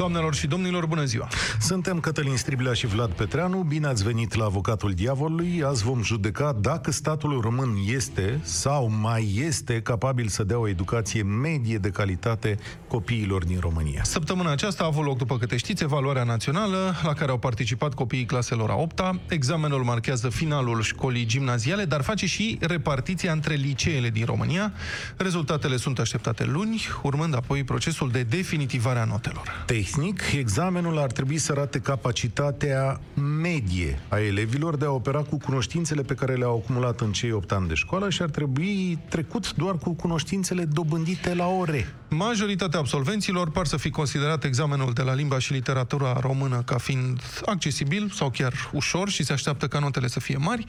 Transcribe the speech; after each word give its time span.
Doamnelor 0.00 0.34
și 0.34 0.46
domnilor, 0.46 0.86
bună 0.86 1.04
ziua! 1.04 1.28
Suntem 1.58 2.00
Cătălin 2.00 2.36
Striblea 2.36 2.72
și 2.72 2.86
Vlad 2.86 3.10
Petreanu. 3.10 3.62
Bine 3.62 3.86
ați 3.86 4.04
venit 4.04 4.34
la 4.34 4.44
Avocatul 4.44 4.92
Diavolului. 4.92 5.62
Azi 5.66 5.84
vom 5.84 6.02
judeca 6.02 6.56
dacă 6.60 6.90
statul 6.90 7.40
român 7.40 7.76
este 7.86 8.40
sau 8.42 8.90
mai 9.00 9.34
este 9.46 9.80
capabil 9.80 10.28
să 10.28 10.44
dea 10.44 10.58
o 10.58 10.68
educație 10.68 11.22
medie 11.22 11.78
de 11.78 11.88
calitate 11.88 12.58
copiilor 12.88 13.44
din 13.44 13.58
România. 13.60 14.02
Săptămâna 14.04 14.50
aceasta 14.50 14.82
a 14.82 14.86
avut 14.86 15.04
loc, 15.04 15.16
după 15.16 15.38
câte 15.38 15.56
știți, 15.56 15.82
evaluarea 15.82 16.24
națională 16.24 16.94
la 17.02 17.12
care 17.12 17.30
au 17.30 17.38
participat 17.38 17.94
copiii 17.94 18.24
claselor 18.24 18.70
a 18.70 18.76
8 18.76 19.00
-a. 19.00 19.14
Examenul 19.28 19.82
marchează 19.82 20.28
finalul 20.28 20.82
școlii 20.82 21.26
gimnaziale, 21.26 21.84
dar 21.84 22.02
face 22.02 22.26
și 22.26 22.58
repartiția 22.60 23.32
între 23.32 23.54
liceele 23.54 24.10
din 24.10 24.24
România. 24.24 24.72
Rezultatele 25.16 25.76
sunt 25.76 25.98
așteptate 25.98 26.44
luni, 26.44 26.86
urmând 27.02 27.34
apoi 27.34 27.64
procesul 27.64 28.10
de 28.10 28.22
definitivare 28.22 28.98
a 28.98 29.04
notelor. 29.04 29.64
Tehnic 29.66 29.89
tehnic, 29.90 30.22
examenul 30.32 30.98
ar 30.98 31.12
trebui 31.12 31.38
să 31.38 31.52
arate 31.52 31.80
capacitatea 31.80 33.00
medie 33.40 33.98
a 34.08 34.18
elevilor 34.18 34.76
de 34.76 34.84
a 34.84 34.90
opera 34.90 35.22
cu 35.22 35.36
cunoștințele 35.36 36.02
pe 36.02 36.14
care 36.14 36.34
le-au 36.34 36.56
acumulat 36.56 37.00
în 37.00 37.12
cei 37.12 37.32
8 37.32 37.52
ani 37.52 37.68
de 37.68 37.74
școală 37.74 38.10
și 38.10 38.22
ar 38.22 38.30
trebui 38.30 38.98
trecut 39.08 39.54
doar 39.54 39.76
cu 39.76 39.90
cunoștințele 39.90 40.64
dobândite 40.64 41.34
la 41.34 41.46
ore. 41.46 41.94
Majoritatea 42.12 42.78
absolvenților 42.78 43.50
par 43.50 43.66
să 43.66 43.76
fi 43.76 43.90
considerat 43.90 44.44
examenul 44.44 44.92
de 44.92 45.02
la 45.02 45.14
limba 45.14 45.38
și 45.38 45.52
literatura 45.52 46.12
română 46.20 46.62
ca 46.62 46.78
fiind 46.78 47.20
accesibil 47.44 48.10
sau 48.14 48.30
chiar 48.30 48.70
ușor 48.72 49.08
și 49.08 49.24
se 49.24 49.32
așteaptă 49.32 49.68
ca 49.68 49.78
notele 49.78 50.06
să 50.06 50.20
fie 50.20 50.36
mari. 50.36 50.64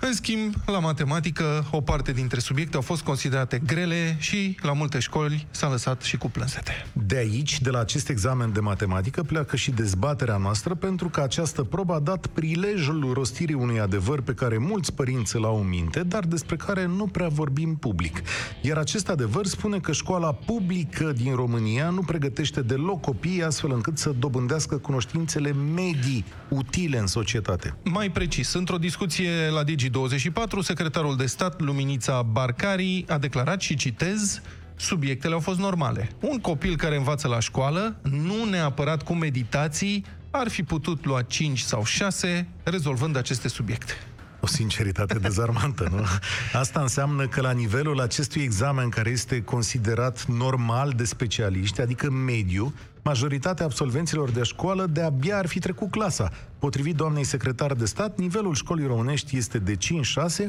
În 0.00 0.14
schimb, 0.14 0.54
la 0.66 0.78
matematică, 0.78 1.66
o 1.70 1.80
parte 1.80 2.12
dintre 2.12 2.40
subiecte 2.40 2.76
au 2.76 2.82
fost 2.82 3.02
considerate 3.02 3.62
grele 3.66 4.16
și 4.18 4.58
la 4.62 4.72
multe 4.72 4.98
școli 4.98 5.46
s-a 5.50 5.68
lăsat 5.68 6.02
și 6.02 6.16
cu 6.16 6.30
plânsete. 6.30 6.86
De 6.92 7.16
aici, 7.16 7.60
de 7.60 7.70
la 7.70 7.78
acest 7.78 8.08
examen 8.08 8.52
de 8.52 8.60
matematică, 8.60 9.22
pleacă 9.22 9.56
și 9.56 9.70
dezbaterea 9.70 10.36
noastră 10.36 10.74
pentru 10.74 11.08
că 11.08 11.20
această 11.20 11.62
probă 11.62 11.94
a 11.94 11.98
dat 12.00 12.26
prilejul 12.26 13.10
rostirii 13.12 13.54
unui 13.54 13.80
adevăr 13.80 14.20
pe 14.20 14.32
care 14.32 14.58
mulți 14.58 14.92
părinți 14.92 15.36
îl 15.36 15.44
au 15.44 15.60
în 15.60 15.68
minte, 15.68 16.02
dar 16.02 16.24
despre 16.24 16.56
care 16.56 16.86
nu 16.86 17.06
prea 17.06 17.28
vorbim 17.28 17.76
public. 17.76 18.22
Iar 18.62 18.76
acest 18.76 19.08
adevăr 19.08 19.46
spune 19.46 19.78
că 19.78 19.92
școala 19.92 20.32
publică 20.32 20.76
publică 20.84 21.12
din 21.12 21.34
România 21.34 21.90
nu 21.90 22.00
pregătește 22.00 22.62
deloc 22.62 23.00
copiii 23.00 23.42
astfel 23.42 23.72
încât 23.72 23.98
să 23.98 24.14
dobândească 24.18 24.76
cunoștințele 24.76 25.52
medii 25.52 26.24
utile 26.48 26.98
în 26.98 27.06
societate. 27.06 27.74
Mai 27.84 28.10
precis, 28.10 28.54
într-o 28.54 28.76
discuție 28.76 29.30
la 29.50 29.64
Digi24, 29.64 30.58
secretarul 30.60 31.16
de 31.16 31.26
stat 31.26 31.60
Luminița 31.60 32.22
Barcari 32.22 33.04
a 33.08 33.18
declarat 33.18 33.60
și 33.60 33.76
citez 33.76 34.42
subiectele 34.76 35.34
au 35.34 35.40
fost 35.40 35.58
normale. 35.58 36.10
Un 36.20 36.38
copil 36.38 36.76
care 36.76 36.96
învață 36.96 37.28
la 37.28 37.40
școală, 37.40 37.96
nu 38.02 38.44
neapărat 38.50 39.02
cu 39.02 39.14
meditații, 39.14 40.04
ar 40.30 40.48
fi 40.48 40.62
putut 40.62 41.04
lua 41.04 41.22
5 41.22 41.60
sau 41.60 41.84
6 41.84 42.48
rezolvând 42.62 43.16
aceste 43.16 43.48
subiecte. 43.48 43.92
O 44.40 44.46
sinceritate 44.46 45.18
dezarmantă, 45.28 45.88
nu? 45.90 46.04
Asta 46.52 46.80
înseamnă 46.80 47.26
că 47.26 47.40
la 47.40 47.50
nivelul 47.50 48.00
acestui 48.00 48.42
examen 48.42 48.88
care 48.88 49.10
este 49.10 49.42
considerat 49.42 50.24
normal 50.24 50.92
de 50.96 51.04
specialiști, 51.04 51.80
adică 51.80 52.10
mediu, 52.10 52.74
majoritatea 53.02 53.64
absolvenților 53.64 54.30
de 54.30 54.42
școală 54.42 54.86
de-abia 54.86 55.36
ar 55.36 55.46
fi 55.46 55.58
trecut 55.58 55.90
clasa. 55.90 56.30
Potrivit 56.58 56.96
doamnei 56.96 57.24
secretar 57.24 57.72
de 57.72 57.84
stat, 57.84 58.18
nivelul 58.18 58.54
școlii 58.54 58.86
românești 58.86 59.36
este 59.36 59.58
de 59.58 59.76
5-6, 59.76 59.78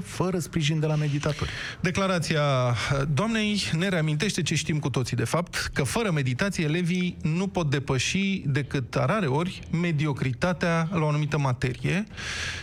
fără 0.03 0.39
sprijin 0.39 0.79
de 0.79 0.85
la 0.85 0.95
meditatori. 0.95 1.49
Declarația 1.81 2.41
doamnei 3.13 3.63
ne 3.77 3.87
reamintește 3.89 4.41
ce 4.41 4.55
știm 4.55 4.79
cu 4.79 4.89
toții, 4.89 5.15
de 5.15 5.23
fapt, 5.23 5.69
că 5.73 5.83
fără 5.83 6.11
meditație 6.11 6.63
elevii 6.63 7.17
nu 7.21 7.47
pot 7.47 7.69
depăși 7.69 8.43
decât 8.45 8.93
rare 8.93 9.25
ori 9.25 9.61
mediocritatea 9.71 10.87
la 10.91 11.03
o 11.03 11.07
anumită 11.07 11.37
materie, 11.37 12.03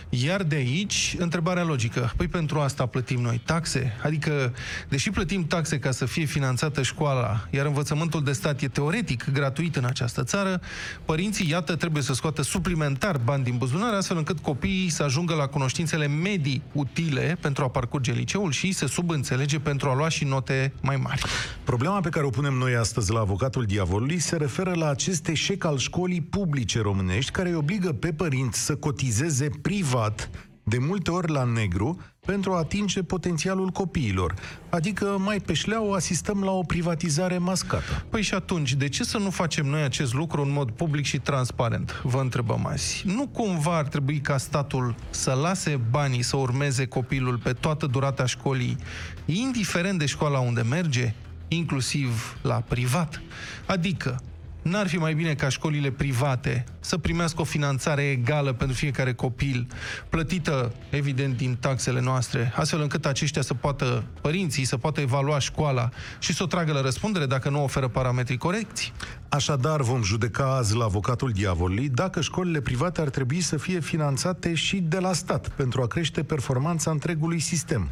iar 0.09 0.43
de 0.43 0.57
aici 0.57 1.17
întrebarea 1.19 1.65
logică. 1.65 2.13
Păi 2.17 2.29
pentru 2.29 2.61
asta 2.61 2.87
plătim 2.87 3.21
noi 3.21 3.41
taxe? 3.45 3.97
Adică, 4.03 4.55
deși 4.89 5.11
plătim 5.11 5.47
taxe 5.47 5.79
ca 5.79 5.91
să 5.91 6.05
fie 6.07 6.25
finanțată 6.25 6.83
școala, 6.83 7.47
iar 7.51 7.67
învățământul 7.67 8.25
de 8.25 8.33
stat 8.33 8.61
e 8.63 8.69
teoretic 8.69 9.31
gratuit 9.33 9.77
în 9.77 9.85
această 9.85 10.25
țară, 10.25 10.61
părinții, 11.05 11.51
iată, 11.51 11.77
trebuie 11.77 12.03
să 12.03 12.15
scoată 12.15 12.43
suplimentar 12.43 13.19
bani 13.25 13.36
din 13.43 13.57
buzunar, 13.57 13.95
astfel 13.95 14.17
încât 14.17 14.39
copiii 14.39 14.89
să 14.89 15.03
ajungă 15.03 15.35
la 15.35 15.47
cunoștințele 15.47 16.07
medii 16.07 16.63
utile 16.73 17.39
pentru 17.41 17.65
a 17.65 17.69
parcurge 17.69 18.13
liceul 18.13 18.51
și 18.51 18.73
se 18.73 18.87
subînțelege 18.87 19.59
pentru 19.59 19.89
a 19.89 19.95
lua 19.95 20.09
și 20.09 20.25
note 20.25 20.73
mai 20.83 20.97
mari. 20.97 21.23
Problema 21.65 22.01
pe 22.01 22.09
care 22.09 22.27
o 22.27 22.31
punem 22.31 22.55
noi 22.55 22.75
astăzi 22.75 23.13
la 23.13 23.21
avocatul 23.21 23.65
diavolului 23.65 24.19
se 24.19 24.37
referă 24.37 24.75
la 24.75 24.89
acest 24.89 25.29
eșec 25.29 25.65
al 25.65 25.79
școlii 25.79 26.21
publice 26.21 26.81
românești 26.81 27.31
care 27.31 27.49
îi 27.49 27.55
obligă 27.55 27.93
pe 27.93 28.13
părinți 28.13 28.65
să 28.65 28.75
cotizeze 28.75 29.51
privat 29.63 30.31
de 30.69 30.79
multe 30.79 31.11
ori 31.11 31.31
la 31.33 31.45
negru, 31.45 32.01
pentru 32.25 32.53
a 32.53 32.59
atinge 32.59 33.03
potențialul 33.03 33.69
copiilor. 33.69 34.35
Adică, 34.69 35.05
mai 35.05 35.41
pe 35.41 35.53
șleau, 35.53 35.93
asistăm 35.93 36.43
la 36.43 36.51
o 36.51 36.63
privatizare 36.63 37.39
mascată. 37.39 38.05
Păi 38.09 38.23
și 38.23 38.35
atunci, 38.35 38.75
de 38.75 38.89
ce 38.89 39.05
să 39.05 39.19
nu 39.19 39.31
facem 39.31 39.67
noi 39.67 39.83
acest 39.83 40.15
lucru 40.15 40.43
în 40.43 40.53
mod 40.53 40.71
public 40.71 41.05
și 41.05 41.19
transparent? 41.19 42.01
Vă 42.03 42.21
întrebăm 42.21 42.67
azi. 42.67 43.03
Nu 43.07 43.27
cumva 43.27 43.77
ar 43.77 43.89
trebui 43.89 44.21
ca 44.21 44.37
statul 44.37 44.95
să 45.11 45.33
lase 45.33 45.81
banii 45.91 46.23
să 46.23 46.37
urmeze 46.37 46.87
copilul 46.87 47.39
pe 47.39 47.53
toată 47.53 47.87
durata 47.87 48.27
școlii, 48.27 48.77
indiferent 49.25 49.99
de 49.99 50.07
școala 50.07 50.39
unde 50.39 50.63
merge, 50.63 51.15
inclusiv 51.49 52.37
la 52.43 52.55
privat? 52.55 53.23
Adică, 53.67 54.21
N-ar 54.67 54.89
fi 54.89 54.97
mai 54.97 55.15
bine 55.15 55.35
ca 55.35 55.49
școlile 55.49 55.91
private 55.91 56.65
să 56.81 56.99
primească 56.99 57.41
o 57.41 57.45
finanțare 57.45 58.03
egală 58.03 58.53
pentru 58.53 58.77
fiecare 58.77 59.13
copil, 59.13 59.67
plătită, 60.09 60.73
evident, 60.91 61.37
din 61.37 61.57
taxele 61.61 62.01
noastre, 62.01 62.53
astfel 62.57 62.81
încât 62.81 63.07
aceștia 63.07 63.43
să 63.43 63.55
poată, 63.55 64.05
părinții, 64.21 64.65
să 64.65 64.77
poată 64.77 65.01
evalua 65.01 65.39
școala 65.39 65.89
și 66.19 66.33
să 66.33 66.43
o 66.43 66.47
tragă 66.47 66.73
la 66.73 66.81
răspundere 66.81 67.27
dacă 67.27 67.51
nu 67.51 67.63
oferă 67.63 67.89
parametrii 67.89 68.37
corecți? 68.37 68.93
Așadar, 69.29 69.81
vom 69.81 70.03
judeca 70.03 70.57
azi 70.57 70.77
la 70.77 70.85
avocatul 70.85 71.31
diavolului 71.31 71.89
dacă 71.89 72.21
școlile 72.21 72.61
private 72.61 73.01
ar 73.01 73.09
trebui 73.09 73.41
să 73.41 73.57
fie 73.57 73.81
finanțate 73.81 74.55
și 74.55 74.77
de 74.77 74.99
la 74.99 75.13
stat 75.13 75.49
pentru 75.49 75.83
a 75.83 75.87
crește 75.87 76.23
performanța 76.23 76.91
întregului 76.91 77.41
sistem. 77.41 77.89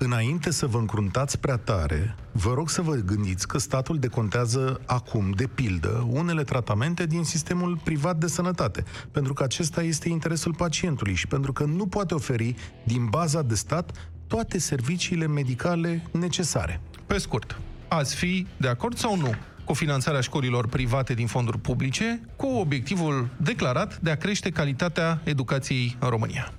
Înainte 0.00 0.50
să 0.50 0.66
vă 0.66 0.78
încruntați 0.78 1.38
prea 1.38 1.56
tare, 1.56 2.14
vă 2.32 2.52
rog 2.54 2.70
să 2.70 2.82
vă 2.82 2.94
gândiți 2.94 3.48
că 3.48 3.58
statul 3.58 3.98
decontează 3.98 4.80
acum, 4.86 5.30
de 5.30 5.46
pildă, 5.46 6.06
unele 6.10 6.42
tratamente 6.42 7.06
din 7.06 7.24
sistemul 7.24 7.80
privat 7.84 8.16
de 8.16 8.26
sănătate, 8.26 8.84
pentru 9.10 9.32
că 9.32 9.42
acesta 9.42 9.82
este 9.82 10.08
interesul 10.08 10.54
pacientului 10.54 11.14
și 11.14 11.26
pentru 11.26 11.52
că 11.52 11.64
nu 11.64 11.86
poate 11.86 12.14
oferi 12.14 12.54
din 12.84 13.06
baza 13.06 13.42
de 13.42 13.54
stat 13.54 14.10
toate 14.26 14.58
serviciile 14.58 15.26
medicale 15.26 16.02
necesare. 16.10 16.80
Pe 17.06 17.18
scurt, 17.18 17.60
ați 17.88 18.14
fi 18.14 18.46
de 18.56 18.68
acord 18.68 18.96
sau 18.96 19.16
nu 19.16 19.34
cu 19.64 19.72
finanțarea 19.74 20.20
școlilor 20.20 20.66
private 20.68 21.14
din 21.14 21.26
fonduri 21.26 21.58
publice, 21.58 22.20
cu 22.36 22.46
obiectivul 22.46 23.28
declarat 23.36 23.98
de 24.00 24.10
a 24.10 24.16
crește 24.16 24.50
calitatea 24.50 25.20
educației 25.24 25.96
în 25.98 26.08
România? 26.08 26.52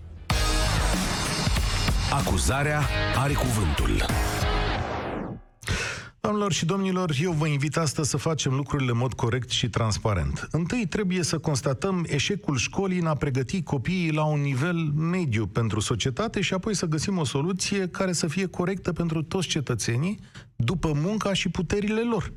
Acuzarea 2.19 2.81
are 3.16 3.33
cuvântul. 3.33 4.06
Doamnelor 6.19 6.51
și 6.51 6.66
domnilor, 6.66 7.12
eu 7.21 7.31
vă 7.31 7.48
invit 7.48 7.77
astăzi 7.77 8.10
să 8.10 8.18
facem 8.18 8.54
lucrurile 8.54 8.92
în 8.92 8.98
mod 8.98 9.13
corect 9.13 9.50
și 9.50 9.69
transparent. 9.69 10.48
Întâi 10.51 10.86
trebuie 10.86 11.24
să 11.24 11.38
constatăm 11.38 12.06
eșecul 12.07 12.57
școlii 12.57 13.00
în 13.00 13.06
a 13.06 13.16
pregăti 13.16 13.63
copiii 13.63 14.12
la 14.12 14.24
un 14.25 14.42
nivel 14.42 14.75
mediu 14.95 15.48
pentru 15.48 15.80
societate 15.80 16.42
și 16.42 16.54
apoi 16.54 16.75
să 16.75 16.86
găsim 16.86 17.18
o 17.18 17.24
soluție 17.24 17.88
care 17.88 18.12
să 18.12 18.27
fie 18.27 18.45
corectă 18.45 18.92
pentru 18.92 19.24
toți 19.24 19.48
cetățenii, 19.48 20.19
după 20.56 20.92
munca 20.95 21.33
și 21.33 21.50
puterile 21.50 22.01
lor. 22.01 22.33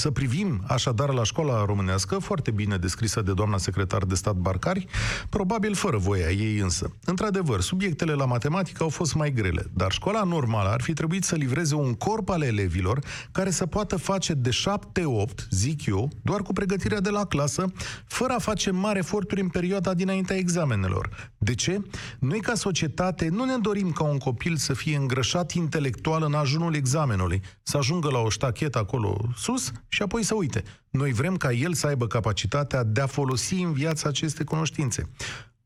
Să 0.00 0.10
privim 0.10 0.62
așadar 0.66 1.12
la 1.12 1.24
școala 1.24 1.64
românească, 1.64 2.18
foarte 2.18 2.50
bine 2.50 2.76
descrisă 2.76 3.22
de 3.22 3.32
doamna 3.32 3.58
secretar 3.58 4.04
de 4.04 4.14
stat 4.14 4.34
Barcari, 4.34 4.86
probabil 5.28 5.74
fără 5.74 5.96
voia 5.96 6.30
ei 6.30 6.58
însă. 6.58 6.96
Într-adevăr, 7.04 7.60
subiectele 7.60 8.12
la 8.12 8.24
matematică 8.24 8.82
au 8.82 8.88
fost 8.88 9.14
mai 9.14 9.32
grele, 9.32 9.66
dar 9.74 9.92
școala 9.92 10.22
normală 10.22 10.68
ar 10.68 10.80
fi 10.80 10.92
trebuit 10.92 11.24
să 11.24 11.34
livreze 11.34 11.74
un 11.74 11.94
corp 11.94 12.28
al 12.28 12.42
elevilor 12.42 12.98
care 13.32 13.50
să 13.50 13.66
poată 13.66 13.96
face 13.96 14.32
de 14.32 14.50
7-8, 14.50 15.46
zic 15.50 15.86
eu, 15.86 16.10
doar 16.22 16.42
cu 16.42 16.52
pregătirea 16.52 17.00
de 17.00 17.10
la 17.10 17.24
clasă, 17.24 17.72
fără 18.06 18.32
a 18.32 18.38
face 18.38 18.70
mari 18.70 18.98
eforturi 18.98 19.40
în 19.40 19.48
perioada 19.48 19.94
dinaintea 19.94 20.36
examenelor. 20.36 21.32
De 21.38 21.54
ce? 21.54 21.82
Noi 22.18 22.40
ca 22.40 22.54
societate 22.54 23.28
nu 23.28 23.44
ne 23.44 23.56
dorim 23.56 23.90
ca 23.90 24.04
un 24.04 24.18
copil 24.18 24.56
să 24.56 24.72
fie 24.72 24.96
îngrășat 24.96 25.52
intelectual 25.52 26.22
în 26.22 26.34
ajunul 26.34 26.74
examenului, 26.74 27.42
să 27.62 27.76
ajungă 27.76 28.10
la 28.10 28.18
o 28.18 28.28
ștachetă 28.28 28.78
acolo 28.78 29.28
sus 29.36 29.72
și 29.92 30.02
apoi 30.02 30.22
să 30.22 30.34
uite. 30.34 30.62
Noi 30.90 31.12
vrem 31.12 31.36
ca 31.36 31.52
el 31.52 31.74
să 31.74 31.86
aibă 31.86 32.06
capacitatea 32.06 32.82
de 32.84 33.00
a 33.00 33.06
folosi 33.06 33.54
în 33.54 33.72
viață 33.72 34.08
aceste 34.08 34.44
cunoștințe. 34.44 35.08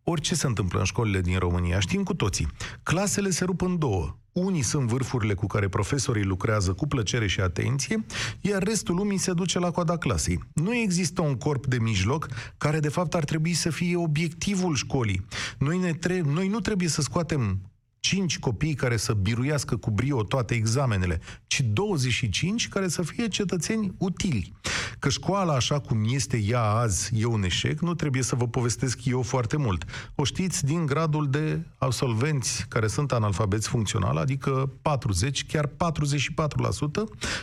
orice 0.07 0.35
se 0.35 0.47
întâmplă 0.47 0.79
în 0.79 0.85
școlile 0.85 1.21
din 1.21 1.39
România, 1.39 1.79
știm 1.81 2.03
cu 2.03 2.15
toții. 2.15 2.49
Clasele 2.83 3.31
se 3.31 3.45
rup 3.45 3.61
în 3.61 3.79
două. 3.79 4.17
Unii 4.33 4.63
sunt 4.63 4.89
vârfurile 4.89 5.35
cu 5.35 5.47
care 5.47 5.69
profesorii 5.69 6.25
lucrează 6.25 6.73
cu 6.73 6.87
plăcere 6.87 7.27
și 7.27 7.41
atenție, 7.41 8.05
iar 8.41 8.63
restul 8.63 8.95
lumii 8.95 9.19
se 9.19 9.33
duce 9.33 9.59
la 9.59 9.71
coada 9.71 9.97
clasei. 9.97 10.41
Nu 10.55 10.75
există 10.75 11.23
un 11.23 11.35
corp 11.35 11.67
de 11.67 11.79
mijloc 11.79 12.29
care 12.57 12.81
de 12.81 12.89
fapt 12.89 13.15
ar 13.15 13.25
trebui 13.25 13.53
să 13.53 13.71
fie 13.71 13.97
obiectivul 13.97 14.75
școlii. 14.75 15.27
Noi, 15.59 15.79
ne 15.79 15.93
tre- 15.93 16.21
noi 16.21 16.49
nu 16.49 16.61
trebuie 16.61 16.89
să 16.89 17.03
scoatem 17.03 17.61
5 18.05 18.39
copii 18.39 18.75
care 18.75 18.97
să 18.97 19.13
biruiască 19.13 19.77
cu 19.77 19.91
brio 19.91 20.23
toate 20.23 20.55
examenele, 20.55 21.21
ci 21.47 21.61
25 21.61 22.69
care 22.69 22.89
să 22.89 23.03
fie 23.03 23.29
cetățeni 23.29 23.95
utili. 23.99 24.53
Că 24.99 25.09
școala, 25.09 25.55
așa 25.55 25.81
cum 25.81 26.05
este 26.09 26.37
ea 26.37 26.63
azi, 26.63 27.11
e 27.21 27.25
un 27.25 27.43
eșec, 27.43 27.81
nu 27.81 27.95
trebuie 27.95 28.23
să 28.23 28.35
vă 28.35 28.49
povestesc 28.49 29.05
eu 29.05 29.23
foarte 29.23 29.57
mult. 29.57 29.85
O 30.15 30.25
știți 30.25 30.65
din 30.65 30.87
gradul 30.87 31.31
de 31.31 31.67
absolvenți 31.79 32.67
care 32.69 32.87
sunt 32.87 33.13
analfabeți 33.13 33.69
funcțional, 33.69 34.17
adică 34.17 34.73
40, 34.83 35.47
chiar 35.47 35.67
44%, 35.67 35.73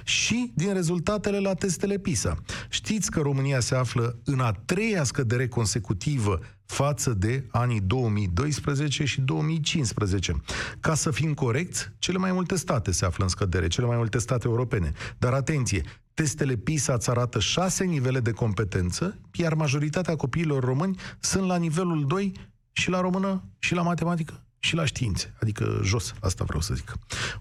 și 0.03 0.51
din 0.55 0.73
rezultatele 0.73 1.39
la 1.39 1.53
testele 1.53 1.97
PISA. 1.97 2.37
Știți 2.69 3.11
că 3.11 3.19
România 3.19 3.59
se 3.59 3.75
află 3.75 4.19
în 4.23 4.39
a 4.39 4.51
treia 4.51 5.03
scădere 5.03 5.47
consecutivă 5.47 6.39
față 6.71 7.13
de 7.13 7.45
anii 7.49 7.79
2012 7.79 9.05
și 9.05 9.21
2015. 9.21 10.41
Ca 10.79 10.93
să 10.93 11.11
fim 11.11 11.33
corecți, 11.33 11.91
cele 11.99 12.17
mai 12.17 12.31
multe 12.31 12.55
state 12.55 12.91
se 12.91 13.05
află 13.05 13.23
în 13.23 13.29
scădere, 13.29 13.67
cele 13.67 13.87
mai 13.87 13.97
multe 13.97 14.17
state 14.17 14.47
europene. 14.47 14.91
Dar 15.17 15.33
atenție, 15.33 15.83
testele 16.13 16.55
PISA 16.55 16.93
îți 16.93 17.09
arată 17.09 17.39
șase 17.39 17.83
nivele 17.83 18.19
de 18.19 18.31
competență, 18.31 19.19
iar 19.33 19.53
majoritatea 19.53 20.15
copiilor 20.15 20.63
români 20.63 20.99
sunt 21.19 21.47
la 21.47 21.57
nivelul 21.57 22.05
2 22.07 22.31
și 22.71 22.89
la 22.89 23.01
română 23.01 23.43
și 23.59 23.73
la 23.73 23.81
matematică 23.81 24.43
și 24.63 24.75
la 24.75 24.85
științe, 24.85 25.33
adică 25.41 25.79
jos, 25.83 26.13
asta 26.19 26.43
vreau 26.43 26.61
să 26.61 26.73
zic. 26.73 26.93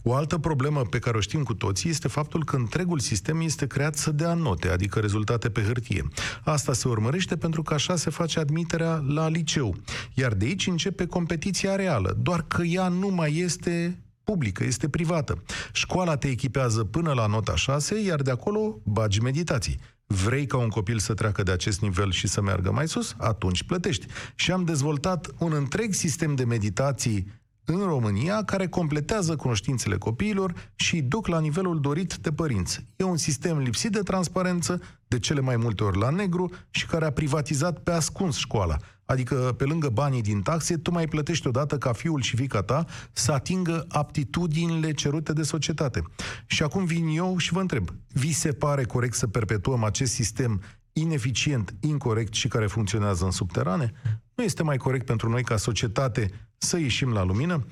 O 0.03 0.15
altă 0.15 0.39
problemă 0.39 0.81
pe 0.83 0.99
care 0.99 1.17
o 1.17 1.21
știm 1.21 1.43
cu 1.43 1.55
toții 1.55 1.91
este 1.91 2.09
faptul 2.09 2.45
că 2.45 2.57
întregul 2.57 2.99
sistem 2.99 3.41
este 3.41 3.67
creat 3.67 3.97
să 3.97 4.11
dea 4.11 4.35
note, 4.35 4.69
adică 4.69 4.99
rezultate 4.99 5.51
pe 5.51 5.63
hârtie. 5.63 6.09
Asta 6.45 6.73
se 6.73 6.89
urmărește 6.89 7.37
pentru 7.37 7.63
că 7.63 7.75
așa 7.75 7.97
se 7.97 8.11
face 8.11 8.39
admiterea 8.39 9.05
la 9.07 9.29
liceu. 9.29 9.77
Iar 10.15 10.35
de 10.35 10.45
aici 10.45 10.67
începe 10.67 11.07
competiția 11.07 11.77
reală, 11.77 12.17
doar 12.23 12.45
că 12.49 12.63
ea 12.63 12.89
nu 12.89 13.09
mai 13.09 13.37
este 13.37 13.99
publică, 14.31 14.65
este 14.65 14.89
privată. 14.89 15.43
Școala 15.73 16.17
te 16.17 16.29
echipează 16.29 16.85
până 16.85 17.13
la 17.13 17.27
nota 17.27 17.57
6, 17.57 18.01
iar 18.03 18.23
de 18.23 18.31
acolo 18.31 18.81
bagi 18.85 19.21
meditații. 19.21 19.81
Vrei 20.07 20.47
ca 20.47 20.57
un 20.57 20.69
copil 20.69 20.99
să 20.99 21.15
treacă 21.15 21.43
de 21.43 21.53
acest 21.53 21.81
nivel 21.81 22.11
și 22.11 22.27
să 22.27 22.41
meargă 22.41 22.73
mai 22.73 22.89
sus? 22.89 23.15
Atunci 23.19 23.63
plătești. 23.63 24.07
Și 24.35 24.53
am 24.53 24.65
dezvoltat 24.65 25.31
un 25.39 25.53
întreg 25.53 25.93
sistem 25.93 26.35
de 26.35 26.45
meditații 26.45 27.27
în 27.65 27.79
România 27.79 28.45
care 28.45 28.69
completează 28.69 29.37
cunoștințele 29.37 29.97
copiilor 29.97 30.73
și 30.75 31.01
duc 31.01 31.27
la 31.27 31.41
nivelul 31.41 31.81
dorit 31.81 32.15
de 32.15 32.33
părinți. 32.33 32.87
E 32.97 33.05
un 33.05 33.17
sistem 33.17 33.59
lipsit 33.59 33.93
de 33.93 34.01
transparență, 34.01 34.81
de 35.09 35.19
cele 35.19 35.41
mai 35.41 35.57
multe 35.57 35.85
ori 35.85 35.99
la 35.99 36.11
negru 36.11 36.51
și 36.71 36.87
care 36.87 37.05
a 37.05 37.13
privatizat 37.13 37.79
pe 37.79 37.91
ascuns 37.91 38.37
școala. 38.37 38.77
Adică, 39.11 39.55
pe 39.57 39.65
lângă 39.65 39.89
banii 39.89 40.23
din 40.23 40.43
taxe, 40.43 40.77
tu 40.77 40.91
mai 40.91 41.07
plătești 41.07 41.47
odată 41.47 41.79
ca 41.79 41.93
fiul 41.93 42.21
și 42.21 42.37
fica 42.37 42.63
ta 42.63 42.85
să 43.13 43.33
atingă 43.33 43.85
aptitudinile 43.89 44.93
cerute 44.93 45.33
de 45.33 45.43
societate. 45.43 46.03
Și 46.47 46.63
acum 46.63 46.85
vin 46.85 47.07
eu 47.09 47.37
și 47.37 47.53
vă 47.53 47.61
întreb, 47.61 47.89
vi 48.09 48.33
se 48.33 48.53
pare 48.53 48.85
corect 48.85 49.15
să 49.15 49.27
perpetuăm 49.27 49.85
acest 49.85 50.13
sistem 50.13 50.63
ineficient, 50.93 51.75
incorrect 51.81 52.33
și 52.33 52.49
care 52.49 52.67
funcționează 52.67 53.25
în 53.25 53.31
subterane? 53.31 53.93
Nu 54.35 54.45
este 54.45 54.63
mai 54.63 54.77
corect 54.77 55.07
pentru 55.07 55.29
noi 55.29 55.43
ca 55.43 55.57
societate 55.57 56.31
să 56.59 56.79
ieșim 56.79 57.13
la 57.13 57.25
lumină? 57.25 57.67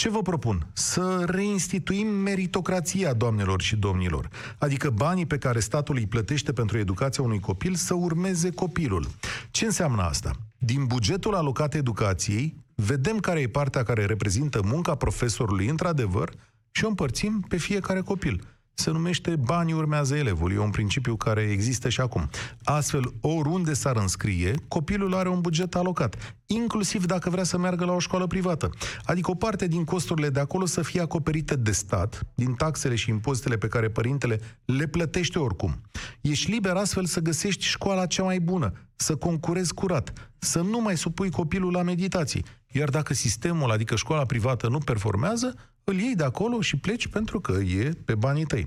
Ce 0.00 0.08
vă 0.08 0.22
propun? 0.22 0.66
Să 0.72 1.24
reinstituim 1.26 2.06
meritocrația, 2.06 3.12
doamnelor 3.12 3.60
și 3.60 3.76
domnilor. 3.76 4.28
Adică 4.58 4.90
banii 4.90 5.26
pe 5.26 5.38
care 5.38 5.60
statul 5.60 5.96
îi 5.96 6.06
plătește 6.06 6.52
pentru 6.52 6.78
educația 6.78 7.24
unui 7.24 7.40
copil 7.40 7.74
să 7.74 7.94
urmeze 7.94 8.50
copilul. 8.50 9.06
Ce 9.50 9.64
înseamnă 9.64 10.02
asta? 10.02 10.30
Din 10.58 10.84
bugetul 10.86 11.34
alocat 11.34 11.74
educației, 11.74 12.54
vedem 12.74 13.18
care 13.18 13.40
e 13.40 13.48
partea 13.48 13.82
care 13.82 14.04
reprezintă 14.04 14.60
munca 14.64 14.94
profesorului 14.94 15.66
într-adevăr 15.66 16.32
și 16.70 16.84
o 16.84 16.88
împărțim 16.88 17.44
pe 17.48 17.56
fiecare 17.56 18.00
copil 18.00 18.44
se 18.80 18.90
numește 18.90 19.36
banii 19.36 19.72
urmează 19.72 20.16
elevul. 20.16 20.52
E 20.52 20.58
un 20.58 20.70
principiu 20.70 21.16
care 21.16 21.40
există 21.40 21.88
și 21.88 22.00
acum. 22.00 22.30
Astfel, 22.64 23.12
oriunde 23.20 23.74
s-ar 23.74 23.96
înscrie, 23.96 24.54
copilul 24.68 25.14
are 25.14 25.28
un 25.28 25.40
buget 25.40 25.74
alocat, 25.74 26.36
inclusiv 26.46 27.06
dacă 27.06 27.30
vrea 27.30 27.44
să 27.44 27.58
meargă 27.58 27.84
la 27.84 27.92
o 27.92 27.98
școală 27.98 28.26
privată. 28.26 28.70
Adică 29.04 29.30
o 29.30 29.34
parte 29.34 29.66
din 29.66 29.84
costurile 29.84 30.28
de 30.28 30.40
acolo 30.40 30.66
să 30.66 30.82
fie 30.82 31.00
acoperite 31.00 31.56
de 31.56 31.72
stat, 31.72 32.26
din 32.34 32.54
taxele 32.54 32.94
și 32.94 33.10
impozitele 33.10 33.56
pe 33.56 33.68
care 33.68 33.88
părintele 33.88 34.40
le 34.64 34.86
plătește 34.86 35.38
oricum. 35.38 35.80
Ești 36.20 36.50
liber 36.50 36.76
astfel 36.76 37.04
să 37.04 37.20
găsești 37.20 37.64
școala 37.64 38.06
cea 38.06 38.22
mai 38.22 38.40
bună, 38.40 38.72
să 38.96 39.16
concurezi 39.16 39.74
curat, 39.74 40.12
să 40.38 40.60
nu 40.60 40.80
mai 40.80 40.96
supui 40.96 41.30
copilul 41.30 41.72
la 41.72 41.82
meditații. 41.82 42.44
Iar 42.72 42.88
dacă 42.88 43.14
sistemul, 43.14 43.70
adică 43.70 43.96
școala 43.96 44.24
privată, 44.24 44.68
nu 44.68 44.78
performează, 44.78 45.54
îl 45.90 45.98
iei 45.98 46.14
de 46.14 46.24
acolo 46.24 46.60
și 46.60 46.76
pleci 46.76 47.06
pentru 47.06 47.40
că 47.40 47.52
e 47.52 47.90
pe 48.04 48.14
banii 48.14 48.44
tăi. 48.44 48.66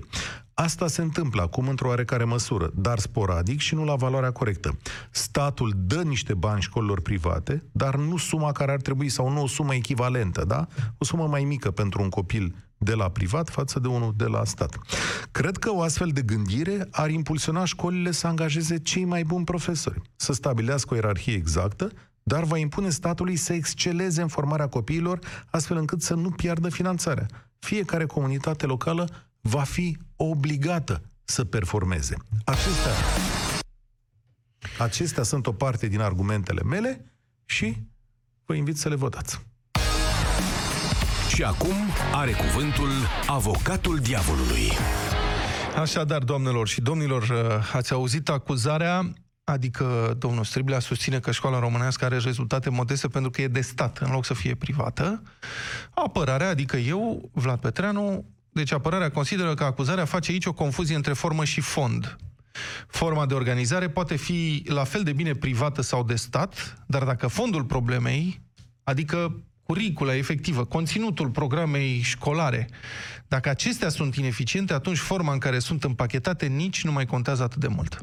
Asta 0.54 0.86
se 0.86 1.02
întâmplă 1.02 1.42
acum 1.42 1.68
într-o 1.68 1.88
oarecare 1.88 2.24
măsură, 2.24 2.70
dar 2.74 2.98
sporadic 2.98 3.60
și 3.60 3.74
nu 3.74 3.84
la 3.84 3.94
valoarea 3.94 4.30
corectă. 4.30 4.78
Statul 5.10 5.72
dă 5.76 6.02
niște 6.02 6.34
bani 6.34 6.60
școlilor 6.60 7.00
private, 7.00 7.64
dar 7.72 7.96
nu 7.96 8.16
suma 8.16 8.52
care 8.52 8.72
ar 8.72 8.80
trebui, 8.80 9.08
sau 9.08 9.30
nu 9.30 9.42
o 9.42 9.46
sumă 9.46 9.74
echivalentă, 9.74 10.44
da? 10.44 10.66
O 10.98 11.04
sumă 11.04 11.26
mai 11.26 11.44
mică 11.44 11.70
pentru 11.70 12.02
un 12.02 12.08
copil 12.08 12.54
de 12.78 12.94
la 12.94 13.08
privat 13.08 13.48
față 13.48 13.78
de 13.78 13.88
unul 13.88 14.14
de 14.16 14.24
la 14.24 14.44
stat. 14.44 14.78
Cred 15.30 15.56
că 15.56 15.72
o 15.72 15.80
astfel 15.80 16.08
de 16.08 16.22
gândire 16.22 16.88
ar 16.90 17.10
impulsiona 17.10 17.64
școlile 17.64 18.10
să 18.10 18.26
angajeze 18.26 18.78
cei 18.78 19.04
mai 19.04 19.24
buni 19.24 19.44
profesori, 19.44 20.00
să 20.16 20.32
stabilească 20.32 20.94
o 20.94 20.96
ierarhie 20.96 21.34
exactă, 21.34 21.90
dar 22.26 22.44
va 22.44 22.58
impune 22.58 22.88
statului 22.88 23.36
să 23.36 23.52
exceleze 23.52 24.22
în 24.22 24.28
formarea 24.28 24.68
copiilor, 24.68 25.18
astfel 25.50 25.76
încât 25.76 26.02
să 26.02 26.14
nu 26.14 26.30
piardă 26.30 26.68
finanțarea. 26.68 27.26
Fiecare 27.58 28.06
comunitate 28.06 28.66
locală 28.66 29.08
va 29.40 29.62
fi 29.62 29.98
obligată 30.16 31.02
să 31.24 31.44
performeze. 31.44 32.16
Acestea, 32.44 32.92
acestea 34.78 35.22
sunt 35.22 35.46
o 35.46 35.52
parte 35.52 35.86
din 35.86 36.00
argumentele 36.00 36.62
mele 36.62 37.12
și 37.44 37.76
vă 38.44 38.54
invit 38.54 38.76
să 38.76 38.88
le 38.88 38.94
votați. 38.94 39.40
Și 41.28 41.42
acum 41.42 41.74
are 42.12 42.32
cuvântul 42.32 42.90
avocatul 43.26 43.98
diavolului. 43.98 44.70
Așadar, 45.76 46.22
doamnelor 46.22 46.68
și 46.68 46.80
domnilor, 46.80 47.24
ați 47.72 47.92
auzit 47.92 48.28
acuzarea 48.28 49.12
Adică 49.44 50.14
domnul 50.18 50.44
Striblea 50.44 50.78
susține 50.78 51.20
că 51.20 51.30
școala 51.30 51.58
românească 51.58 52.04
are 52.04 52.18
rezultate 52.18 52.70
modeste 52.70 53.08
pentru 53.08 53.30
că 53.30 53.42
e 53.42 53.48
de 53.48 53.60
stat, 53.60 53.98
în 53.98 54.10
loc 54.10 54.24
să 54.24 54.34
fie 54.34 54.54
privată. 54.54 55.22
Apărarea, 55.94 56.48
adică 56.48 56.76
eu, 56.76 57.30
Vlad 57.32 57.60
Petreanu, 57.60 58.24
deci 58.52 58.72
apărarea 58.72 59.10
consideră 59.10 59.54
că 59.54 59.64
acuzarea 59.64 60.04
face 60.04 60.30
aici 60.30 60.46
o 60.46 60.52
confuzie 60.52 60.96
între 60.96 61.12
formă 61.12 61.44
și 61.44 61.60
fond. 61.60 62.16
Forma 62.88 63.26
de 63.26 63.34
organizare 63.34 63.88
poate 63.88 64.16
fi 64.16 64.64
la 64.66 64.84
fel 64.84 65.02
de 65.02 65.12
bine 65.12 65.34
privată 65.34 65.82
sau 65.82 66.04
de 66.04 66.14
stat, 66.14 66.84
dar 66.86 67.04
dacă 67.04 67.26
fondul 67.26 67.64
problemei, 67.64 68.42
adică 68.82 69.42
curicula 69.66 70.16
efectivă, 70.16 70.64
conținutul 70.64 71.28
programei 71.28 72.00
școlare, 72.00 72.68
dacă 73.28 73.48
acestea 73.48 73.88
sunt 73.88 74.16
ineficiente, 74.16 74.72
atunci 74.72 74.98
forma 74.98 75.32
în 75.32 75.38
care 75.38 75.58
sunt 75.58 75.84
împachetate 75.84 76.46
nici 76.46 76.84
nu 76.84 76.92
mai 76.92 77.06
contează 77.06 77.42
atât 77.42 77.60
de 77.60 77.68
mult. 77.68 78.00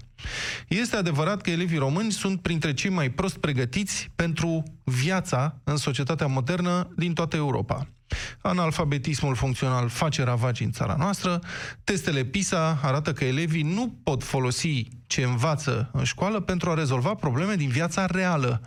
Este 0.67 0.95
adevărat 0.95 1.41
că 1.41 1.49
elevii 1.49 1.77
români 1.77 2.11
sunt 2.11 2.41
printre 2.41 2.73
cei 2.73 2.89
mai 2.89 3.09
prost 3.09 3.37
pregătiți 3.37 4.09
pentru 4.15 4.63
viața 4.83 5.61
în 5.63 5.77
societatea 5.77 6.27
modernă 6.27 6.93
din 6.95 7.13
toată 7.13 7.35
Europa. 7.35 7.87
Analfabetismul 8.41 9.35
funcțional 9.35 9.89
face 9.89 10.23
ravagi 10.23 10.63
în 10.63 10.71
țara 10.71 10.95
noastră. 10.97 11.39
Testele 11.83 12.23
PISA 12.23 12.79
arată 12.81 13.13
că 13.13 13.25
elevii 13.25 13.63
nu 13.63 13.99
pot 14.03 14.23
folosi 14.23 14.87
ce 15.07 15.23
învață 15.23 15.89
în 15.93 16.03
școală 16.03 16.39
pentru 16.39 16.69
a 16.69 16.73
rezolva 16.73 17.13
probleme 17.13 17.55
din 17.55 17.69
viața 17.69 18.05
reală. 18.05 18.61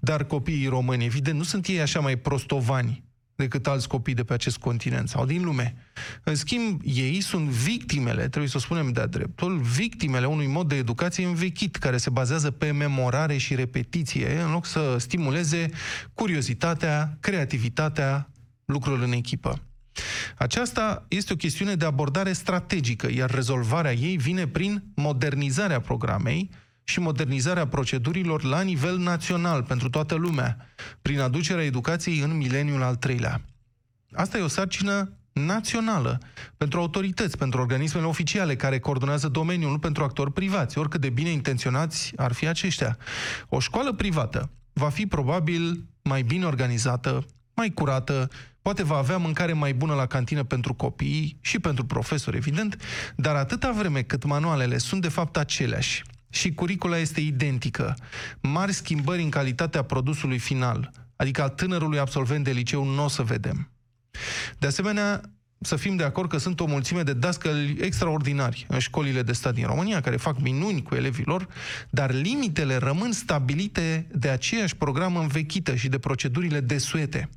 Dar 0.00 0.24
copiii 0.24 0.66
români, 0.66 1.04
evident, 1.04 1.36
nu 1.36 1.42
sunt 1.42 1.66
ei 1.66 1.80
așa 1.80 2.00
mai 2.00 2.16
prostovani 2.16 3.02
decât 3.34 3.66
alți 3.66 3.88
copii 3.88 4.14
de 4.14 4.24
pe 4.24 4.32
acest 4.32 4.58
continent 4.58 5.08
sau 5.08 5.26
din 5.26 5.44
lume. 5.44 5.74
În 6.24 6.34
schimb, 6.34 6.80
ei 6.84 7.20
sunt 7.20 7.48
victimele, 7.48 8.28
trebuie 8.28 8.50
să 8.50 8.56
o 8.56 8.60
spunem 8.60 8.92
de-a 8.92 9.06
dreptul, 9.06 9.58
victimele 9.58 10.26
unui 10.26 10.46
mod 10.46 10.68
de 10.68 10.76
educație 10.76 11.26
învechit, 11.26 11.76
care 11.76 11.96
se 11.96 12.10
bazează 12.10 12.50
pe 12.50 12.70
memorare 12.70 13.36
și 13.36 13.54
repetiție, 13.54 14.40
în 14.40 14.50
loc 14.50 14.66
să 14.66 14.96
stimuleze 14.98 15.70
curiozitatea, 16.14 17.16
creativitatea, 17.20 18.31
lucrul 18.64 19.02
în 19.02 19.12
echipă. 19.12 19.60
Aceasta 20.36 21.04
este 21.08 21.32
o 21.32 21.36
chestiune 21.36 21.74
de 21.74 21.84
abordare 21.84 22.32
strategică, 22.32 23.12
iar 23.12 23.30
rezolvarea 23.30 23.92
ei 23.92 24.16
vine 24.16 24.46
prin 24.46 24.84
modernizarea 24.94 25.80
programei 25.80 26.50
și 26.84 27.00
modernizarea 27.00 27.66
procedurilor 27.66 28.42
la 28.42 28.60
nivel 28.60 28.98
național 28.98 29.62
pentru 29.62 29.90
toată 29.90 30.14
lumea, 30.14 30.56
prin 31.02 31.20
aducerea 31.20 31.64
educației 31.64 32.18
în 32.18 32.36
mileniul 32.36 32.82
al 32.82 32.96
treilea. 32.96 33.44
Asta 34.12 34.38
e 34.38 34.42
o 34.42 34.48
sarcină 34.48 35.16
națională, 35.32 36.18
pentru 36.56 36.80
autorități, 36.80 37.38
pentru 37.38 37.60
organismele 37.60 38.06
oficiale 38.06 38.56
care 38.56 38.78
coordonează 38.78 39.28
domeniul, 39.28 39.70
nu 39.70 39.78
pentru 39.78 40.04
actori 40.04 40.32
privați, 40.32 40.78
oricât 40.78 41.00
de 41.00 41.10
bine 41.10 41.28
intenționați 41.28 42.12
ar 42.16 42.32
fi 42.32 42.46
aceștia. 42.46 42.96
O 43.48 43.60
școală 43.60 43.92
privată 43.92 44.50
va 44.72 44.88
fi 44.88 45.06
probabil 45.06 45.84
mai 46.02 46.22
bine 46.22 46.44
organizată, 46.44 47.24
mai 47.54 47.70
curată, 47.70 48.30
poate 48.62 48.82
va 48.82 48.96
avea 48.96 49.16
mâncare 49.16 49.52
mai 49.52 49.74
bună 49.74 49.94
la 49.94 50.06
cantină 50.06 50.44
pentru 50.44 50.74
copii 50.74 51.38
și 51.40 51.58
pentru 51.58 51.84
profesori, 51.84 52.36
evident, 52.36 52.76
dar 53.16 53.34
atâta 53.34 53.72
vreme 53.72 54.02
cât 54.02 54.24
manualele 54.24 54.78
sunt 54.78 55.02
de 55.02 55.08
fapt 55.08 55.36
aceleași 55.36 56.02
și 56.32 56.54
curicula 56.54 56.98
este 56.98 57.20
identică, 57.20 57.96
mari 58.40 58.72
schimbări 58.72 59.22
în 59.22 59.30
calitatea 59.30 59.82
produsului 59.82 60.38
final, 60.38 60.90
adică 61.16 61.42
al 61.42 61.48
tânărului 61.48 61.98
absolvent 61.98 62.44
de 62.44 62.50
liceu, 62.50 62.84
nu 62.84 63.04
o 63.04 63.08
să 63.08 63.22
vedem. 63.22 63.70
De 64.58 64.66
asemenea, 64.66 65.20
să 65.60 65.76
fim 65.76 65.96
de 65.96 66.04
acord 66.04 66.28
că 66.28 66.36
sunt 66.36 66.60
o 66.60 66.66
mulțime 66.66 67.02
de 67.02 67.12
dascăli 67.12 67.76
extraordinari 67.80 68.66
în 68.68 68.78
școlile 68.78 69.22
de 69.22 69.32
stat 69.32 69.54
din 69.54 69.66
România, 69.66 70.00
care 70.00 70.16
fac 70.16 70.40
minuni 70.40 70.82
cu 70.82 70.94
elevii 70.94 71.24
lor, 71.24 71.48
dar 71.90 72.12
limitele 72.12 72.76
rămân 72.76 73.12
stabilite 73.12 74.06
de 74.14 74.28
aceeași 74.28 74.76
program 74.76 75.16
învechită 75.16 75.74
și 75.74 75.88
de 75.88 75.98
procedurile 75.98 76.60
desuete. 76.60 77.28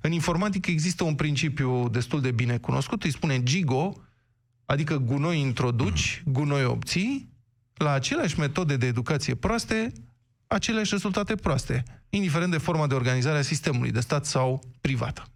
În 0.00 0.12
informatică 0.12 0.70
există 0.70 1.04
un 1.04 1.14
principiu 1.14 1.88
destul 1.88 2.20
de 2.20 2.30
bine 2.30 2.58
cunoscut, 2.58 3.02
îi 3.02 3.10
spune 3.10 3.42
GIGO, 3.42 3.96
adică 4.64 4.96
gunoi 4.96 5.40
introduci, 5.40 6.22
gunoi 6.24 6.64
obții, 6.64 7.28
la 7.74 7.92
aceleași 7.92 8.38
metode 8.38 8.76
de 8.76 8.86
educație 8.86 9.34
proaste, 9.34 9.92
aceleași 10.46 10.90
rezultate 10.90 11.34
proaste, 11.34 11.82
indiferent 12.08 12.50
de 12.50 12.58
forma 12.58 12.86
de 12.86 12.94
organizare 12.94 13.38
a 13.38 13.42
sistemului, 13.42 13.90
de 13.90 14.00
stat 14.00 14.26
sau 14.26 14.62
privată. 14.80 15.30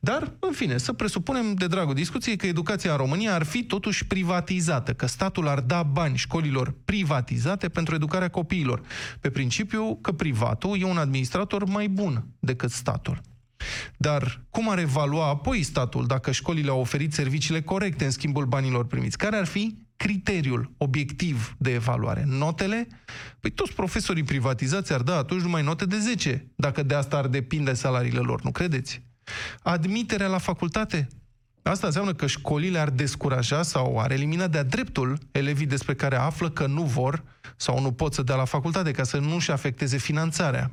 Dar, 0.00 0.32
în 0.40 0.52
fine, 0.52 0.78
să 0.78 0.92
presupunem 0.92 1.54
de 1.54 1.66
dragul 1.66 1.94
discuției 1.94 2.36
că 2.36 2.46
educația 2.46 2.90
în 2.90 2.96
România 2.96 3.34
ar 3.34 3.42
fi 3.42 3.64
totuși 3.64 4.06
privatizată, 4.06 4.92
că 4.92 5.06
statul 5.06 5.48
ar 5.48 5.60
da 5.60 5.82
bani 5.82 6.16
școlilor 6.16 6.74
privatizate 6.84 7.68
pentru 7.68 7.94
educarea 7.94 8.28
copiilor, 8.28 8.82
pe 9.20 9.30
principiu 9.30 9.98
că 10.00 10.12
privatul 10.12 10.80
e 10.80 10.84
un 10.84 10.96
administrator 10.96 11.64
mai 11.64 11.88
bun 11.88 12.26
decât 12.38 12.70
statul. 12.70 13.20
Dar 13.96 14.44
cum 14.50 14.70
ar 14.70 14.78
evalua 14.78 15.28
apoi 15.28 15.62
statul 15.62 16.06
dacă 16.06 16.30
școlile 16.30 16.70
au 16.70 16.80
oferit 16.80 17.12
serviciile 17.12 17.62
corecte 17.62 18.04
în 18.04 18.10
schimbul 18.10 18.44
banilor 18.44 18.86
primiți? 18.86 19.18
Care 19.18 19.36
ar 19.36 19.44
fi 19.44 19.78
criteriul 19.96 20.72
obiectiv 20.76 21.54
de 21.58 21.72
evaluare? 21.72 22.24
Notele? 22.26 22.86
Păi 23.40 23.50
toți 23.50 23.72
profesorii 23.72 24.22
privatizați 24.22 24.92
ar 24.92 25.00
da 25.00 25.16
atunci 25.16 25.42
numai 25.42 25.62
note 25.62 25.84
de 25.84 25.98
10, 25.98 26.46
dacă 26.56 26.82
de 26.82 26.94
asta 26.94 27.16
ar 27.16 27.26
depinde 27.26 27.72
salariile 27.72 28.20
lor, 28.20 28.42
nu 28.42 28.50
credeți? 28.50 29.02
Admiterea 29.62 30.26
la 30.26 30.38
facultate? 30.38 31.08
Asta 31.62 31.86
înseamnă 31.86 32.14
că 32.14 32.26
școlile 32.26 32.78
ar 32.78 32.90
descuraja 32.90 33.62
sau 33.62 34.00
ar 34.00 34.10
elimina 34.10 34.46
de-a 34.46 34.62
dreptul 34.62 35.18
elevii 35.30 35.66
despre 35.66 35.94
care 35.94 36.16
află 36.16 36.50
că 36.50 36.66
nu 36.66 36.82
vor 36.82 37.22
sau 37.56 37.80
nu 37.80 37.92
pot 37.92 38.14
să 38.14 38.22
dea 38.22 38.34
la 38.34 38.44
facultate 38.44 38.90
ca 38.90 39.02
să 39.02 39.18
nu-și 39.18 39.50
afecteze 39.50 39.96
finanțarea. 39.96 40.70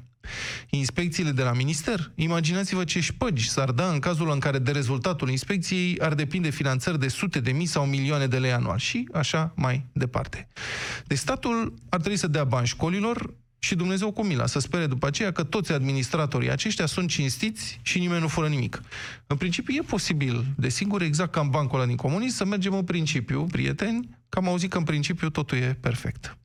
Inspecțiile 0.69 1.31
de 1.31 1.43
la 1.43 1.53
minister? 1.53 2.11
Imaginați-vă 2.15 2.83
ce 2.83 2.99
șpăgi 2.99 3.49
s-ar 3.49 3.71
da 3.71 3.91
în 3.91 3.99
cazul 3.99 4.31
în 4.31 4.39
care 4.39 4.59
de 4.59 4.71
rezultatul 4.71 5.29
inspecției 5.29 5.99
ar 5.99 6.13
depinde 6.13 6.49
finanțări 6.49 6.99
de 6.99 7.07
sute 7.07 7.39
de 7.39 7.51
mii 7.51 7.65
sau 7.65 7.85
milioane 7.85 8.27
de 8.27 8.37
lei 8.37 8.51
anual 8.51 8.77
și 8.77 9.07
așa 9.13 9.53
mai 9.55 9.85
departe. 9.91 10.47
Deci 11.05 11.17
statul 11.17 11.73
ar 11.89 11.99
trebui 11.99 12.17
să 12.17 12.27
dea 12.27 12.43
bani 12.43 12.67
școlilor 12.67 13.33
și 13.59 13.75
Dumnezeu 13.75 14.11
cu 14.11 14.23
mila, 14.23 14.45
să 14.45 14.59
spere 14.59 14.87
după 14.87 15.07
aceea 15.07 15.31
că 15.31 15.43
toți 15.43 15.71
administratorii 15.71 16.51
aceștia 16.51 16.85
sunt 16.85 17.09
cinstiți 17.09 17.79
și 17.81 17.99
nimeni 17.99 18.21
nu 18.21 18.27
fură 18.27 18.47
nimic. 18.47 18.81
În 19.27 19.37
principiu 19.37 19.75
e 19.75 19.81
posibil, 19.81 20.45
desigur, 20.57 21.01
exact 21.01 21.31
ca 21.31 21.41
în 21.41 21.49
bancul 21.49 21.77
ăla 21.77 21.87
din 21.87 21.95
comunism, 21.95 22.35
să 22.35 22.45
mergem 22.45 22.73
în 22.73 22.83
principiu, 22.83 23.43
prieteni, 23.43 24.09
că 24.29 24.39
am 24.39 24.47
auzit 24.47 24.69
că 24.69 24.77
în 24.77 24.83
principiu 24.83 25.29
totul 25.29 25.57
e 25.57 25.77
perfect. 25.81 26.37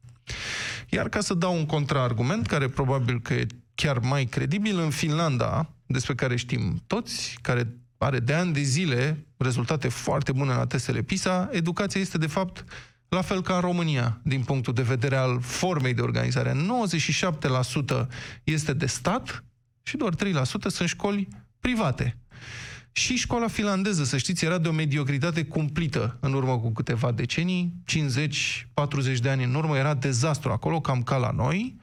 Iar 0.88 1.09
ca 1.09 1.21
să 1.21 1.35
dau 1.35 1.56
un 1.56 1.66
contraargument, 1.66 2.47
care 2.47 2.68
probabil 2.68 3.21
că 3.21 3.35
e 3.35 3.47
chiar 3.76 3.99
mai 3.99 4.25
credibil, 4.25 4.78
în 4.78 4.90
Finlanda, 4.90 5.71
despre 5.87 6.14
care 6.14 6.37
știm 6.37 6.83
toți, 6.87 7.38
care 7.42 7.76
are 7.99 8.18
de 8.18 8.35
ani 8.35 8.52
de 8.52 8.61
zile 8.61 9.26
rezultate 9.37 9.88
foarte 9.88 10.33
bune 10.33 10.54
la 10.54 10.66
testele 10.66 11.02
PISA, 11.02 11.49
educația 11.52 12.00
este 12.00 12.18
de 12.18 12.26
fapt 12.26 12.64
la 13.09 13.23
fel 13.23 13.42
ca 13.42 13.54
în 13.54 13.61
România, 13.61 14.21
din 14.23 14.42
punctul 14.42 14.73
de 14.73 14.83
vedere 14.83 15.16
al 15.16 15.40
formei 15.40 15.95
de 15.95 16.00
organizare. 16.00 16.56
97% 18.02 18.06
este 18.45 18.73
de 18.73 18.87
stat 18.87 19.45
și 19.83 19.97
doar 19.97 20.14
3% 20.14 20.16
sunt 20.66 20.88
școli 20.88 21.28
private. 21.61 22.18
Și 22.99 23.17
școala 23.17 23.49
finlandeză, 23.49 24.05
să 24.05 24.17
știți, 24.17 24.45
era 24.45 24.59
de 24.59 24.69
o 24.69 24.73
mediocritate 24.73 25.45
cumplită 25.45 26.17
în 26.21 26.33
urmă 26.33 26.59
cu 26.59 26.73
câteva 26.73 27.12
decenii, 27.12 27.73
50-40 29.17 29.17
de 29.21 29.29
ani 29.29 29.45
în 29.45 29.55
urmă, 29.55 29.76
era 29.76 29.95
dezastru 29.95 30.53
acolo, 30.53 30.81
cam 30.81 31.03
ca 31.03 31.17
la 31.17 31.31
noi, 31.31 31.76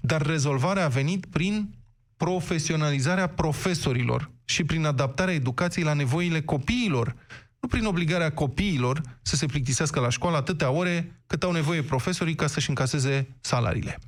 dar 0.00 0.22
rezolvarea 0.22 0.84
a 0.84 0.88
venit 0.88 1.26
prin 1.26 1.74
profesionalizarea 2.16 3.26
profesorilor 3.26 4.30
și 4.44 4.64
prin 4.64 4.84
adaptarea 4.84 5.34
educației 5.34 5.84
la 5.84 5.92
nevoile 5.92 6.40
copiilor, 6.40 7.14
nu 7.60 7.68
prin 7.68 7.84
obligarea 7.84 8.32
copiilor 8.32 9.00
să 9.22 9.36
se 9.36 9.46
plictisească 9.46 10.00
la 10.00 10.08
școală 10.08 10.36
atâtea 10.36 10.70
ore 10.70 11.22
cât 11.26 11.42
au 11.42 11.52
nevoie 11.52 11.82
profesorii 11.82 12.34
ca 12.34 12.46
să-și 12.46 12.68
încaseze 12.68 13.36
salariile. 13.40 13.98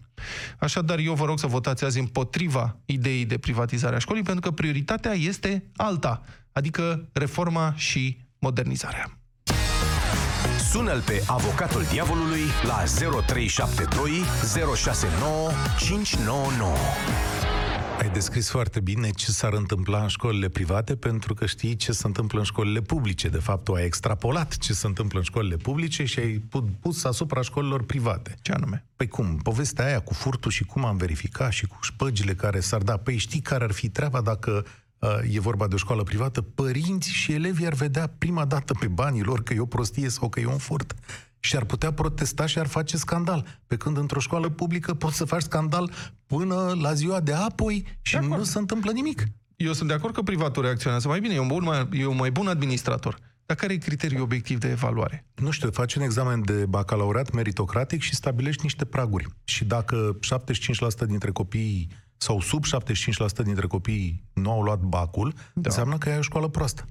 Așadar, 0.59 0.99
eu 0.99 1.15
vă 1.15 1.25
rog 1.25 1.39
să 1.39 1.47
votați 1.47 1.85
azi 1.85 1.99
împotriva 1.99 2.77
ideii 2.85 3.25
de 3.25 3.39
privatizare 3.39 3.97
a 3.97 3.99
școlii, 3.99 4.23
pentru 4.23 4.41
că 4.41 4.51
prioritatea 4.51 5.13
este 5.13 5.65
alta, 5.77 6.23
adică 6.53 7.09
reforma 7.13 7.73
și 7.77 8.19
modernizarea. 8.39 9.21
Sună-l 10.71 11.01
pe 11.01 11.23
avocatul 11.27 11.83
diavolului 11.91 12.41
la 12.67 12.85
0372 13.27 14.11
069 14.77 15.51
599. 15.79 16.77
Ai 18.01 18.11
descris 18.11 18.51
foarte 18.51 18.81
bine 18.81 19.11
ce 19.11 19.31
s-ar 19.31 19.53
întâmpla 19.53 20.03
în 20.03 20.09
școlile 20.09 20.49
private 20.49 20.97
pentru 20.97 21.35
că 21.35 21.47
știi 21.47 21.77
ce 21.77 21.93
se 21.93 22.07
întâmplă 22.07 22.39
în 22.39 22.45
școlile 22.45 22.81
publice. 22.81 23.29
De 23.29 23.39
fapt, 23.39 23.65
tu 23.65 23.73
ai 23.73 23.85
extrapolat 23.85 24.57
ce 24.57 24.73
se 24.73 24.87
întâmplă 24.87 25.19
în 25.19 25.25
școlile 25.25 25.57
publice 25.57 26.05
și 26.05 26.19
ai 26.19 26.43
pus 26.81 27.05
asupra 27.05 27.43
școlilor 27.43 27.85
private. 27.85 28.35
Ce 28.43 28.53
anume? 28.53 28.85
Păi 28.97 29.09
cum? 29.09 29.37
Povestea 29.43 29.85
aia 29.85 30.01
cu 30.01 30.15
furtul 30.15 30.51
și 30.51 30.65
cum 30.65 30.85
am 30.85 30.97
verificat 30.97 31.53
și 31.53 31.67
cu 31.67 31.79
șpăgile 31.83 32.35
care 32.35 32.61
s-ar 32.61 32.83
da. 32.83 32.97
Păi 32.97 33.17
știi 33.17 33.41
care 33.41 33.65
ar 33.65 33.73
fi 33.73 33.89
treaba 33.89 34.21
dacă 34.21 34.65
uh, 34.65 34.71
e 35.31 35.41
vorba 35.41 35.67
de 35.67 35.75
o 35.75 35.79
școală 35.79 36.03
privată? 36.03 36.41
Părinți 36.41 37.11
și 37.11 37.33
elevi 37.33 37.67
ar 37.67 37.73
vedea 37.73 38.07
prima 38.19 38.45
dată 38.45 38.75
pe 38.81 38.87
banii 38.87 39.23
lor 39.23 39.43
că 39.43 39.55
e 39.55 39.61
o 39.61 39.67
prostie 39.67 40.09
sau 40.09 40.29
că 40.29 40.41
e 40.41 40.47
un 40.47 40.59
furt 40.59 40.95
și 41.41 41.57
ar 41.57 41.65
putea 41.65 41.93
protesta 41.93 42.47
și 42.47 42.59
ar 42.59 42.67
face 42.67 42.97
scandal. 42.97 43.61
Pe 43.67 43.77
când 43.77 43.97
într-o 43.97 44.21
școală 44.21 44.49
publică 44.49 44.95
poți 44.95 45.17
să 45.17 45.25
faci 45.25 45.43
scandal 45.43 45.91
până 46.27 46.77
la 46.81 46.93
ziua 46.93 47.21
de 47.21 47.33
apoi 47.33 47.99
și 48.03 48.19
de 48.19 48.27
nu 48.27 48.45
se 48.45 48.59
întâmplă 48.59 48.91
nimic. 48.91 49.25
Eu 49.57 49.73
sunt 49.73 49.89
de 49.89 49.95
acord 49.95 50.15
că 50.15 50.23
privatul 50.23 50.63
reacționează 50.63 51.09
mai 51.09 51.21
bine, 51.21 51.35
e 51.35 51.39
un, 51.39 51.47
bun, 51.47 51.65
mai, 51.65 51.89
e 51.93 52.07
un 52.07 52.17
mai 52.17 52.31
bun 52.31 52.47
administrator. 52.47 53.19
Dar 53.47 53.57
care 53.57 53.73
e 53.73 53.77
criteriul 53.77 54.21
obiectiv 54.21 54.59
de 54.59 54.69
evaluare? 54.69 55.27
Nu 55.35 55.51
știu, 55.51 55.71
faci 55.71 55.95
un 55.95 56.03
examen 56.03 56.43
de 56.45 56.67
bacalaureat 56.67 57.33
meritocratic 57.33 58.01
și 58.01 58.15
stabilești 58.15 58.63
niște 58.63 58.85
praguri. 58.85 59.27
Și 59.45 59.65
dacă 59.65 60.19
75% 61.05 61.07
dintre 61.07 61.31
copiii 61.31 61.89
sau 62.23 62.41
sub 62.41 62.65
75% 62.65 63.43
dintre 63.45 63.67
copiii 63.67 64.23
nu 64.33 64.51
au 64.51 64.63
luat 64.63 64.79
bacul, 64.79 65.33
da. 65.33 65.61
înseamnă 65.65 65.99
că 65.99 66.09
ai 66.09 66.19
o 66.19 66.21
școală 66.21 66.49
proastă. 66.49 66.85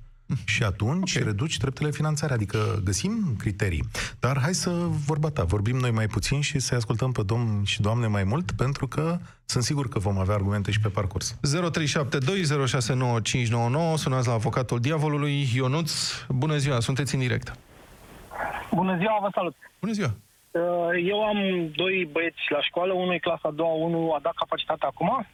Și 0.46 0.64
atunci 0.64 1.16
okay. 1.16 1.28
reduci 1.28 1.58
treptele 1.58 1.92
finanțare, 1.92 2.34
adică 2.34 2.82
găsim 2.84 3.36
criterii. 3.38 3.84
Dar 4.20 4.40
hai 4.40 4.54
să 4.54 4.70
vorba 5.06 5.30
ta, 5.30 5.44
vorbim 5.44 5.78
noi 5.78 5.92
mai 5.92 6.08
puțin 6.08 6.42
și 6.42 6.60
să 6.60 6.76
ascultăm 6.76 7.12
pe 7.12 7.24
domn 7.24 7.64
și 7.64 7.82
doamne 7.82 8.08
mai 8.08 8.24
mult, 8.24 8.52
pentru 8.52 8.88
că 8.88 9.20
sunt 9.46 9.64
sigur 9.64 9.90
că 9.90 10.00
vom 10.00 10.18
avea 10.18 10.36
argumente 10.36 10.72
și 10.72 10.80
pe 10.80 10.88
parcurs. 10.88 11.36
0372069599, 11.36 11.40
sunați 13.96 14.28
la 14.28 14.34
avocatul 14.34 14.80
diavolului. 14.80 15.50
Ionuț, 15.56 15.92
bună 16.30 16.58
ziua, 16.58 16.80
sunteți 16.80 17.14
în 17.14 17.20
direct. 17.20 17.54
Bună 18.74 18.98
ziua, 18.98 19.18
vă 19.22 19.30
salut. 19.34 19.56
Bună 19.80 19.92
ziua. 19.94 20.16
Uh, 20.52 20.90
eu 21.04 21.24
am 21.24 21.72
doi 21.76 22.06
băieți 22.12 22.40
la 22.50 22.62
școală, 22.62 22.94
unul 22.94 23.14
e 23.14 23.18
clasa 23.18 23.48
a 23.48 23.52
doua, 23.52 23.74
unul 23.74 24.12
a 24.12 24.20
dat 24.20 24.34
capacitatea 24.34 24.88
acum 24.88 25.28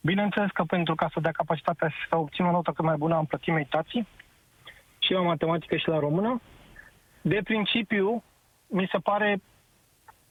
Bineînțeles 0.00 0.50
că 0.50 0.64
pentru 0.64 0.94
ca 0.94 1.08
să 1.12 1.20
dea 1.20 1.30
capacitatea 1.30 1.88
și 1.88 2.08
să 2.08 2.16
obțină 2.16 2.48
o 2.48 2.50
notă 2.50 2.70
cât 2.70 2.84
mai 2.84 2.96
bună 2.96 3.14
am 3.14 3.24
plătit 3.24 3.54
meditații 3.54 4.06
și 4.98 5.12
la 5.12 5.20
matematică 5.20 5.76
și 5.76 5.88
la 5.88 5.98
română. 5.98 6.40
De 7.20 7.40
principiu, 7.44 8.22
mi 8.66 8.88
se 8.92 8.98
pare 8.98 9.40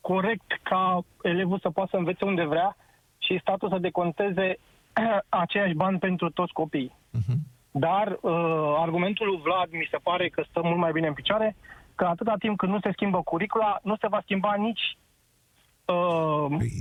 corect 0.01 0.59
ca 0.63 1.01
elevul 1.21 1.59
să 1.59 1.69
poată 1.69 1.89
să 1.91 1.97
învețe 1.97 2.25
unde 2.25 2.43
vrea 2.43 2.75
și 3.17 3.39
statul 3.41 3.69
să 3.69 3.77
deconteze 3.77 4.57
aceiași 5.29 5.73
bani 5.73 5.99
pentru 5.99 6.29
toți 6.29 6.53
copiii. 6.53 6.95
Uh-huh. 7.17 7.37
Dar 7.71 8.07
uh, 8.07 8.75
argumentul 8.77 9.27
lui 9.27 9.41
Vlad 9.43 9.71
mi 9.71 9.87
se 9.91 9.97
pare 10.03 10.29
că 10.29 10.43
stă 10.49 10.61
mult 10.63 10.77
mai 10.77 10.91
bine 10.91 11.07
în 11.07 11.13
picioare, 11.13 11.55
că 12.01 12.07
atâta 12.07 12.35
timp 12.39 12.57
când 12.57 12.71
nu 12.71 12.79
se 12.79 12.89
schimbă 12.93 13.21
curicula, 13.21 13.79
nu 13.83 13.95
se 14.01 14.07
va 14.07 14.19
schimba 14.23 14.53
nici 14.67 14.97
uh, 15.85 16.57
Păi, 16.57 16.71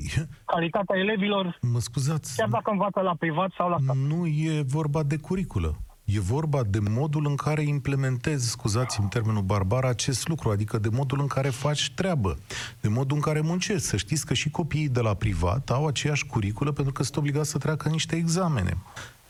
calitatea 0.45 0.97
elevilor, 0.99 1.59
mă 1.73 1.79
scuzați, 1.79 2.37
chiar 2.37 2.49
dacă 2.49 2.71
învață 2.71 3.01
la 3.01 3.15
privat 3.19 3.51
sau 3.57 3.69
la 3.69 3.77
stat. 3.83 3.97
nu 3.97 4.27
e 4.27 4.63
vorba 4.67 5.03
de 5.03 5.17
curiculă. 5.17 5.75
E 6.05 6.21
vorba 6.21 6.63
de 6.63 6.79
modul 6.91 7.27
în 7.27 7.37
care 7.37 7.63
implementezi, 7.63 8.51
scuzați-mi 8.51 9.09
termenul 9.09 9.43
barbar, 9.43 9.85
acest 9.85 10.29
lucru, 10.29 10.51
adică 10.51 10.79
de 10.79 10.89
modul 10.93 11.21
în 11.21 11.27
care 11.27 11.49
faci 11.49 11.93
treabă, 11.95 12.39
de 12.81 12.89
modul 12.89 13.17
în 13.17 13.23
care 13.23 13.41
muncești. 13.41 13.87
Să 13.87 13.97
știți 13.97 14.27
că 14.27 14.35
și 14.35 14.51
copiii 14.51 14.89
de 14.89 15.01
la 15.01 15.15
privat 15.15 15.71
au 15.71 15.87
aceeași 15.87 16.27
curiculă 16.27 16.73
pentru 16.73 16.93
că 16.93 17.03
sunt 17.03 17.17
obligați 17.17 17.51
să 17.51 17.59
treacă 17.59 17.89
niște 17.89 18.17
examene. 18.17 18.77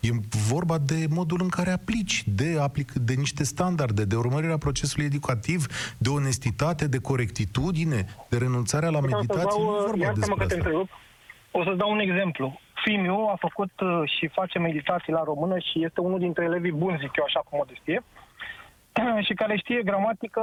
E 0.00 0.08
vorba 0.52 0.78
de 0.78 1.06
modul 1.10 1.38
în 1.42 1.48
care 1.48 1.70
aplici, 1.70 2.22
de, 2.26 2.56
aplic, 2.60 2.92
de 2.92 3.14
niște 3.14 3.44
standarde, 3.44 4.04
de 4.04 4.16
urmărirea 4.16 4.58
procesului 4.58 5.06
educativ, 5.06 5.66
de 5.98 6.08
onestitate, 6.08 6.88
de 6.88 7.00
corectitudine, 7.00 8.04
de 8.28 8.36
renunțarea 8.38 8.90
la 8.90 8.98
O 8.98 9.00
să 9.00 9.06
meditație. 9.16 9.48
dau, 9.48 9.70
Nu 9.70 9.74
e 9.74 9.78
uh, 9.78 9.84
vorba 9.86 10.04
iartă-mă 10.04 10.26
despre 10.26 10.34
că 10.34 10.38
te 10.38 10.44
asta. 10.44 10.56
întrerup. 10.56 10.88
O 11.50 11.64
să 11.64 11.72
dau 11.72 11.90
un 11.90 11.98
exemplu. 11.98 12.60
Fimiu 12.84 13.14
a 13.14 13.36
făcut 13.38 13.80
uh, 13.80 14.10
și 14.18 14.28
face 14.28 14.58
meditații 14.58 15.12
la 15.12 15.22
română 15.24 15.58
și 15.58 15.84
este 15.84 16.00
unul 16.00 16.18
dintre 16.18 16.44
elevii 16.44 16.72
buni, 16.72 16.98
zic 17.00 17.16
eu 17.16 17.24
așa 17.24 17.40
cu 17.40 17.56
modestie, 17.56 18.02
și 19.26 19.34
care 19.34 19.56
știe 19.56 19.82
gramatică 19.82 20.42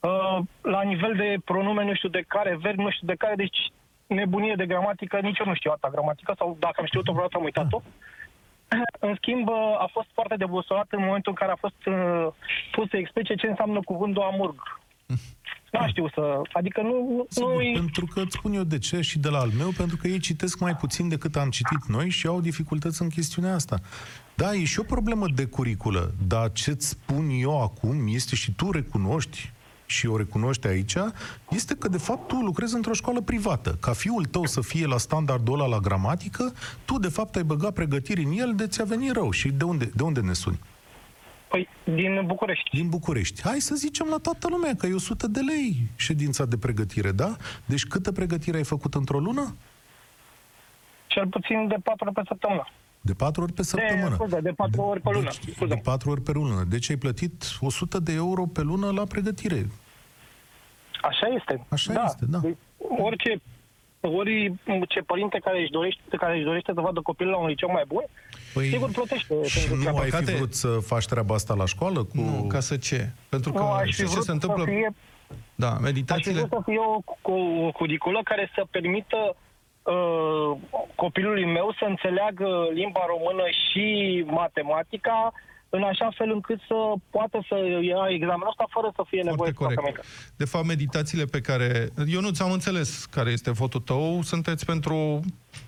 uh, 0.00 0.38
la 0.62 0.82
nivel 0.82 1.14
de 1.16 1.36
pronume, 1.44 1.84
nu 1.84 1.94
știu 1.94 2.08
de 2.08 2.24
care, 2.26 2.58
verb, 2.62 2.78
nu 2.78 2.90
știu 2.90 3.06
de 3.06 3.14
care, 3.14 3.34
deci 3.34 3.58
nebunie 4.06 4.54
de 4.56 4.66
gramatică, 4.66 5.18
nici 5.18 5.38
eu 5.38 5.46
nu 5.46 5.54
știu 5.54 5.70
asta 5.70 5.88
gramatică, 5.92 6.34
sau 6.38 6.56
dacă 6.58 6.74
am 6.78 6.86
știut-o 6.86 7.12
vreodată 7.12 7.36
am 7.36 7.44
uitat-o. 7.44 7.82
În 9.06 9.14
schimb, 9.14 9.48
uh, 9.48 9.54
a 9.78 9.88
fost 9.92 10.08
foarte 10.12 10.36
debusolat 10.36 10.86
în 10.90 11.02
momentul 11.04 11.32
în 11.32 11.38
care 11.40 11.52
a 11.52 11.62
fost 11.64 11.86
uh, 11.86 12.26
pus 12.72 12.88
să 12.88 12.96
explice 12.96 13.34
ce 13.34 13.46
înseamnă 13.46 13.80
cuvântul 13.80 14.22
amurg. 14.22 14.80
Nu 15.72 15.88
știu 15.88 16.08
să... 16.08 16.40
Adică 16.52 16.80
nu... 16.80 17.26
Sigur, 17.28 17.62
nu 17.62 17.72
pentru 17.72 18.06
că 18.06 18.20
îți 18.20 18.36
spun 18.36 18.52
eu 18.52 18.62
de 18.62 18.78
ce 18.78 19.00
și 19.00 19.18
de 19.18 19.28
la 19.28 19.38
al 19.38 19.50
meu, 19.58 19.70
pentru 19.76 19.96
că 19.96 20.08
ei 20.08 20.18
citesc 20.18 20.60
mai 20.60 20.76
puțin 20.76 21.08
decât 21.08 21.36
am 21.36 21.50
citit 21.50 21.84
noi 21.88 22.08
și 22.10 22.26
au 22.26 22.40
dificultăți 22.40 23.02
în 23.02 23.08
chestiunea 23.08 23.54
asta. 23.54 23.76
Da, 24.34 24.52
e 24.52 24.64
și 24.64 24.80
o 24.80 24.82
problemă 24.82 25.26
de 25.34 25.44
curiculă, 25.44 26.14
dar 26.26 26.52
ce-ți 26.52 26.88
spun 26.88 27.28
eu 27.30 27.62
acum 27.62 28.06
este 28.08 28.34
și 28.34 28.52
tu 28.52 28.70
recunoști 28.70 29.52
și 29.92 30.06
o 30.06 30.16
recunoști 30.16 30.66
aici, 30.66 30.94
este 31.50 31.74
că 31.74 31.88
de 31.88 31.98
fapt 31.98 32.28
tu 32.28 32.36
lucrezi 32.36 32.74
într-o 32.74 32.92
școală 32.92 33.20
privată. 33.20 33.76
Ca 33.80 33.92
fiul 33.92 34.24
tău 34.24 34.44
să 34.46 34.60
fie 34.60 34.86
la 34.86 34.96
standardul 34.98 35.54
ăla 35.60 35.66
la 35.66 35.78
gramatică, 35.78 36.52
tu 36.84 36.98
de 36.98 37.08
fapt 37.08 37.36
ai 37.36 37.42
băgat 37.42 37.72
pregătiri 37.72 38.22
în 38.24 38.32
el 38.32 38.52
de 38.54 38.66
ți-a 38.66 38.84
venit 38.84 39.12
rău. 39.12 39.30
Și 39.30 39.48
de 39.48 39.64
unde, 39.64 39.90
de 39.94 40.02
unde 40.02 40.20
ne 40.20 40.32
suni? 40.32 40.58
Păi, 41.48 41.68
din 41.84 42.22
București. 42.26 42.70
din 42.76 42.88
București. 42.88 43.42
Hai 43.42 43.60
să 43.60 43.74
zicem 43.74 44.06
la 44.10 44.16
toată 44.16 44.46
lumea 44.50 44.74
că 44.76 44.86
e 44.86 44.94
100 44.94 45.26
de 45.26 45.40
lei 45.40 45.86
ședința 45.96 46.44
de 46.44 46.56
pregătire, 46.56 47.10
da? 47.12 47.36
Deci 47.64 47.86
câtă 47.86 48.12
pregătire 48.12 48.56
ai 48.56 48.64
făcut 48.64 48.94
într-o 48.94 49.18
lună? 49.18 49.56
Cel 51.06 51.26
puțin 51.26 51.68
de 51.68 51.76
patru 51.82 52.04
ori 52.04 52.14
pe 52.14 52.22
săptămână. 52.28 52.64
De 53.00 53.12
patru 53.12 53.42
ori 53.42 53.52
pe 53.52 53.60
De, 53.60 53.66
săptămână. 53.68 54.14
scuze, 54.14 54.40
de 54.40 54.50
patru 54.50 54.80
ori 54.82 55.00
pe 55.00 55.10
lună. 55.12 55.22
Deci, 55.30 55.44
de 55.44 55.52
Scuze. 55.54 55.74
patru 55.74 56.10
ori 56.10 56.20
pe 56.20 56.32
lună. 56.32 56.64
Deci 56.68 56.90
ai 56.90 56.96
plătit 56.96 57.44
100 57.60 57.98
de 57.98 58.12
euro 58.12 58.46
pe 58.46 58.60
lună 58.62 58.90
la 58.90 59.04
pregătire. 59.04 59.68
Așa 61.02 61.26
este. 61.38 61.66
Așa 61.68 61.92
da. 61.92 62.02
este, 62.04 62.24
da. 62.28 62.38
Deci, 62.38 62.56
orice, 62.98 63.40
ori 64.00 64.52
ce 64.88 65.00
părinte 65.00 65.38
care 65.38 65.60
își 65.60 65.70
dorește, 65.70 66.00
care 66.16 66.34
își 66.36 66.44
dorește 66.44 66.72
să 66.74 66.80
vadă 66.80 67.00
copilul 67.00 67.32
la 67.32 67.38
un 67.38 67.46
liceu 67.46 67.70
mai 67.72 67.84
bun, 67.86 68.04
Păi, 68.54 68.68
sigur 68.68 68.90
plătește. 68.90 69.44
și 69.44 69.58
pentru 69.58 69.74
nu 69.76 69.80
treaba 69.80 69.98
ai 69.98 70.04
asta. 70.04 70.16
fi 70.18 70.22
păcate- 70.24 70.36
vrut 70.38 70.54
să 70.54 70.68
faci 70.68 71.06
treaba 71.06 71.34
asta 71.34 71.54
la 71.54 71.66
școală? 71.66 71.98
Cu... 72.04 72.10
Nu, 72.20 72.44
ca 72.48 72.60
să 72.60 72.76
ce? 72.76 73.10
Pentru 73.28 73.52
că 73.52 73.58
Nu, 73.62 73.70
aș 73.72 73.84
fi 73.84 73.92
știți 73.92 74.08
ce 74.08 74.12
vrut 74.12 74.24
se 74.24 74.32
întâmplă? 74.32 74.64
să 74.64 74.70
fie, 74.70 74.90
Da, 75.54 75.68
aș 75.70 75.76
fi 75.76 75.82
meditațiile... 75.82 76.38
vrut 76.38 76.50
să 76.50 76.62
fie 76.70 76.78
o, 76.78 77.00
o, 77.32 77.66
o 77.66 77.70
curiculă 77.70 78.20
care 78.24 78.50
să 78.54 78.66
permită 78.70 79.36
uh, 79.82 80.56
copilului 80.94 81.44
meu 81.44 81.74
să 81.78 81.84
înțeleagă 81.88 82.48
limba 82.72 83.00
română 83.06 83.42
și 83.62 83.86
matematica 84.26 85.32
în 85.76 85.82
așa 85.82 86.08
fel 86.16 86.30
încât 86.30 86.60
să 86.68 86.74
poată 87.10 87.44
să 87.48 87.54
ia 87.82 88.06
examenul 88.08 88.48
ăsta 88.48 88.64
fără 88.70 88.92
să 88.94 89.02
fie 89.06 89.22
nevoie 89.22 89.52
Foarte 89.52 89.56
să 89.58 89.62
facă 89.62 89.74
corect. 89.80 89.96
mencă. 89.96 90.02
De 90.36 90.44
fapt, 90.44 90.66
meditațiile 90.66 91.24
pe 91.24 91.40
care... 91.40 91.88
Eu 92.06 92.20
nu 92.20 92.30
ți-am 92.30 92.52
înțeles 92.52 93.04
care 93.04 93.30
este 93.30 93.50
votul 93.50 93.80
tău. 93.80 94.22
Sunteți 94.22 94.64
pentru 94.66 95.20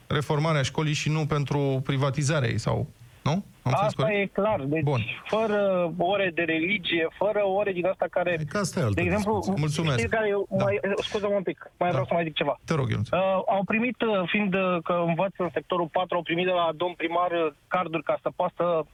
reformarea 0.07 0.63
școlii 0.63 0.93
și 1.03 1.09
nu 1.11 1.27
pentru 1.27 1.81
privatizarea 1.85 2.49
ei, 2.49 2.59
sau... 2.59 2.87
Nu? 3.29 3.31
Am 3.31 3.43
înțeles 3.73 3.87
Asta 3.87 4.03
corect? 4.03 4.21
e 4.23 4.41
clar. 4.41 4.61
Deci, 4.61 4.83
Bun. 4.83 5.01
fără 5.27 5.93
ore 5.99 6.31
de 6.35 6.43
religie, 6.43 7.07
fără 7.19 7.41
ore 7.59 7.73
din 7.73 7.87
asta 7.87 8.07
care... 8.11 8.37
E 8.41 8.45
că 8.45 8.59
asta 8.59 8.81
e 8.81 8.83
altă 8.83 8.95
de 8.95 9.01
exemplu, 9.09 9.33
discuție. 9.37 9.61
Mulțumesc. 9.61 9.99
știți 9.99 10.15
care 10.17 10.29
eu, 10.29 10.47
Da. 10.51 10.65
mai, 10.65 10.81
scuză-mă 10.97 11.35
un 11.35 11.43
pic, 11.43 11.59
mai 11.79 11.89
Da. 11.89 11.95
vreau 11.95 12.05
să 12.07 12.15
mai 12.15 12.25
zic 12.25 12.35
ceva. 12.35 12.61
Te 12.65 12.75
rog, 12.75 12.91
Ionuț. 12.91 13.09
Uh, 13.11 13.19
au 13.57 13.63
primit, 13.65 13.99
uh, 14.03 14.23
fiind 14.33 14.55
uh, 14.55 14.77
că 14.89 14.95
învăț 15.07 15.33
în 15.37 15.51
sectorul 15.53 15.89
4, 15.93 16.17
au 16.17 16.23
primit 16.23 16.45
de 16.45 16.51
la 16.51 16.71
domn 16.77 16.95
primar 16.97 17.31
uh, 17.31 17.53
carduri 17.69 18.03
ca 18.03 18.19
să 18.23 18.29
poată 18.37 18.87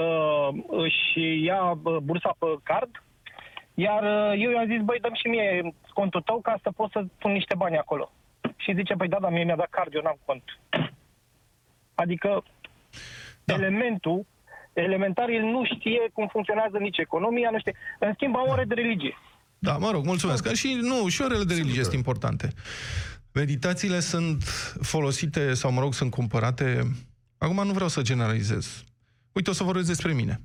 uh, 0.00 0.92
și 0.92 1.42
ia 1.44 1.70
uh, 1.70 1.96
bursa 1.96 2.34
pe 2.38 2.46
card. 2.62 3.02
Iar 3.74 4.02
uh, 4.02 4.42
eu 4.42 4.50
i-am 4.50 4.66
zis, 4.66 4.80
băi, 4.84 4.98
dăm 5.00 5.14
și 5.14 5.28
mie 5.28 5.74
contul 5.94 6.20
tău 6.20 6.40
ca 6.40 6.58
să 6.62 6.70
pot 6.70 6.90
să 6.90 7.04
pun 7.18 7.32
niște 7.32 7.54
bani 7.56 7.78
acolo. 7.78 8.12
Și 8.56 8.74
zice, 8.74 8.94
păi 8.94 9.08
da, 9.08 9.18
dar 9.20 9.30
mie 9.30 9.44
mi-a 9.44 9.56
dat 9.56 9.70
card, 9.70 9.94
eu 9.94 10.00
n-am 10.02 10.18
cont. 10.24 10.42
Adică 11.94 12.42
Da. 13.44 13.54
elementul 13.54 14.26
elementar, 14.72 15.28
el 15.28 15.42
nu 15.42 15.64
știe 15.64 16.10
cum 16.12 16.28
funcționează 16.32 16.78
nici 16.78 16.98
economia, 16.98 17.50
nu 17.50 17.58
știe. 17.58 17.74
În 17.98 18.12
schimb, 18.14 18.36
au 18.36 18.46
ore 18.50 18.64
de 18.64 18.74
religie. 18.74 19.16
Da, 19.58 19.76
mă 19.76 19.90
rog, 19.90 20.04
mulțumesc. 20.04 20.54
Și 20.54 20.78
nu, 20.80 21.08
și 21.08 21.22
orele 21.22 21.44
de 21.44 21.54
religie 21.54 21.82
sunt 21.82 21.94
importante. 21.94 22.48
Meditațiile 23.32 24.00
sunt 24.00 24.42
folosite, 24.82 25.54
sau 25.54 25.72
mă 25.72 25.80
rog, 25.80 25.94
sunt 25.94 26.10
cumpărate... 26.10 26.82
Acum 27.38 27.66
nu 27.66 27.72
vreau 27.72 27.88
să 27.88 28.02
generalizez. 28.02 28.84
Uite, 29.38 29.50
o 29.50 29.52
să 29.52 29.64
vorbesc 29.64 29.86
despre 29.86 30.12
mine. 30.12 30.40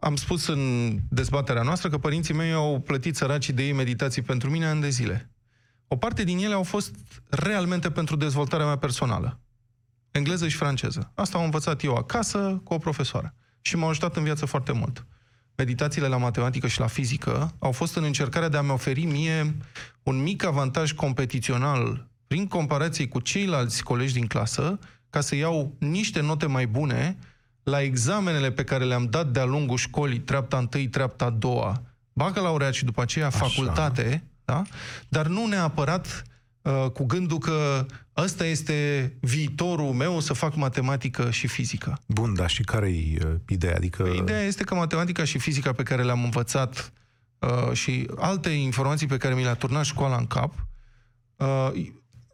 Am 0.00 0.16
spus 0.16 0.46
în 0.46 0.96
dezbaterea 1.08 1.62
noastră 1.62 1.88
că 1.88 1.98
părinții 1.98 2.34
mei 2.34 2.52
au 2.52 2.80
plătit 2.80 3.16
săracii 3.16 3.52
de 3.52 3.62
ei 3.62 3.72
meditații 3.72 4.22
pentru 4.22 4.50
mine 4.50 4.66
ani 4.66 4.80
de 4.80 4.88
zile. 4.88 5.30
O 5.88 5.96
parte 5.96 6.24
din 6.24 6.38
ele 6.38 6.54
au 6.54 6.62
fost 6.62 6.94
realmente 7.28 7.90
pentru 7.90 8.16
dezvoltarea 8.16 8.66
mea 8.66 8.76
personală. 8.76 9.40
Engleză 10.10 10.48
și 10.48 10.56
franceză. 10.56 11.12
Asta 11.14 11.38
am 11.38 11.44
învățat 11.44 11.82
eu 11.82 11.94
acasă 11.94 12.60
cu 12.64 12.74
o 12.74 12.78
profesoară. 12.78 13.34
Și 13.60 13.76
m-au 13.76 13.88
ajutat 13.88 14.16
în 14.16 14.22
viață 14.22 14.46
foarte 14.46 14.72
mult 14.72 15.06
meditațiile 15.54 16.06
la 16.06 16.16
matematică 16.16 16.66
și 16.66 16.80
la 16.80 16.86
fizică 16.86 17.54
au 17.58 17.72
fost 17.72 17.96
în 17.96 18.04
încercarea 18.04 18.48
de 18.48 18.56
a-mi 18.56 18.70
oferi 18.70 19.04
mie 19.04 19.56
un 20.02 20.22
mic 20.22 20.44
avantaj 20.44 20.92
competițional 20.92 22.08
prin 22.26 22.46
comparație 22.46 23.08
cu 23.08 23.20
ceilalți 23.20 23.82
colegi 23.82 24.12
din 24.12 24.26
clasă, 24.26 24.78
ca 25.10 25.20
să 25.20 25.34
iau 25.34 25.76
niște 25.78 26.20
note 26.20 26.46
mai 26.46 26.66
bune 26.66 27.18
la 27.62 27.80
examenele 27.80 28.50
pe 28.50 28.64
care 28.64 28.84
le-am 28.84 29.06
dat 29.06 29.26
de-a 29.26 29.44
lungul 29.44 29.76
școlii, 29.76 30.18
treapta 30.18 30.58
întâi, 30.58 30.88
treapta 30.88 31.24
a 31.24 31.30
doua, 31.30 31.82
bacalaureat 32.12 32.72
și 32.72 32.84
după 32.84 33.02
aceea 33.02 33.26
Așa. 33.26 33.38
facultate, 33.38 34.24
da? 34.44 34.62
dar 35.08 35.26
nu 35.26 35.46
neapărat 35.46 36.22
uh, 36.62 36.90
cu 36.92 37.04
gândul 37.04 37.38
că 37.38 37.86
ăsta 38.16 38.46
este 38.46 39.12
viitorul 39.20 39.92
meu 39.92 40.20
să 40.20 40.32
fac 40.32 40.54
matematică 40.54 41.30
și 41.30 41.46
fizică. 41.46 41.98
Bun, 42.06 42.34
dar 42.34 42.50
și 42.50 42.62
care-i 42.62 43.18
uh, 43.24 43.34
ideea? 43.48 43.74
Adică... 43.74 44.12
Ideea 44.16 44.42
este 44.42 44.64
că 44.64 44.74
matematica 44.74 45.24
și 45.24 45.38
fizica 45.38 45.72
pe 45.72 45.82
care 45.82 46.02
le-am 46.02 46.24
învățat 46.24 46.92
uh, 47.38 47.72
și 47.72 48.10
alte 48.16 48.48
informații 48.48 49.06
pe 49.06 49.16
care 49.16 49.34
mi 49.34 49.42
le-a 49.42 49.54
turnat 49.54 49.84
școala 49.84 50.16
în 50.16 50.26
cap, 50.26 50.66
uh, 51.36 51.70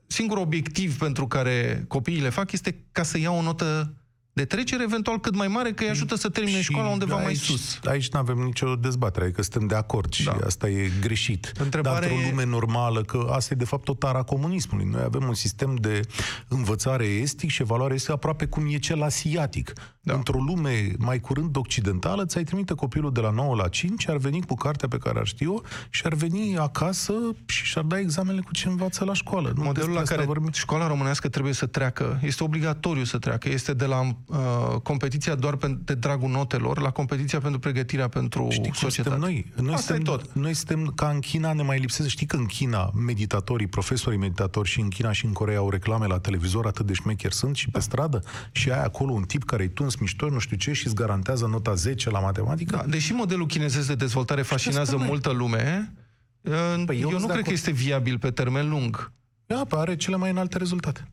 singurul 0.06 0.42
obiectiv 0.42 0.98
pentru 0.98 1.26
care 1.26 1.84
copiii 1.88 2.20
le 2.20 2.28
fac 2.28 2.52
este 2.52 2.84
ca 2.92 3.02
să 3.02 3.18
iau 3.18 3.36
o 3.36 3.42
notă 3.42 3.97
de 4.38 4.44
trecere, 4.44 4.82
eventual 4.82 5.20
cât 5.20 5.34
mai 5.36 5.48
mare, 5.48 5.72
că 5.72 5.82
îi 5.82 5.90
ajută 5.90 6.14
să 6.16 6.28
termine 6.28 6.56
Și 6.56 6.62
școala 6.62 6.88
undeva 6.88 7.14
mai 7.14 7.26
aici, 7.26 7.38
sus. 7.38 7.78
Aici 7.84 8.08
nu 8.08 8.18
avem 8.18 8.36
nicio 8.38 8.74
dezbatere, 8.76 9.24
adică 9.24 9.42
suntem 9.42 9.66
de 9.66 9.74
acord 9.74 10.12
și 10.12 10.24
Da. 10.24 10.36
asta 10.46 10.68
e 10.68 10.90
greșit. 11.00 11.52
Întrebarea 11.58 12.00
Dar 12.00 12.10
într-o 12.10 12.26
e- 12.26 12.30
lume 12.30 12.44
normală, 12.44 13.02
că 13.02 13.26
asta 13.30 13.54
e 13.54 13.56
de 13.56 13.64
fapt 13.64 13.88
o 13.88 13.94
tara 13.94 14.22
comunismului. 14.22 14.86
Noi 14.86 15.02
avem 15.04 15.22
un 15.28 15.34
sistem 15.34 15.74
de 15.74 16.00
învățare 16.48 17.04
estic 17.04 17.50
și 17.50 17.62
evaluare 17.62 17.94
estică 17.94 18.12
aproape 18.12 18.46
cum 18.46 18.66
e 18.70 18.78
cel 18.78 19.02
asiatic. 19.02 19.72
Da. 20.00 20.14
Într-o 20.14 20.38
lume 20.38 20.92
mai 20.98 21.20
curând 21.20 21.56
occidentală, 21.56 22.24
ți-ai 22.24 22.44
trimite 22.44 22.74
copilul 22.74 23.12
de 23.12 23.20
la 23.20 23.30
9 23.30 23.54
la 23.54 23.68
5, 23.68 24.08
ar 24.08 24.16
veni 24.16 24.42
cu 24.46 24.54
cartea 24.54 24.88
pe 24.88 24.96
care 24.96 25.18
ar 25.18 25.26
ști-o 25.26 25.60
și 25.90 26.02
ar 26.04 26.14
veni 26.14 26.58
acasă 26.58 27.12
și 27.46 27.64
și-ar 27.64 27.84
da 27.84 27.98
examenele 27.98 28.40
cu 28.40 28.52
ce 28.52 28.68
învață 28.68 29.04
la 29.04 29.12
școală. 29.12 29.48
Nu 29.56 29.62
Modelul 29.62 29.74
despre 29.74 29.92
la 29.94 30.00
asta 30.00 30.14
care 30.14 30.26
vorbim. 30.26 30.50
școala 30.52 30.86
românească 30.86 31.28
trebuie 31.28 31.52
să 31.52 31.66
treacă, 31.66 32.20
este 32.22 32.44
obligatoriu 32.44 33.04
să 33.04 33.18
treacă, 33.18 33.48
este 33.48 33.72
de 33.74 33.84
la 33.84 34.16
uh, 34.28 34.80
competiția 34.82 35.34
doar 35.34 35.56
pe, 35.56 35.78
de 35.84 35.94
dragul 35.94 36.30
notelor 36.30 36.80
la 36.80 36.90
competiția 36.90 37.40
pentru 37.40 37.58
pregătirea 37.58 38.08
pentru 38.08 38.46
Știi 38.50 38.62
cum 38.62 38.72
societate. 38.72 39.08
suntem 39.16 39.18
noi? 39.20 39.52
Noi 39.64 39.74
Asta 39.74 39.94
suntem, 39.94 40.14
e 40.14 40.16
tot. 40.16 40.32
Noi 40.32 40.54
suntem 40.54 40.92
ca 40.96 41.08
în 41.08 41.20
China, 41.20 41.52
ne 41.52 41.62
mai 41.62 41.78
lipsesc. 41.78 42.08
Știi 42.08 42.26
că 42.26 42.36
în 42.36 42.46
China 42.46 42.90
meditatorii, 42.94 43.66
profesorii 43.66 44.18
meditatori 44.18 44.68
și 44.68 44.80
în 44.80 44.88
China 44.88 45.12
și 45.12 45.24
în 45.24 45.32
Coreea 45.32 45.58
au 45.58 45.70
reclame 45.70 46.06
la 46.06 46.18
televizor, 46.18 46.66
atât 46.66 46.86
de 46.86 46.92
șmecheri 46.92 47.34
sunt 47.34 47.56
și 47.56 47.70
pe 47.70 47.80
stradă 47.80 48.22
și 48.52 48.70
ai 48.70 48.84
acolo 48.84 49.12
un 49.12 49.22
tip 49.22 49.44
care-i 49.44 49.68
tuns 49.68 49.94
mișto, 49.96 50.28
nu 50.30 50.38
știu 50.38 50.56
ce, 50.56 50.72
și 50.72 50.86
îți 50.86 50.94
garantează 50.94 51.46
nota 51.46 51.74
10 51.74 52.10
la 52.10 52.18
matematică. 52.20 52.76
Da, 52.76 52.90
deși 52.90 53.12
modelul 53.12 53.46
chinezesc 53.46 53.86
de 53.86 53.94
dezvoltare 53.94 54.42
fascinează 54.42 54.80
asta, 54.80 54.96
măi. 54.96 55.06
multă 55.06 55.30
lume, 55.30 55.92
uh, 56.40 56.52
Păi 56.86 57.00
eu 57.00 57.02
eu 57.02 57.08
sunt 57.08 57.20
nu 57.20 57.26
de 57.26 57.32
cred 57.32 57.32
că 57.32 57.38
acord. 57.38 57.48
este 57.50 57.70
viabil 57.70 58.18
pe 58.18 58.30
termen 58.30 58.68
lung. 58.68 59.12
Ea 59.46 59.66
are 59.70 59.96
cele 59.96 60.16
mai 60.16 60.30
înalte 60.30 60.58
rezultate. 60.58 61.08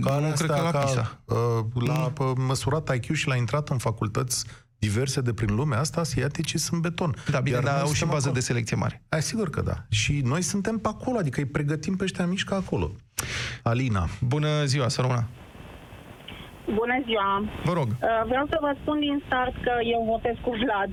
Ca 0.00 0.18
nu 0.18 0.32
cred 0.36 0.50
că 0.50 0.60
la 0.72 0.78
PISA. 0.78 1.18
Uh, 1.24 1.36
la 1.86 2.12
uh, 2.18 2.30
măsurat 2.46 2.94
IQ 2.94 3.14
și 3.14 3.28
l-a 3.28 3.36
intrat 3.36 3.68
în 3.68 3.78
facultăți 3.78 4.46
diverse 4.78 5.20
de 5.20 5.32
prin 5.32 5.54
lumea 5.54 5.78
asta, 5.78 6.00
asiatice 6.00 6.58
sunt 6.58 6.80
beton. 6.82 7.14
Da, 7.30 7.40
bine, 7.40 7.54
Iar 7.56 7.64
dar 7.64 7.72
noi 7.72 7.82
au 7.82 7.88
și 7.88 7.94
suntem 7.94 8.14
bază 8.14 8.26
acolo. 8.28 8.40
de 8.40 8.46
selecție 8.50 8.76
mare. 8.76 9.02
Hai, 9.08 9.22
sigur 9.22 9.50
că 9.50 9.60
da. 9.60 9.76
Și 9.88 10.20
noi 10.32 10.42
suntem 10.42 10.76
pe 10.78 10.88
acolo, 10.88 11.18
adică 11.18 11.40
îi 11.40 11.46
pregătim 11.46 11.94
pe 11.96 12.04
ăștia 12.04 12.26
mici 12.26 12.44
ca 12.44 12.56
acolo. 12.56 12.86
Alina, 13.62 14.04
Bună 14.20 14.50
ziua, 14.64 14.88
să 14.88 15.00
rămână. 15.00 15.24
Bună 16.80 16.96
ziua! 17.08 17.30
Vă 17.68 17.72
rog. 17.80 17.88
Uh, 17.90 18.22
Vreau 18.32 18.46
să 18.52 18.56
vă 18.66 18.70
spun 18.80 18.96
din 19.06 19.16
start 19.26 19.54
că 19.66 19.74
eu 19.94 20.00
votez 20.12 20.36
cu 20.44 20.50
Vlad 20.62 20.90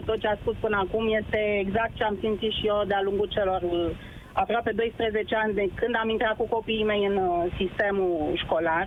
100%. 0.00 0.08
Tot 0.08 0.18
ce 0.22 0.28
a 0.30 0.36
spus 0.42 0.56
până 0.64 0.76
acum 0.84 1.04
este 1.20 1.40
exact 1.64 1.92
ce 1.98 2.04
am 2.04 2.16
simțit 2.22 2.52
și 2.58 2.64
eu 2.72 2.78
de-a 2.90 3.02
lungul 3.08 3.28
celor 3.36 3.60
uh, 3.62 3.90
aproape 4.42 4.72
12 4.72 5.34
ani 5.42 5.54
de 5.60 5.66
când 5.78 5.94
am 6.02 6.08
intrat 6.08 6.36
cu 6.36 6.46
copiii 6.56 6.90
mei 6.90 7.02
în 7.10 7.16
uh, 7.16 7.30
sistemul 7.60 8.40
școlar. 8.44 8.86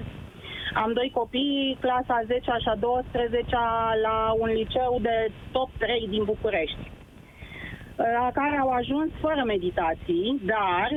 Am 0.84 0.92
doi 0.94 1.10
copii, 1.14 1.78
clasa 1.84 2.18
10 2.26 2.40
și 2.64 2.70
a 2.74 2.76
12 2.76 3.56
la 4.06 4.18
un 4.44 4.50
liceu 4.60 4.92
de 5.02 5.18
top 5.52 5.70
3 5.78 6.08
din 6.14 6.24
București 6.24 6.84
la 8.20 8.32
care 8.34 8.56
au 8.64 8.70
ajuns 8.70 9.10
fără 9.26 9.42
meditații, 9.54 10.42
dar 10.54 10.90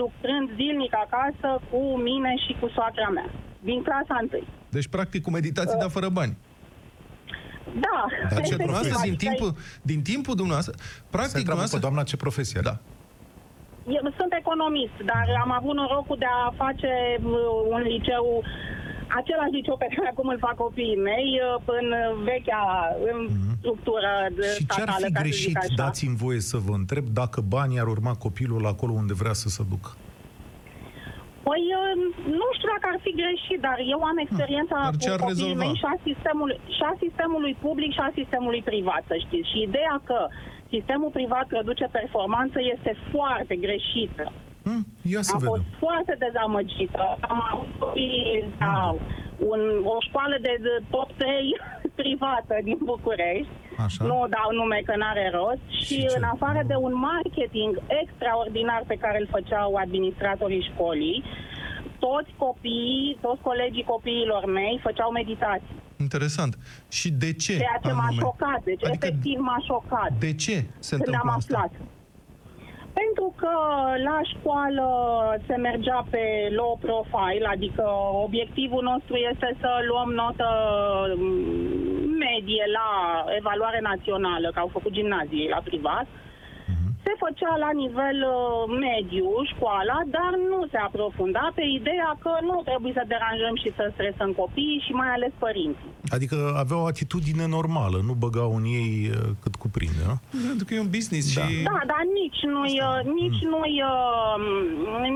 lucrând 0.00 0.46
zilnic 0.58 0.92
acasă 1.04 1.48
cu 1.70 1.82
mine 2.08 2.32
și 2.44 2.52
cu 2.60 2.66
soacra 2.74 3.08
mea, 3.08 3.30
din 3.60 3.82
clasa 3.82 4.14
1. 4.32 4.42
Deci, 4.68 4.88
practic, 4.88 5.22
cu 5.22 5.30
meditații, 5.30 5.78
dar 5.78 5.90
fără 5.90 6.08
bani. 6.08 6.36
Da. 7.86 7.98
Dar 8.08 8.28
ce 8.28 8.34
efectiv, 8.34 8.56
Dumneavoastră, 8.56 8.98
din 9.02 9.12
adică 9.12 9.24
timpul, 9.24 9.50
din 9.82 10.02
timpul 10.02 10.34
dumneavoastră, 10.34 10.74
se 10.76 10.84
practic, 11.10 11.36
întreabă 11.36 11.38
pe 11.38 11.40
dumneavoastră... 11.40 11.78
doamna 11.78 12.02
ce 12.02 12.16
profesie 12.16 12.60
are. 12.60 12.68
Da. 12.68 12.76
Eu 13.88 14.02
sunt 14.18 14.32
economist, 14.42 14.96
dar 15.10 15.26
am 15.44 15.50
avut 15.58 15.74
norocul 15.74 16.16
de 16.18 16.28
a 16.44 16.52
face 16.62 16.92
uh, 17.22 17.34
un 17.74 17.80
liceu, 17.92 18.42
același 19.20 19.52
liceu 19.58 19.76
pe 19.76 19.88
care 19.94 20.08
acum 20.08 20.28
îl 20.28 20.38
fac 20.46 20.54
copiii 20.54 20.96
mei, 21.10 21.28
uh, 21.40 21.62
în 21.78 21.86
vechea 22.24 22.62
în 23.10 23.18
structură 23.58 24.10
de 24.38 24.46
Mhm. 24.46 24.56
Și 24.56 24.66
ce 24.66 24.80
ar 24.80 24.88
statală, 24.88 25.06
fi 25.06 25.12
ca 25.12 25.20
să 25.20 25.26
zic 25.26 25.38
greșit, 25.38 25.56
așa. 25.56 25.82
dați-mi 25.84 26.16
voie 26.16 26.40
să 26.40 26.56
vă 26.66 26.72
întreb, 26.74 27.04
dacă 27.20 27.40
banii 27.40 27.78
ar 27.80 27.86
urma 27.86 28.14
copilul 28.14 28.66
acolo 28.66 28.92
unde 28.92 29.14
vrea 29.14 29.32
să 29.32 29.48
se 29.48 29.62
ducă? 29.68 29.90
Păi, 31.48 31.62
uh, 31.80 31.92
nu 32.40 32.46
știu 32.56 32.68
dacă 32.74 32.86
ar 32.92 32.98
fi 33.06 33.12
greșit, 33.22 33.58
dar 33.66 33.76
eu 33.94 34.00
am 34.10 34.18
experiența 34.26 34.76
Dar 34.82 34.96
ce 35.04 35.08
cu 35.08 35.14
ar 35.16 35.20
copiii 35.20 35.36
rezolva? 35.42 35.62
mei 35.64 35.74
și 35.80 35.86
a, 35.92 35.96
sistemului, 36.08 36.58
și 36.76 36.82
a 36.90 36.92
sistemului 37.04 37.54
public 37.66 37.90
și 37.96 38.02
a 38.08 38.10
sistemului 38.20 38.62
privat, 38.70 39.02
să 39.10 39.14
știți. 39.24 39.50
Și 39.50 39.58
ideea 39.68 39.96
că 40.08 40.18
sistemul 40.74 41.10
privat 41.18 41.46
produce 41.54 41.86
performanță 41.98 42.58
este 42.74 42.92
foarte 43.12 43.54
greșită. 43.66 44.24
Hm? 44.66 44.82
Ia 45.12 45.22
să 45.22 45.32
Am 45.34 45.38
vedem. 45.40 45.52
fost 45.52 45.66
foarte 45.84 46.14
dezamăgită. 46.24 47.04
Am 47.32 47.38
avut 47.50 47.70
copii 47.78 48.44
la 48.58 48.76
un, 49.52 49.60
o 49.94 49.96
școală 50.08 50.36
de, 50.46 50.52
de 50.66 50.74
top 50.94 51.08
3 51.16 51.56
privată 52.00 52.54
din 52.68 52.78
București. 52.92 53.52
Așa. 53.84 54.04
Nu 54.04 54.18
dau 54.36 54.48
nume 54.60 54.78
că 54.86 54.94
n-are 54.96 55.30
rost. 55.38 55.62
Și, 55.78 55.84
Și 55.84 56.06
ce? 56.06 56.16
în 56.18 56.22
afară 56.34 56.60
de 56.66 56.74
un 56.86 56.94
marketing 57.12 57.72
extraordinar 58.02 58.82
pe 58.86 58.96
care 59.02 59.16
îl 59.20 59.28
făceau 59.36 59.74
administratorii 59.74 60.68
școlii, 60.72 61.24
toți 61.98 62.30
copiii, 62.36 63.18
toți 63.20 63.40
colegii 63.42 63.84
copiilor 63.94 64.44
mei 64.58 64.80
făceau 64.82 65.10
meditații. 65.10 65.74
Interesant. 66.06 66.52
Și 66.88 67.08
de 67.10 67.32
ce 67.32 67.56
Ceea 67.56 67.80
ce 67.84 67.92
m-a 67.92 68.02
anume? 68.06 68.20
șocat. 68.22 68.60
Deci, 68.64 68.84
Adică 68.84 69.06
efectiv, 69.06 69.38
m-a 69.38 69.58
șocat. 69.66 70.10
de 70.18 70.34
ce 70.34 70.54
se 70.78 70.94
când 70.96 71.06
întâmplă 71.06 71.20
am 71.30 71.36
asta? 71.36 71.70
Aflat. 72.96 73.04
Pentru 73.06 73.32
că 73.36 73.52
la 74.04 74.20
școală 74.32 74.86
se 75.46 75.56
mergea 75.56 76.06
pe 76.10 76.48
low 76.50 76.78
profile, 76.80 77.46
adică 77.46 77.84
obiectivul 78.24 78.82
nostru 78.82 79.16
este 79.16 79.56
să 79.60 79.70
luăm 79.88 80.12
notă 80.12 80.48
mm, 81.16 82.16
medie 82.18 82.64
la 82.72 83.24
evaluare 83.36 83.80
națională, 83.80 84.50
că 84.50 84.58
au 84.60 84.70
făcut 84.72 84.92
gimnazie 84.92 85.48
la 85.48 85.60
privat. 85.64 86.06
Se 87.06 87.12
făcea 87.24 87.52
la 87.64 87.70
nivel 87.82 88.18
uh, 88.36 88.62
mediu 88.86 89.28
școala, 89.52 89.96
dar 90.16 90.32
nu 90.50 90.60
se 90.72 90.78
aprofunda 90.88 91.44
pe 91.58 91.64
ideea 91.78 92.10
că 92.24 92.32
nu 92.48 92.56
trebuie 92.68 92.92
să 92.98 93.04
deranjăm 93.14 93.54
și 93.62 93.68
să 93.78 93.84
stresăm 93.96 94.30
copiii 94.42 94.82
și 94.86 94.92
mai 95.00 95.10
ales 95.16 95.32
părinții. 95.46 95.90
Adică 96.16 96.36
aveau 96.64 96.80
o 96.84 96.90
atitudine 96.94 97.46
normală, 97.56 97.98
nu 98.08 98.14
băgau 98.24 98.50
în 98.58 98.64
ei 98.80 98.92
uh, 99.10 99.16
cât 99.42 99.54
cuprinde, 99.64 100.02
nu? 100.10 100.16
Pentru 100.50 100.64
că 100.66 100.72
e 100.74 100.84
un 100.86 100.92
business 100.98 101.26
Da. 101.34 101.42
și... 101.46 101.52
Da, 101.70 101.78
dar 101.92 102.02
nici 102.20 102.40
nu-i, 102.54 102.76
uh, 102.88 102.98
nici 103.20 103.40
nu-i, 103.52 103.76
uh, 103.92 104.36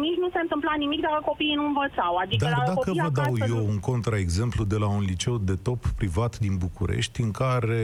nici 0.07 0.18
nu 0.22 0.29
se 0.35 0.40
întâmpla 0.44 0.74
nimic 0.85 1.00
dacă 1.07 1.20
copiii 1.31 1.59
nu 1.61 1.66
învățau. 1.72 2.12
Adică 2.24 2.44
Dar 2.44 2.55
la 2.59 2.62
dacă 2.66 2.74
copii 2.79 3.00
vă 3.07 3.11
dau 3.20 3.31
acasă 3.33 3.44
eu 3.55 3.61
nu- 3.61 3.68
un 3.72 3.79
contraexemplu 3.90 4.62
de 4.72 4.76
la 4.83 4.88
un 4.96 5.03
liceu 5.12 5.37
de 5.50 5.57
top 5.68 5.81
privat 6.00 6.33
din 6.44 6.55
București, 6.64 7.16
în 7.26 7.31
care 7.42 7.83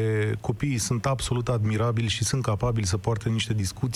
copiii 0.49 0.79
sunt 0.89 1.03
absolut 1.15 1.47
admirabili 1.57 2.09
și 2.17 2.23
sunt 2.31 2.43
capabili 2.43 2.87
să 2.95 2.97
poartă 3.07 3.29
niște 3.29 3.55
discuții 3.55 3.95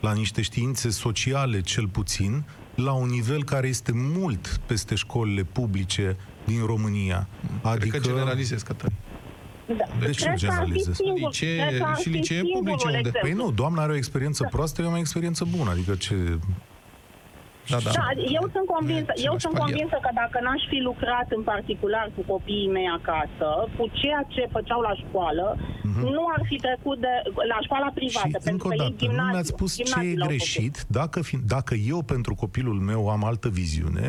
la 0.00 0.12
niște 0.12 0.42
științe 0.42 0.90
sociale, 0.90 1.60
cel 1.60 1.88
puțin, 1.88 2.44
la 2.74 2.92
un 2.92 3.08
nivel 3.08 3.44
care 3.44 3.68
este 3.68 3.92
mult 3.94 4.60
peste 4.66 4.94
școlile 4.94 5.42
publice 5.42 6.16
din 6.44 6.66
România. 6.66 7.28
Cred 7.78 7.90
că 7.90 7.98
generalizez, 7.98 8.62
Cătălin. 8.62 8.96
Da. 9.66 9.84
De 10.06 10.10
ce 10.10 10.24
Cred 10.24 10.24
că 10.24 10.28
ar 10.30 10.34
fi 10.34 10.38
generalizezi? 10.44 10.96
singur- 10.96 11.18
Licee- 11.28 11.66
cred 11.68 11.78
că 11.80 11.84
ar 11.86 11.96
și 11.96 12.02
fi 12.02 12.08
licee 12.08 12.36
singurul 12.38 12.62
publice 12.62 12.86
unde? 12.86 12.98
exemplu. 12.98 13.20
Păi 13.22 13.32
nu, 13.32 13.50
doamna 13.50 13.82
are 13.82 13.92
o 13.92 13.96
experiență 13.96 14.48
proastă, 14.50 14.82
eu 14.82 14.88
am 14.88 14.94
o 14.94 14.98
experiență 14.98 15.44
bună, 15.56 15.70
adică 15.70 15.94
ce... 15.94 16.38
Da, 17.72 17.78
da. 17.86 17.90
Da, 17.98 18.06
eu 18.38 18.44
sunt 18.54 18.66
convinsă, 18.74 19.10
E 19.14 19.18
eu 19.28 19.34
același 19.34 19.44
sunt 19.44 19.54
palier. 19.54 19.66
convinsă 19.66 19.96
că 20.04 20.10
dacă 20.22 20.36
n-aș 20.46 20.62
fi 20.72 20.78
lucrat 20.88 21.26
în 21.36 21.42
particular 21.52 22.06
cu 22.16 22.22
copiii 22.32 22.70
mei 22.76 22.88
acasă, 22.98 23.48
cu 23.76 23.84
ceea 24.00 24.22
ce 24.34 24.42
făceau 24.56 24.80
la 24.88 24.94
școală, 25.02 25.46
nu 26.16 26.22
ar 26.36 26.40
fi 26.50 26.56
trecut 26.66 26.98
de 27.06 27.12
la 27.52 27.58
școala 27.66 27.88
privată, 27.98 28.36
Mhm. 28.38 28.44
Și 28.44 28.50
încă 28.54 28.66
pentru 28.66 28.66
o 28.66 28.70
că 28.70 28.74
ei 28.74 28.80
dată, 28.80 28.90
nu 28.92 29.00
gimnaziu, 29.02 29.32
mi-ați 29.34 29.48
spus 29.56 29.70
ce 29.76 29.82
gimnaziu 29.82 30.10
e 30.10 30.14
l-au 30.16 30.28
făcut. 30.28 30.42
greșit 30.44 30.74
dacă, 30.98 31.18
fi, 31.28 31.36
dacă 31.54 31.74
eu 31.92 32.00
pentru 32.02 32.32
copilul 32.42 32.78
meu 32.90 33.02
am 33.14 33.22
altă 33.30 33.48
viziune 33.60 34.06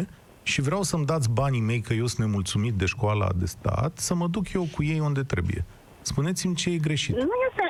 și 0.51 0.59
vreau 0.61 0.81
să-mi 0.89 1.05
dați 1.05 1.29
banii 1.41 1.61
mei 1.69 1.81
că 1.81 1.93
eu 1.93 2.05
sunt 2.05 2.25
nemulțumit 2.27 2.73
de 2.73 2.85
școala 2.85 3.27
de 3.35 3.45
stat, 3.45 3.97
să 3.97 4.13
mă 4.15 4.27
duc 4.27 4.53
eu 4.53 4.65
cu 4.75 4.83
ei 4.83 4.99
unde 4.99 5.23
trebuie. 5.23 5.65
Spuneți-mi 6.01 6.55
ce 6.55 6.69
e 6.69 6.77
greșit. 6.77 7.15
Nu 7.15 7.27
este, 7.49 7.65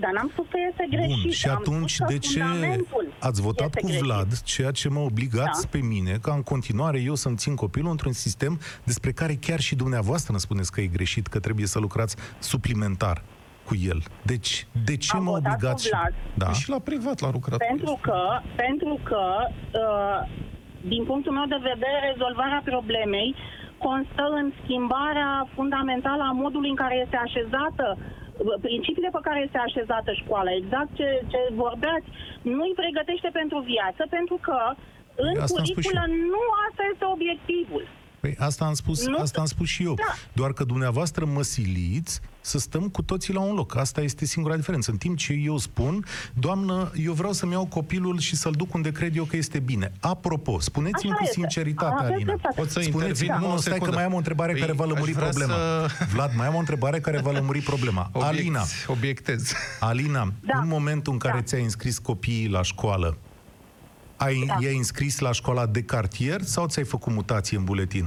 dar 0.00 0.10
n-am 0.12 0.28
spus 0.32 0.44
că 0.50 0.58
este 0.70 0.86
greșit. 0.90 1.22
Bun, 1.22 1.30
și 1.30 1.48
am 1.48 1.56
atunci 1.56 1.90
spus 1.92 2.06
că 2.06 2.12
de 2.12 2.18
ce 2.18 2.40
fundamentul 2.42 3.07
ați 3.20 3.40
votat 3.42 3.66
este 3.66 3.80
cu 3.80 3.86
greșit. 3.86 4.04
Vlad, 4.04 4.40
ceea 4.42 4.70
ce 4.70 4.88
mă 4.88 4.98
obligați 5.00 5.62
Da. 5.62 5.68
pe 5.70 5.78
mine 5.78 6.18
ca 6.22 6.32
în 6.32 6.42
continuare 6.42 7.00
eu 7.00 7.14
să-mi 7.14 7.36
țin 7.36 7.54
copilul 7.54 7.90
într-un 7.90 8.12
sistem 8.12 8.60
despre 8.84 9.12
care 9.12 9.34
chiar 9.34 9.60
și 9.60 9.74
dumneavoastră 9.76 10.30
îmi 10.32 10.40
spuneți 10.40 10.72
că 10.72 10.80
e 10.80 10.86
greșit, 10.86 11.26
că 11.26 11.38
trebuie 11.40 11.66
să 11.66 11.78
lucrați 11.78 12.16
suplimentar 12.38 13.22
cu 13.64 13.74
el. 13.92 14.00
Deci, 14.22 14.66
de 14.84 14.96
ce 14.96 15.16
Am 15.16 15.22
mă 15.22 15.30
votat 15.30 15.42
cu 15.48 15.54
obligați? 15.54 15.84
și- 15.84 15.90
Vlad. 15.90 16.14
Da. 16.34 16.44
Păi 16.46 16.54
și 16.54 16.68
la 16.74 16.78
privat 16.78 17.20
l-a 17.20 17.30
lucrat. 17.38 17.58
Pentru 17.72 17.98
că, 18.06 18.18
pentru 18.56 18.94
că 19.08 19.22
uh, 19.82 20.18
din 20.92 21.04
punctul 21.04 21.32
meu 21.32 21.46
de 21.54 21.60
vedere, 21.70 21.98
rezolvarea 22.12 22.62
problemei 22.64 23.34
constă 23.86 24.24
în 24.40 24.46
schimbarea 24.62 25.30
fundamentală 25.54 26.22
a 26.26 26.32
modului 26.44 26.68
în 26.74 26.80
care 26.82 26.96
este 27.04 27.16
așezată 27.26 27.86
uh, 27.96 28.17
principiile 28.68 29.10
pe 29.12 29.26
care 29.26 29.40
este 29.46 29.58
așezată 29.58 30.10
școala, 30.22 30.50
exact 30.52 30.90
ce, 30.98 31.08
ce 31.30 31.40
vorbeați, 31.64 32.08
nu 32.42 32.62
îi 32.68 32.78
pregătește 32.82 33.30
pentru 33.32 33.58
viață, 33.72 34.02
pentru 34.10 34.36
că 34.46 34.58
în 35.26 35.28
Asta 35.28 35.40
am 35.40 35.46
spus 35.46 35.66
și 35.66 35.72
curiculă 35.72 36.04
nu 36.32 36.42
asta 36.66 36.82
este 36.92 37.04
obiectivul. 37.14 37.84
Păi 38.20 38.34
asta 38.38 38.64
am 38.64 38.74
spus, 38.74 39.06
Nu? 39.06 39.18
asta 39.20 39.40
am 39.40 39.46
spus 39.46 39.68
și 39.68 39.82
eu. 39.82 39.94
Da. 39.94 40.02
Doar 40.32 40.52
că 40.52 40.64
dumneavoastră 40.64 41.24
mă 41.24 41.42
siliți 41.42 42.20
să 42.40 42.58
stăm 42.58 42.88
cu 42.88 43.02
toții 43.02 43.34
la 43.34 43.40
un 43.40 43.54
loc. 43.54 43.76
Asta 43.76 44.00
este 44.00 44.24
singura 44.24 44.56
diferență. 44.56 44.90
În 44.90 44.96
timp 44.96 45.16
ce 45.18 45.32
eu 45.32 45.58
spun, 45.58 46.04
doamnă, 46.34 46.90
eu 47.04 47.12
vreau 47.12 47.32
să-mi 47.32 47.52
iau 47.52 47.66
copilul 47.66 48.18
și 48.18 48.36
să-l 48.36 48.52
duc 48.52 48.74
unde 48.74 48.92
cred 48.92 49.16
eu 49.16 49.24
că 49.24 49.36
este 49.36 49.58
bine. 49.58 49.92
Apropo, 50.00 50.60
spuneți-mi 50.60 51.10
Așa 51.10 51.18
cu 51.20 51.24
este. 51.26 51.40
sinceritate, 51.40 51.94
Aveți 51.98 52.12
Alina. 52.12 52.24
dreptate. 52.26 52.54
Pot 52.60 52.70
să 52.70 52.80
Spuneți-mi, 52.80 53.08
intervin? 53.08 53.32
nu, 53.32 53.40
Nu, 53.40 53.46
nu, 53.46 53.52
o 53.54 53.56
stai 53.56 53.72
că 53.72 53.78
secundă. 53.78 53.94
mai 53.96 54.04
am 54.04 54.12
o 54.12 54.16
întrebare 54.16 54.52
Păi, 54.52 54.60
care 54.60 54.72
va 54.72 54.84
aș 54.84 54.90
lămuri 54.90 55.12
vrea 55.12 55.24
problema. 55.28 55.52
să- 55.54 55.88
Vlad, 56.12 56.30
mai 56.36 56.46
am 56.46 56.54
o 56.54 56.58
întrebare 56.58 57.00
care 57.00 57.20
va 57.20 57.30
lămuri 57.30 57.60
problema. 57.60 58.10
Obiect, 58.12 58.26
Alina, 58.34 58.62
Obiectez. 58.86 59.52
Alina, 59.80 60.32
Da. 60.40 60.58
în 60.62 60.68
momentul 60.68 61.12
în 61.12 61.18
care 61.18 61.34
Da. 61.38 61.42
ți-ai 61.42 61.62
înscris 61.62 61.98
copiii 61.98 62.48
la 62.48 62.62
școală, 62.62 63.16
ai, 64.18 64.44
Da. 64.46 64.56
i-ai 64.60 64.76
înscris 64.76 65.18
la 65.18 65.32
școala 65.32 65.66
de 65.66 65.82
cartier 65.82 66.40
sau 66.42 66.66
ți-ai 66.66 66.84
făcut 66.84 67.12
mutație 67.12 67.56
în 67.56 67.64
buletin? 67.64 68.04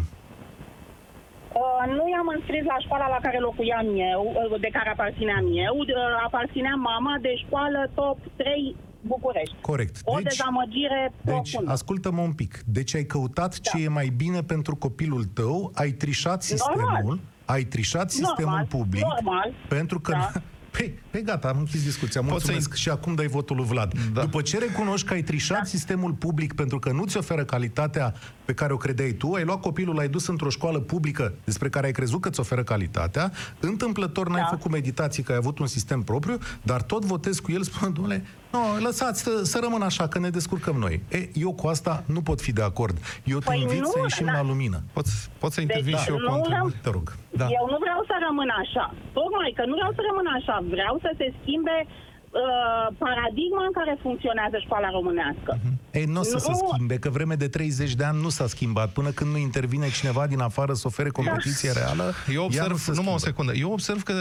Uh, 1.61 1.83
nu 1.97 2.03
i-am 2.13 2.27
înscris 2.37 2.63
la 2.73 2.77
școala 2.85 3.07
la 3.07 3.19
care 3.21 3.39
locuiam 3.39 3.85
eu, 4.11 4.21
uh, 4.51 4.59
de 4.59 4.69
care 4.71 4.89
aparțineam 4.89 5.45
eu, 5.67 5.75
uh, 5.77 5.87
aparținea 6.25 6.75
mama 6.75 7.17
de 7.21 7.31
școală 7.45 7.89
top 7.93 8.17
3 8.35 8.75
București. 9.03 9.55
Corect. 9.61 9.95
O 10.03 10.13
Deci- 10.15 10.23
dezamăgire 10.23 11.13
Deci, 11.21 11.33
profundă. 11.51 11.71
ascultă-mă 11.71 12.21
un 12.21 12.33
pic. 12.33 12.59
Deci 12.65 12.95
ai 12.95 13.03
căutat 13.03 13.59
ce 13.59 13.83
e 13.83 13.87
mai 13.87 14.07
bine 14.17 14.41
pentru 14.43 14.75
copilul 14.75 15.23
tău, 15.23 15.71
ai 15.75 15.91
trișat 15.91 16.43
sistemul, 16.43 16.89
Normal. 16.91 17.19
ai 17.45 17.63
trișat 17.63 18.09
sistemul 18.11 18.35
Normal, 18.49 18.65
public, 18.65 19.03
normal, 19.03 19.53
pentru 19.67 19.99
că 19.99 20.11
da. 20.11 20.31
Păi, 20.71 20.99
pe 21.09 21.21
gata, 21.21 21.47
am 21.47 21.57
închis 21.57 21.83
discuția. 21.83 22.21
Mulțumesc. 22.21 22.69
să-i- 22.69 22.79
Și 22.79 22.89
acum 22.89 23.15
dai 23.15 23.27
votul 23.27 23.55
lui 23.55 23.65
Vlad. 23.65 23.93
Da. 24.13 24.21
După 24.21 24.41
ce 24.41 24.57
recunoști 24.57 25.07
că 25.07 25.13
ai 25.13 25.21
trișat 25.23 25.57
da. 25.57 25.63
sistemul 25.63 26.11
public 26.13 26.53
pentru 26.53 26.79
că 26.79 26.91
nu 26.91 27.05
ți 27.05 27.17
oferă 27.17 27.43
calitatea 27.43 28.13
pe 28.45 28.53
care 28.53 28.73
o 28.73 28.77
credeai 28.77 29.11
tu, 29.11 29.31
ai 29.33 29.43
luat 29.43 29.59
copilul, 29.59 29.95
l-ai 29.95 30.07
dus 30.09 30.27
într-o 30.27 30.49
școală 30.49 30.79
publică 30.79 31.33
despre 31.43 31.69
care 31.69 31.85
ai 31.85 31.91
crezut 31.91 32.21
că 32.21 32.29
ți 32.29 32.39
oferă 32.39 32.63
calitatea, 32.63 33.31
întâmplător 33.59 34.29
n-ai 34.29 34.41
Da. 34.41 34.47
făcut 34.47 34.71
meditații 34.71 35.23
că 35.23 35.31
ai 35.31 35.37
avut 35.37 35.59
un 35.59 35.67
sistem 35.67 36.01
propriu, 36.01 36.37
dar 36.61 36.81
tot 36.81 37.05
votezi 37.05 37.41
cu 37.41 37.51
el 37.51 37.63
spunând, 37.63 37.95
domnule, 37.95 38.23
no, 38.53 38.59
lăsați 38.87 39.19
să, 39.25 39.31
să 39.51 39.57
rămână 39.65 39.85
așa, 39.85 40.05
că 40.11 40.17
ne 40.19 40.29
descurcăm 40.29 40.75
noi. 40.85 40.95
E, 41.17 41.17
eu 41.45 41.51
cu 41.59 41.65
asta 41.73 41.93
nu 42.15 42.21
pot 42.27 42.39
fi 42.45 42.51
de 42.59 42.63
acord. 42.71 42.95
Eu 43.33 43.39
te 43.39 43.45
Păi 43.51 43.61
invit 43.65 43.79
nu, 43.85 43.91
să 43.93 43.99
ieșim 44.07 44.25
da. 44.25 44.31
la 44.37 44.43
lumină. 44.51 44.79
Poți, 44.97 45.11
poți 45.41 45.53
să 45.55 45.61
intervin 45.61 45.95
Deci, 45.95 46.03
și 46.05 46.09
eu 46.13 46.19
nu 46.19 46.27
cu 46.27 46.31
o 46.33 46.35
întrebare? 46.35 46.63
vreau- 46.69 46.81
Te 46.85 46.89
rog. 46.97 47.05
Da. 47.41 47.45
Eu 47.59 47.65
nu 47.73 47.77
vreau 47.85 48.01
să 48.09 48.15
rămân 48.27 48.49
așa. 48.63 48.85
Tocmai 49.19 49.49
că 49.57 49.63
nu 49.69 49.75
vreau 49.79 49.91
să 49.97 50.01
rămân 50.09 50.27
așa. 50.37 50.55
Vreau 50.75 50.95
să 51.05 51.09
se 51.19 51.27
schimbe 51.39 51.77
uh, 51.87 52.85
paradigma 53.03 53.63
în 53.69 53.73
care 53.79 53.93
funcționează 54.05 54.57
școala 54.65 54.89
românească. 54.97 55.51
Ei, 55.91 56.05
nu 56.05 56.19
o 56.19 56.23
să 56.23 56.37
se 56.37 56.49
Nu. 56.51 56.69
schimbe, 56.71 56.97
că 56.97 57.09
vreme 57.09 57.35
de 57.35 57.47
30 57.47 57.93
de 57.93 58.03
ani 58.03 58.21
nu 58.21 58.29
s-a 58.29 58.47
schimbat. 58.47 58.91
Până 58.91 59.09
când 59.09 59.31
nu 59.31 59.37
intervine 59.37 59.89
cineva 59.91 60.27
din 60.27 60.39
afară 60.39 60.73
să 60.73 60.83
ofere 60.87 61.09
competiție 61.09 61.71
reală, 61.71 62.13
Eu 62.27 62.33
ea 62.35 62.41
observ, 62.43 62.69
nu 62.69 62.77
se 62.77 62.91
numai 62.91 63.13
o 63.13 63.17
schimbă. 63.17 63.19
secundă, 63.43 63.53
eu 63.53 63.71
observ 63.71 64.03
că 64.03 64.13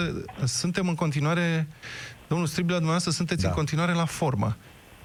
suntem 0.44 0.88
în 0.88 0.94
continuare, 0.94 1.68
domnul 2.28 2.46
Striblea, 2.46 2.74
dumneavoastră 2.76 3.12
sunteți 3.12 3.42
Da. 3.42 3.48
în 3.48 3.54
continuare 3.54 3.92
la 3.92 4.04
formă. 4.04 4.56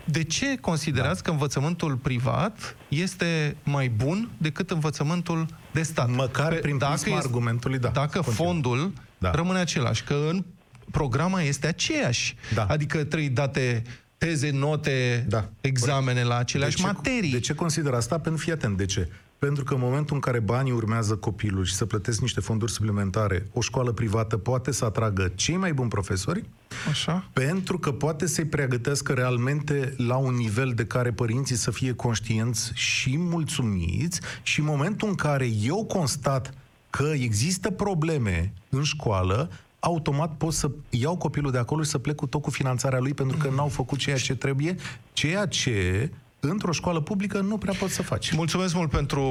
De 0.07 0.23
ce 0.23 0.55
considerați 0.57 1.23
că 1.23 1.29
învățământul 1.31 1.95
privat 1.95 2.75
este 2.87 3.57
mai 3.63 3.89
bun 3.89 4.29
decât 4.37 4.71
învățământul 4.71 5.45
de 5.71 5.81
stat? 5.81 6.09
Măcar 6.09 6.53
prin 6.53 6.77
prisma 6.77 7.17
argumentului, 7.17 7.79
da. 7.79 7.89
Dacă 7.89 8.19
Continuă. 8.19 8.47
fondul 8.51 8.93
Da. 9.17 9.31
rămâne 9.31 9.59
același, 9.59 10.03
că 10.03 10.13
în 10.29 10.43
programa 10.91 11.41
este 11.41 11.67
aceeași. 11.67 12.35
Da. 12.53 12.65
Adică 12.65 13.03
trei 13.03 13.29
date 13.29 13.83
teze, 14.17 14.49
note, 14.51 15.25
Da. 15.29 15.49
examene 15.61 16.23
la 16.23 16.37
aceleași 16.37 16.75
de 16.75 16.81
ce, 16.81 16.87
materii. 16.87 17.31
De 17.31 17.39
ce 17.39 17.53
consider 17.55 17.93
asta? 17.93 18.19
Pentru 18.19 18.41
fii 18.41 18.51
atent, 18.51 18.77
de 18.77 18.85
ce? 18.85 19.09
Pentru 19.39 19.63
că 19.63 19.73
în 19.73 19.79
momentul 19.79 20.15
în 20.15 20.21
care 20.21 20.39
banii 20.39 20.71
urmează 20.71 21.15
copilul 21.15 21.63
și 21.65 21.73
să 21.73 21.85
plătesc 21.85 22.21
niște 22.21 22.39
fonduri 22.39 22.71
suplimentare, 22.71 23.47
o 23.53 23.61
școală 23.61 23.91
privată 23.91 24.37
poate 24.37 24.71
să 24.71 24.85
atragă 24.85 25.31
cei 25.35 25.55
mai 25.55 25.73
buni 25.73 25.89
profesori, 25.89 26.43
Așa? 26.89 27.29
pentru 27.33 27.79
că 27.79 27.91
poate 27.91 28.27
să-i 28.27 28.45
pregătească 28.45 29.13
realmente 29.13 29.93
la 29.97 30.15
un 30.15 30.33
nivel 30.33 30.71
de 30.75 30.85
care 30.85 31.11
părinții 31.11 31.55
să 31.55 31.71
fie 31.71 31.93
conștienți 31.93 32.71
și 32.73 33.17
mulțumiți 33.17 34.19
și 34.43 34.59
în 34.59 34.65
momentul 34.65 35.07
în 35.07 35.15
care 35.15 35.47
eu 35.61 35.85
constat 35.85 36.53
că 36.89 37.11
există 37.13 37.69
probleme 37.71 38.53
în 38.69 38.83
școală, 38.83 39.49
automat 39.85 40.37
pot 40.37 40.53
să 40.53 40.71
iau 40.89 41.17
copilul 41.17 41.51
de 41.51 41.57
acolo 41.57 41.83
și 41.83 41.89
să 41.89 41.97
plec 41.97 42.15
cu 42.15 42.25
tot 42.27 42.41
cu 42.41 42.49
finanțarea 42.49 42.99
lui 42.99 43.13
pentru 43.13 43.37
că 43.37 43.49
n-au 43.49 43.67
făcut 43.67 43.97
ceea 43.97 44.17
ce 44.17 44.35
trebuie, 44.35 44.75
ceea 45.13 45.45
ce 45.45 46.09
într-o 46.39 46.71
școală 46.71 47.01
publică 47.01 47.39
nu 47.39 47.57
prea 47.57 47.73
pot 47.79 47.89
să 47.89 48.01
faci. 48.01 48.31
Mulțumesc 48.31 48.75
mult 48.75 48.89
pentru 48.89 49.21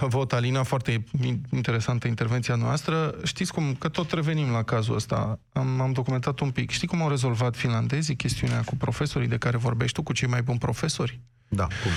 vot, 0.00 0.32
Alina, 0.32 0.62
foarte 0.62 1.04
in- 1.26 1.40
interesantă 1.52 2.08
intervenția 2.08 2.54
noastră. 2.54 3.14
Știți 3.24 3.52
cum, 3.52 3.74
că 3.74 3.88
tot 3.88 4.10
revenim 4.10 4.50
la 4.50 4.62
cazul 4.62 4.94
ăsta, 4.94 5.38
am, 5.52 5.80
am 5.80 5.92
documentat 5.92 6.40
un 6.40 6.50
pic. 6.50 6.70
Știi 6.70 6.88
cum 6.88 7.02
au 7.02 7.08
rezolvat 7.08 7.56
finlandezii 7.56 8.16
chestiunea 8.16 8.62
cu 8.62 8.76
profesorii 8.76 9.28
de 9.28 9.38
care 9.38 9.56
vorbești 9.56 9.94
tu, 9.94 10.02
cu 10.02 10.12
cei 10.12 10.28
mai 10.28 10.42
buni 10.42 10.58
profesori? 10.58 11.20
Da, 11.48 11.64
cum? 11.64 11.90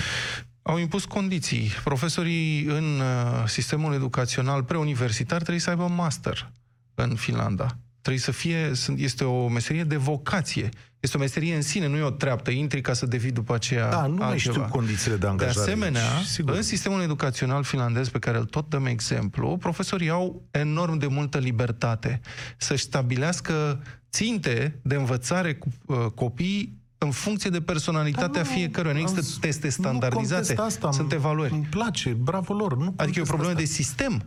Au 0.61 0.77
impus 0.77 1.05
condiții. 1.05 1.69
Profesorii 1.83 2.63
în 2.63 2.99
uh, 2.99 3.43
sistemul 3.47 3.93
educațional 3.93 4.63
preuniversitar 4.63 5.37
trebuie 5.37 5.59
să 5.59 5.69
aibă 5.69 5.87
master 5.87 6.51
în 6.95 7.15
Finlanda. 7.15 7.77
Trebuie 8.01 8.21
să 8.23 8.31
fie, 8.31 8.71
sunt- 8.73 8.99
este 8.99 9.23
o 9.23 9.47
meserie 9.47 9.83
de 9.83 9.95
vocație. 9.95 10.69
Este 10.99 11.17
o 11.17 11.19
meserie 11.19 11.55
în 11.55 11.61
sine, 11.61 11.87
nu 11.87 11.97
e 11.97 12.01
o 12.01 12.09
treaptă. 12.09 12.51
Intri 12.51 12.81
ca 12.81 12.93
să 12.93 13.05
devii 13.05 13.31
după 13.31 13.53
aceea 13.53 13.89
Da, 13.89 14.05
nu 14.05 14.15
mai 14.15 14.27
altceva. 14.29 14.53
știu 14.55 14.67
condițiile 14.69 15.13
de 15.15 15.19
De 15.19 15.27
angajare. 15.27 15.59
asemenea, 15.71 16.01
Deci, 16.17 16.25
sigur. 16.27 16.55
în 16.55 16.61
sistemul 16.61 17.01
educațional 17.01 17.63
finlandez 17.63 18.09
pe 18.09 18.19
care 18.19 18.37
îl 18.37 18.45
tot 18.45 18.69
dăm 18.69 18.85
exemplu, 18.85 19.57
profesorii 19.57 20.09
au 20.09 20.47
enorm 20.51 20.97
de 20.97 21.07
multă 21.07 21.37
libertate 21.37 22.21
să-și 22.57 22.83
stabilească 22.83 23.81
ținte 24.11 24.79
de 24.81 24.95
învățare 24.95 25.53
cu 25.55 25.67
uh, 25.85 25.97
copiii 26.15 26.79
în 26.97 27.11
funcție 27.11 27.49
de 27.49 27.61
personalitatea 27.61 28.41
Da, 28.41 28.49
nu, 28.49 28.55
fiecăruia. 28.55 28.93
Nu 28.93 28.99
există 28.99 29.21
am- 29.33 29.37
teste 29.39 29.65
nu 29.65 29.71
standardizate, 29.71 30.45
contest 30.55 30.59
asta, 30.59 30.91
sunt 30.91 31.11
îmi- 31.11 31.19
evaluări. 31.19 31.53
Îmi 31.53 31.67
place, 31.69 32.09
bravo 32.09 32.53
lor. 32.53 32.77
Nu 32.77 32.93
Adică 32.95 33.19
e 33.19 33.21
o 33.21 33.25
contest 33.25 33.27
problemă 33.29 33.51
asta. 33.53 33.59
de 33.61 33.65
sistem. 33.65 34.23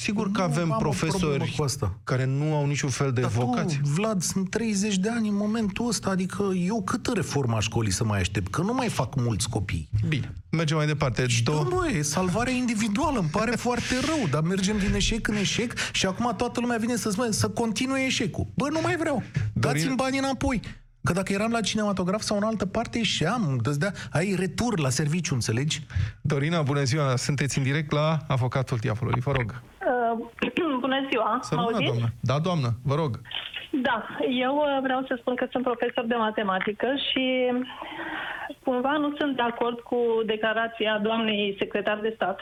Sigur 0.00 0.30
că 0.30 0.38
Nu 0.40 0.44
avem 0.46 0.62
am 0.62 0.70
o 0.70 0.78
problemă 0.78 1.06
profesori 1.10 1.54
cu 1.56 1.62
asta. 1.62 1.94
care 2.04 2.24
nu 2.24 2.54
au 2.54 2.66
niciun 2.66 2.90
fel 2.90 3.12
de 3.12 3.20
Dar 3.20 3.30
vocație. 3.30 3.80
tu, 3.82 3.88
Vlad, 3.88 4.22
sunt 4.22 4.50
30 4.50 4.96
de 4.96 5.08
ani 5.10 5.28
în 5.28 5.36
momentul 5.36 5.88
ăsta, 5.88 6.10
adică 6.10 6.42
eu 6.66 6.82
câtă 6.82 7.12
reforma 7.14 7.60
școlii 7.60 7.92
să 7.92 8.04
mai 8.04 8.20
aștept? 8.20 8.50
Că 8.50 8.62
nu 8.62 8.74
mai 8.74 8.88
fac 8.88 9.14
mulți 9.16 9.48
copii. 9.48 9.88
Bine, 10.08 10.34
mergem 10.50 10.76
mai 10.76 10.86
departe. 10.86 11.26
Și 11.26 11.42
Do- 11.42 11.44
da, 11.44 11.52
bă, 11.68 11.88
e 11.96 12.02
salvare 12.02 12.56
individuală, 12.56 13.18
îmi 13.18 13.28
pare 13.28 13.50
foarte 13.56 13.94
rău, 14.06 14.26
dar 14.30 14.42
mergem 14.42 14.78
din 14.78 14.94
eșec 14.94 15.28
în 15.28 15.36
eșec 15.36 15.74
și 15.92 16.06
acum 16.06 16.34
toată 16.36 16.60
lumea 16.60 16.76
vine 16.76 16.96
să 16.96 17.10
spune 17.10 17.30
să 17.30 17.48
continue 17.48 18.04
eșecul. 18.04 18.46
Bă, 18.54 18.68
nu 18.70 18.80
mai 18.82 18.96
vreau, 18.96 19.22
dați-mi 19.52 19.94
banii 19.94 20.18
înapoi. 20.18 20.60
Că 21.04 21.12
dacă 21.12 21.32
eram 21.32 21.50
la 21.50 21.60
cinematograf 21.60 22.20
sau 22.20 22.36
în 22.36 22.42
altă 22.42 22.66
parte, 22.66 22.98
ieșeam, 22.98 23.58
dădea, 23.62 23.92
ai 24.12 24.34
retur 24.38 24.78
la 24.78 24.88
serviciu, 24.88 25.34
înțelegi? 25.34 25.80
Dorina, 26.20 26.62
bună 26.62 26.82
ziua! 26.82 27.16
Sunteți 27.16 27.58
în 27.58 27.64
direct 27.64 27.92
la 27.92 28.16
Avocatul 28.28 28.78
Diavolului. 28.80 29.20
Vă 29.20 29.32
rog. 29.32 29.62
Uh, 30.20 30.50
bună 30.84 31.06
ziua, 31.10 31.38
Să 31.42 31.54
mă 31.54 31.60
rămână, 31.60 31.76
auziți? 31.76 31.90
doamnă. 31.90 32.12
Da, 32.20 32.38
doamnă, 32.38 32.68
vă 32.82 32.94
rog. 32.94 33.20
Da, 33.70 34.06
eu 34.46 34.54
uh, 34.56 34.78
vreau 34.82 35.04
să 35.08 35.16
spun 35.20 35.34
că 35.34 35.46
sunt 35.50 35.64
profesor 35.64 36.04
de 36.06 36.14
matematică 36.14 36.86
și 37.10 37.24
cumva 38.64 38.92
nu 38.96 39.14
sunt 39.18 39.36
de 39.36 39.42
acord 39.42 39.78
cu 39.80 39.96
declarația 40.26 40.98
doamnei 41.02 41.56
secretar 41.58 41.98
de 42.02 42.12
stat. 42.14 42.38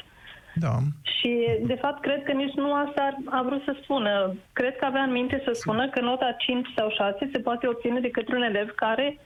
Da. 0.67 0.75
Și, 1.17 1.33
de 1.71 1.75
fapt, 1.83 2.01
cred 2.07 2.21
că 2.25 2.33
nici 2.33 2.55
nu 2.63 2.69
asta 2.85 3.01
ar- 3.09 3.23
a 3.39 3.43
vrut 3.49 3.63
să 3.65 3.73
spună. 3.83 4.35
Cred 4.53 4.75
că 4.77 4.85
avea 4.85 5.03
în 5.03 5.13
minte 5.13 5.43
să 5.45 5.51
spună 5.61 5.89
că 5.89 6.01
nota 6.01 6.35
5 6.39 6.67
sau 6.77 6.89
6 6.91 7.29
se 7.33 7.39
poate 7.47 7.65
obține 7.69 8.01
de 8.01 8.11
către 8.11 8.37
un 8.37 8.43
elev 8.43 8.69
care, 8.85 9.19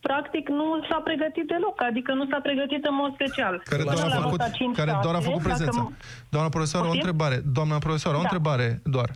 practic, 0.00 0.48
nu 0.48 0.66
s-a 0.88 1.00
pregătit 1.08 1.46
deloc, 1.46 1.76
adică 1.90 2.10
nu 2.14 2.24
s-a 2.30 2.40
pregătit 2.46 2.82
în 2.90 2.94
mod 3.02 3.10
special. 3.14 3.54
Care 3.64 3.82
Până 3.82 3.94
doar 3.94 4.06
a 4.06 4.14
la 4.14 4.22
făcut, 4.22 4.38
nota 4.38 4.50
5, 4.50 4.76
care 4.76 4.92
doar 5.02 5.14
a 5.14 5.18
6, 5.18 5.28
făcut 5.28 5.42
dacă 5.42 5.54
prezența. 5.54 5.80
m- 5.90 6.28
Doamna 6.34 6.50
profesoară, 6.56 6.84
o 6.86 6.88
Poftim? 6.90 7.06
întrebare. 7.08 7.36
Doamna 7.58 7.78
profesoară, 7.86 8.16
o 8.16 8.22
Da. 8.22 8.26
întrebare 8.28 8.68
doar. 8.96 9.10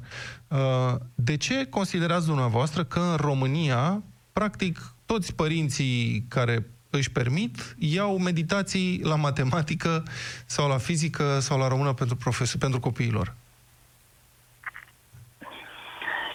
Uh, 0.49 0.95
De 1.29 1.37
ce 1.37 1.57
considerați 1.79 2.27
dumneavoastră 2.27 2.81
că 2.85 2.99
în 3.11 3.17
România, 3.29 4.03
practic, 4.33 4.77
toți 5.07 5.35
părinții 5.35 6.25
care 6.29 6.55
își 6.91 7.11
permit, 7.11 7.77
iau 7.79 8.19
meditații 8.19 9.01
la 9.03 9.17
matematică 9.17 10.03
sau 10.47 10.69
la 10.69 10.79
fizică 10.79 11.39
sau 11.39 11.59
la 11.59 11.69
română 11.69 11.93
pentru, 11.93 12.17
profesor, 12.17 12.61
pentru 12.61 12.81
copiilor? 12.81 13.35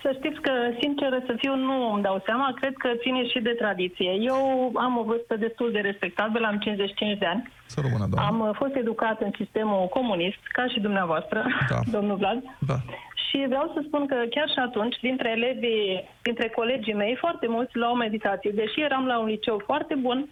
Să 0.05 0.11
știți 0.19 0.39
că, 0.41 0.53
sinceră 0.79 1.17
să 1.25 1.33
fiu, 1.37 1.55
nu 1.55 1.93
îmi 1.93 2.03
dau 2.03 2.21
seama. 2.25 2.53
Cred 2.59 2.73
că 2.77 2.89
ține 3.01 3.27
și 3.27 3.39
de 3.39 3.49
tradiție. 3.49 4.11
Eu 4.31 4.39
am 4.85 4.97
o 4.97 5.03
vârstă 5.03 5.35
destul 5.35 5.71
de 5.71 5.79
respectabilă, 5.79 6.47
am 6.47 6.57
55 6.57 7.17
de 7.17 7.25
ani. 7.25 7.51
Să 7.65 7.79
rămână, 7.81 8.05
doamnă. 8.09 8.27
Am 8.31 8.39
uh, 8.49 8.55
fost 8.61 8.75
educat 8.75 9.21
în 9.21 9.31
sistemul 9.35 9.87
comunist, 9.87 10.41
ca 10.57 10.67
și 10.67 10.79
dumneavoastră, 10.79 11.39
Da. 11.69 11.79
domnul 11.95 12.17
Vlad. 12.17 12.39
Da. 12.59 12.77
Și 13.25 13.45
vreau 13.47 13.71
să 13.73 13.79
spun 13.87 14.05
că 14.05 14.15
chiar 14.35 14.49
și 14.49 14.59
atunci, 14.67 14.95
dintre 15.01 15.29
elevii, 15.37 16.09
dintre 16.21 16.47
colegii 16.49 16.99
mei, 17.03 17.15
foarte 17.23 17.47
mulți 17.47 17.77
luau 17.77 17.95
meditație. 17.95 18.51
Deși 18.61 18.81
eram 18.81 19.05
la 19.05 19.19
un 19.19 19.27
liceu 19.27 19.61
foarte 19.65 19.95
bun 19.95 20.29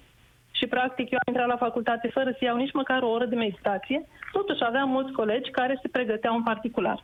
și 0.58 0.66
practic 0.68 1.12
eu 1.12 1.20
am 1.22 1.34
intrat 1.34 1.48
la 1.48 1.64
facultate 1.66 2.08
fără 2.08 2.30
să 2.30 2.44
iau 2.44 2.58
nici 2.58 2.78
măcar 2.82 3.02
o 3.02 3.10
oră 3.10 3.26
de 3.26 3.36
meditație, 3.36 4.06
totuși 4.32 4.64
aveam 4.64 4.90
mulți 4.90 5.12
colegi 5.12 5.52
care 5.52 5.80
se 5.82 5.88
pregăteau 5.88 6.36
în 6.36 6.44
particular. 6.44 7.04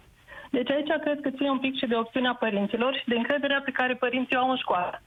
Deci 0.51 0.71
aici 0.71 1.01
cred 1.01 1.19
că 1.21 1.29
ține 1.29 1.49
un 1.49 1.59
pic 1.59 1.77
și 1.77 1.85
de 1.85 1.95
opțiunea 1.95 2.33
părinților 2.33 2.93
și 2.95 3.07
de 3.07 3.15
încrederea 3.15 3.61
pe 3.65 3.71
care 3.71 3.93
părinții 3.95 4.35
o 4.35 4.39
au 4.39 4.49
în 4.49 4.57
școală. 4.57 5.01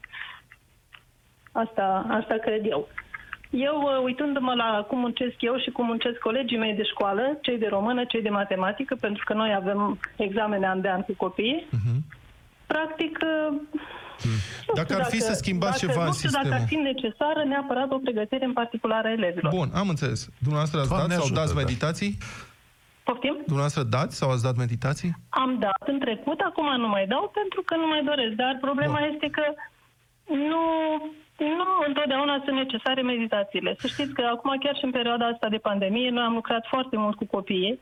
Asta, 1.51 2.05
asta 2.09 2.35
cred 2.35 2.65
eu. 2.65 2.87
Eu, 3.49 3.81
uh, 3.81 4.03
uitându-mă 4.03 4.53
la 4.53 4.85
cum 4.87 4.99
muncesc 4.99 5.35
eu 5.39 5.57
și 5.57 5.71
cum 5.71 5.85
muncesc 5.85 6.17
colegii 6.17 6.57
mei 6.57 6.73
de 6.73 6.83
școală, 6.83 7.37
cei 7.41 7.57
de 7.57 7.67
română, 7.67 8.03
cei 8.03 8.21
de 8.21 8.29
matematică, 8.29 8.95
pentru 8.95 9.23
că 9.25 9.33
noi 9.33 9.53
avem 9.53 9.99
examene 10.15 10.67
an 10.67 10.81
de 10.81 10.89
an 10.89 11.01
cu 11.01 11.13
copiii, 11.17 11.67
practic... 12.67 13.17
uh, 14.17 14.37
nu 14.67 14.73
Dacă 14.79 14.91
știu 14.93 15.03
ar 15.03 15.05
fi 15.13 15.19
să 15.29 15.33
schimbați 15.41 15.77
dacă, 15.79 15.85
ceva 15.85 16.03
nu 16.03 16.11
în 16.11 16.17
știu 16.19 16.29
dacă 16.39 16.53
ar 16.53 16.59
fi 16.59 16.59
sistemul. 16.61 16.89
necesară 16.91 17.41
neapărat 17.53 17.89
o 17.91 17.97
pregătire 18.05 18.45
în 18.45 18.53
particular 18.61 19.05
a 19.05 19.11
elevilor. 19.19 19.51
Bun, 19.59 19.69
am 19.81 19.87
înțeles. 19.93 20.19
Dumneavoastră 20.45 20.79
ați 20.79 20.89
Doamne 20.89 21.07
dat 21.07 21.17
sau 21.17 21.25
ajută, 21.25 21.39
dați 21.39 21.53
da. 21.53 21.59
meditații? 21.63 22.11
Poftim? 23.07 23.35
Dumneavoastră 23.51 23.83
dați 23.95 24.15
sau 24.19 24.27
ați 24.31 24.43
dat 24.47 24.55
meditații? 24.63 25.11
Am 25.43 25.51
dat 25.59 25.83
în 25.93 25.99
trecut, 26.05 26.39
acum 26.49 26.67
nu 26.83 26.87
mai 26.95 27.05
dau 27.13 27.31
pentru 27.39 27.61
că 27.67 27.73
nu 27.81 27.87
mai 27.93 28.01
doresc. 28.11 28.33
Dar 28.43 28.57
problema 28.67 28.99
Bun. 28.99 29.09
este 29.13 29.27
că 29.37 29.45
nu, 30.49 30.63
nu 31.57 31.67
întotdeauna 31.87 32.35
sunt 32.45 32.57
necesare 32.63 33.01
meditațiile. 33.01 33.75
Să 33.79 33.87
știți 33.87 34.13
că 34.13 34.23
acum, 34.35 34.51
chiar 34.63 34.75
și 34.79 34.85
în 34.85 34.91
perioada 34.91 35.25
asta 35.33 35.47
de 35.49 35.57
pandemie, 35.69 36.09
noi 36.09 36.23
am 36.23 36.33
lucrat 36.33 36.63
foarte 36.73 36.97
mult 36.97 37.15
cu 37.17 37.25
copiii 37.25 37.79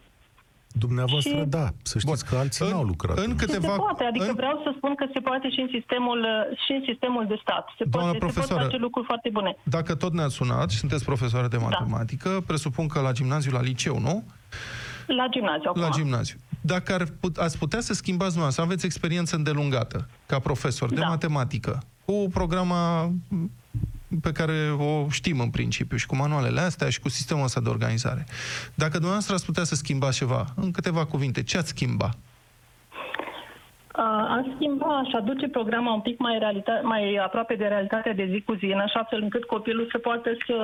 Dumneavoastră, 0.73 1.37
Și- 1.37 1.45
da, 1.57 1.67
să 1.81 1.99
știți 1.99 2.25
că 2.25 2.35
alții 2.35 2.69
n-au 2.69 2.83
lucrat. 2.83 3.17
În 3.17 3.29
Și 3.29 3.35
câteva, 3.35 3.67
se 3.67 3.75
poate, 3.75 4.03
adică 4.03 4.25
în, 4.29 4.35
vreau 4.35 4.61
să 4.63 4.73
spun 4.77 4.95
că 4.95 5.05
se 5.13 5.19
poate 5.19 5.49
și 5.49 5.59
în 5.59 5.69
sistemul, 5.77 6.19
uh, 6.19 6.57
și 6.65 6.71
în 6.71 6.83
sistemul 6.89 7.25
de 7.27 7.37
stat. 7.41 7.65
Se, 7.77 7.83
Doamna 7.83 8.09
poate, 8.11 8.17
se 8.17 8.25
pot 8.25 8.33
profesoară, 8.33 8.63
face 8.63 8.77
lucruri 8.77 9.05
foarte 9.05 9.29
bune. 9.33 9.55
dacă 9.63 9.95
tot 9.95 10.13
ne-ați 10.13 10.35
sunat 10.35 10.69
și 10.69 10.77
sunteți 10.77 11.03
profesoară 11.05 11.47
de 11.47 11.57
matematică, 11.57 12.29
presupun 12.47 12.87
că 12.87 12.99
la 12.99 13.11
gimnaziu, 13.11 13.51
la 13.51 13.61
liceu, 13.61 13.99
nu? 13.99 14.23
La 15.07 15.27
gimnaziu 15.31 15.69
acum. 15.69 15.81
La 15.81 15.89
gimnaziu. 15.89 16.37
Dacă 16.61 16.93
ar 16.93 17.03
put, 17.19 17.37
ați 17.37 17.57
putea 17.57 17.79
să 17.79 17.93
schimbați 17.93 18.29
dumneavoastră, 18.29 18.63
aveți 18.63 18.85
experiență 18.85 19.35
îndelungată 19.35 20.07
ca 20.25 20.39
profesor 20.39 20.89
de 20.89 20.95
Da. 20.99 21.07
matematică, 21.07 21.79
cu 22.05 22.27
programa 22.33 23.11
pe 24.21 24.31
care 24.31 24.71
o 24.77 25.09
știm 25.09 25.39
în 25.39 25.49
principiu 25.49 25.97
și 25.97 26.05
cu 26.05 26.15
manualele 26.15 26.59
astea 26.59 26.89
și 26.89 26.99
cu 26.99 27.09
sistemul 27.09 27.43
ăsta 27.43 27.61
de 27.61 27.69
organizare. 27.69 28.25
Dacă 28.73 28.91
dumneavoastră 28.91 29.33
ați 29.33 29.45
putea 29.45 29.63
să 29.63 29.75
schimbați 29.75 30.17
ceva, 30.17 30.45
în 30.55 30.71
câteva 30.71 31.05
cuvinte, 31.05 31.43
ce 31.43 31.57
ați 31.57 31.69
schimba? 31.69 32.09
Uh, 33.97 34.37
Aș 34.37 34.45
schimba, 34.55 34.85
aș 34.97 35.13
aduce 35.13 35.47
programa 35.47 35.93
un 35.93 35.99
pic 36.01 36.19
mai, 36.19 36.37
realita- 36.39 36.81
mai 36.83 37.15
aproape 37.15 37.55
de 37.55 37.65
realitatea 37.65 38.13
de 38.13 38.27
zi 38.31 38.41
cu 38.41 38.53
zi, 38.53 38.65
în 38.65 38.79
așa 38.79 39.03
fel 39.09 39.21
încât 39.21 39.43
copilul 39.43 39.87
să 39.91 39.97
poată 39.97 40.29
să 40.47 40.55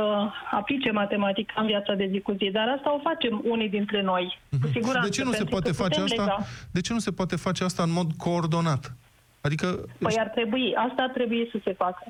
aplice 0.52 0.92
matematica 0.92 1.54
în 1.62 1.66
viața 1.66 1.94
de 1.94 2.08
zi 2.12 2.20
cu 2.20 2.32
zi. 2.32 2.50
Dar 2.52 2.68
asta 2.78 2.94
o 2.94 3.00
facem 3.04 3.42
unii 3.44 3.70
dintre 3.70 4.02
noi, 4.02 4.40
cu 4.62 4.68
siguranță. 4.68 5.00
Mhm. 5.00 5.10
De 5.10 5.16
ce 5.16 5.24
nu 5.24 5.32
se 5.32 5.36
pentru 5.38 5.56
poate 5.56 5.70
că 5.70 5.76
face 5.76 6.00
putem 6.02 6.20
asta? 6.20 6.34
lega. 6.36 6.48
De 6.72 6.82
ce 6.82 6.94
nu 6.94 7.00
se 7.00 7.12
poate 7.12 7.36
face 7.36 7.64
asta 7.64 7.84
în 7.84 7.92
mod 7.92 8.12
coordonat? 8.18 8.96
Adică 9.42 9.68
Păi 10.00 10.16
ar 10.20 10.28
trebui, 10.28 10.74
asta 10.76 11.02
ar 11.02 11.10
trebui 11.10 11.50
să 11.52 11.58
se 11.64 11.74
facă. 11.74 12.04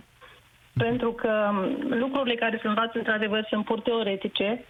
Pentru 0.78 1.12
că 1.12 1.50
m, 1.52 1.88
lucrurile 2.00 2.36
care 2.36 2.60
se 2.62 2.68
învață 2.68 2.98
într-adevăr 2.98 3.46
sunt 3.50 3.66
pur 3.66 3.80
teoretice. 3.82 4.66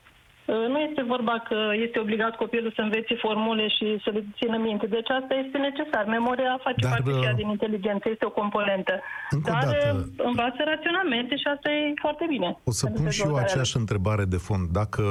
Uh, 0.47 0.65
Nu 0.73 0.79
este 0.87 1.01
vorba 1.13 1.35
că 1.49 1.57
este 1.85 1.97
obligat 2.05 2.33
copilul 2.43 2.71
să 2.75 2.81
învețe 2.87 3.13
formule 3.25 3.65
și 3.75 3.85
să 4.03 4.09
le 4.15 4.21
țină 4.39 4.57
minte. 4.67 4.85
Deci 4.97 5.09
asta 5.19 5.33
este 5.45 5.57
necesar. 5.69 6.03
Memoria 6.17 6.51
face 6.67 6.81
Dar, 6.85 6.91
parte 6.91 7.11
și 7.17 7.23
ea 7.27 7.35
uh, 7.35 7.39
din 7.41 7.49
inteligență, 7.55 8.05
este 8.13 8.25
o 8.31 8.33
componentă. 8.41 8.93
Încă 9.35 9.49
o 9.49 9.53
Dar 9.53 9.63
dată- 9.63 9.95
uh, 9.97 10.25
învață 10.29 10.59
raționalmente 10.73 11.33
și 11.41 11.47
asta 11.55 11.67
e 11.77 11.81
foarte 12.05 12.25
bine. 12.33 12.49
O 12.69 12.71
să 12.71 12.83
pentru 12.85 13.01
pun 13.01 13.11
și 13.11 13.19
eu 13.19 13.25
dezvoltarea 13.25 13.49
aceeași 13.51 13.77
întrebare 13.83 14.25
de 14.33 14.39
fond. 14.47 14.65
Dacă 14.81 15.03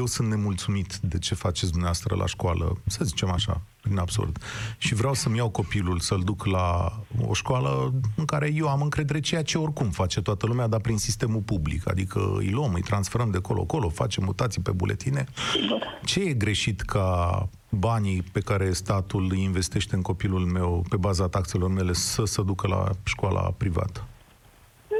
eu 0.00 0.06
sunt 0.14 0.26
nemulțumit 0.34 0.90
de 1.12 1.18
ce 1.26 1.34
faceți 1.34 1.70
dumneavoastră 1.74 2.12
la 2.22 2.26
școală, 2.34 2.66
să 2.86 3.00
zicem 3.04 3.30
așa, 3.38 3.54
prin 3.84 3.98
absurd, 3.98 4.34
și 4.78 4.94
vreau 4.94 5.14
să-mi 5.14 5.36
iau 5.36 5.50
copilul 5.50 5.98
să-l 5.98 6.22
duc 6.24 6.44
la 6.46 6.66
o 7.28 7.34
școală 7.34 7.92
în 8.16 8.24
care 8.24 8.50
eu 8.54 8.68
am 8.68 8.80
încredere 8.82 9.20
ceea 9.20 9.42
ce 9.42 9.58
oricum 9.58 9.88
face 9.90 10.22
toată 10.22 10.46
lumea, 10.46 10.66
dar 10.66 10.80
prin 10.80 10.96
sistemul 10.98 11.40
public. 11.40 11.88
Adică 11.90 12.20
îi 12.36 12.50
luăm, 12.50 12.72
îi 12.74 12.82
transferăm 12.82 13.30
de 13.30 13.38
colo-colo, 13.38 13.88
facem 13.88 14.24
mutații 14.24 14.62
pe 14.64 14.72
buletine. 14.80 15.24
Ce 16.04 16.20
e 16.20 16.32
greșit 16.32 16.80
ca 16.80 17.08
banii 17.70 18.22
pe 18.32 18.40
care 18.40 18.72
statul 18.72 19.24
îi 19.30 19.42
investește 19.42 19.94
în 19.94 20.02
copilul 20.02 20.44
meu 20.56 20.84
pe 20.88 20.96
baza 20.96 21.28
taxelor 21.28 21.70
mele 21.70 21.92
să 21.92 22.24
se 22.24 22.42
ducă 22.42 22.66
la 22.68 22.82
școala 23.04 23.44
privată? 23.58 24.00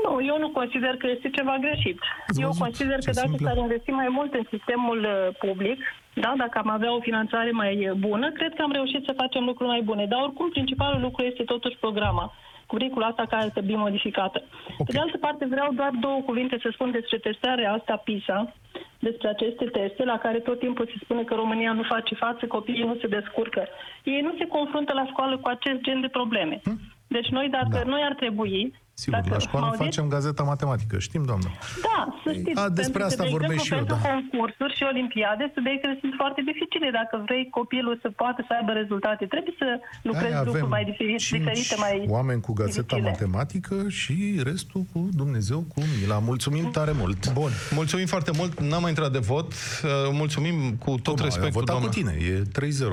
Nu, 0.05 0.12
eu 0.31 0.38
nu 0.38 0.48
consider 0.61 0.94
că 0.96 1.07
este 1.14 1.29
ceva 1.38 1.57
greșit. 1.66 1.98
Ați 2.29 2.40
Eu 2.40 2.46
văzut 2.46 2.62
consider 2.62 2.98
ce 2.98 3.07
că 3.07 3.14
dacă 3.14 3.29
simplă? 3.29 3.48
s-ar 3.48 3.57
investi 3.57 3.90
mai 3.90 4.09
mult 4.16 4.33
în 4.35 4.44
sistemul 4.55 5.00
uh, 5.05 5.37
public, 5.44 5.79
da, 6.14 6.31
dacă 6.37 6.57
am 6.59 6.70
avea 6.70 6.94
o 6.94 7.00
finanțare 7.09 7.50
mai 7.50 7.88
uh, 7.88 7.94
bună, 8.07 8.27
cred 8.38 8.53
că 8.55 8.62
am 8.62 8.72
reușit 8.72 9.03
să 9.05 9.20
facem 9.22 9.42
lucruri 9.44 9.72
mai 9.74 9.83
bune. 9.83 10.05
Dar 10.07 10.20
oricum, 10.22 10.48
principalul 10.50 11.00
lucru 11.00 11.22
este 11.24 11.42
totuși 11.42 11.77
programa. 11.85 12.33
Curicula 12.66 13.07
asta 13.07 13.24
care 13.29 13.42
ar 13.42 13.48
trebui 13.48 13.77
modificată. 13.77 14.42
Pe 14.87 14.92
de 14.92 14.98
altă 14.98 15.18
parte, 15.18 15.44
vreau 15.46 15.72
doar 15.72 15.90
două 16.00 16.20
cuvinte 16.20 16.59
să 16.62 16.68
spun 16.72 16.90
despre 16.90 17.18
testarea 17.18 17.72
asta 17.72 17.96
PISA, 17.96 18.53
despre 18.98 19.29
aceste 19.29 19.64
teste 19.64 20.05
la 20.05 20.18
care 20.18 20.38
tot 20.38 20.59
timpul 20.59 20.87
se 20.87 20.98
spune 21.03 21.22
că 21.22 21.35
România 21.35 21.72
nu 21.72 21.83
face 21.83 22.14
față, 22.14 22.46
copiii 22.46 22.85
nu 22.90 22.96
se 23.00 23.07
descurcă. 23.07 23.62
Ei 24.05 24.20
nu 24.20 24.35
se 24.38 24.46
confruntă 24.46 24.92
la 24.92 25.07
școală 25.07 25.37
cu 25.37 25.48
acest 25.48 25.81
gen 25.81 26.00
de 26.00 26.09
probleme. 26.09 26.61
Deci 27.09 27.29
noi, 27.29 27.48
dacă 27.48 27.79
Da. 27.85 27.90
noi 27.90 28.03
ar 28.03 28.14
trebui... 28.14 28.72
Sigur, 29.03 29.19
dacă 29.19 29.35
la 29.39 29.43
școală 29.47 29.65
m-auziți? 29.67 29.85
facem 29.85 30.05
gazeta 30.15 30.43
matematică, 30.53 30.95
știm, 31.07 31.23
doamnă. 31.31 31.49
Da, 31.89 32.01
să 32.25 32.31
știți. 32.39 32.59
A, 32.63 32.65
despre 32.81 32.83
pentru 32.83 32.99
că, 32.99 33.05
asta 33.11 33.23
de 33.25 33.35
vorbesc 33.37 33.59
exemplu, 33.61 33.69
și 33.69 33.73
eu, 33.73 33.79
pentru 33.81 33.97
da. 34.03 34.09
concursuri 34.13 34.73
și 34.79 34.83
olimpiade, 34.93 35.45
subiectele 35.57 35.95
sunt 36.03 36.15
foarte 36.21 36.41
dificile. 36.51 36.89
Dacă 37.01 37.15
vrei 37.27 37.45
copilul 37.59 37.95
să 38.05 38.09
poată 38.23 38.41
să 38.49 38.53
aibă 38.59 38.73
rezultate, 38.83 39.23
trebuie 39.35 39.55
să 39.63 39.69
lucrezi 40.09 40.35
Aia 40.35 40.43
lucruri 40.49 40.75
mai 40.77 40.85
diferite, 40.91 41.21
cinci 41.27 41.39
diferite 41.39 41.77
mai 41.87 41.95
oameni 42.17 42.41
cu 42.47 42.53
gazeta 42.61 42.81
dificile. 42.81 43.11
matematică 43.11 43.77
și 43.99 44.17
restul 44.51 44.83
cu 44.93 44.99
Dumnezeu, 45.23 45.61
cu 45.73 45.81
mila. 45.95 46.19
Mulțumim 46.31 46.65
tare 46.77 46.93
mult. 47.03 47.21
Bun, 47.41 47.53
mulțumim 47.81 48.07
foarte 48.15 48.31
mult. 48.39 48.53
N-am 48.69 48.83
mai 48.85 48.93
intrat 48.95 49.13
de 49.19 49.23
vot. 49.33 49.49
Uh, 49.53 49.91
Mulțumim 50.23 50.57
cu 50.85 50.91
tot 51.07 51.15
Cum, 51.15 51.25
respectul, 51.25 51.57
a 51.57 51.59
votat 51.61 51.75
doamna. 51.75 51.87
cu 51.89 51.95
tine, 51.95 52.13
e 52.33 52.43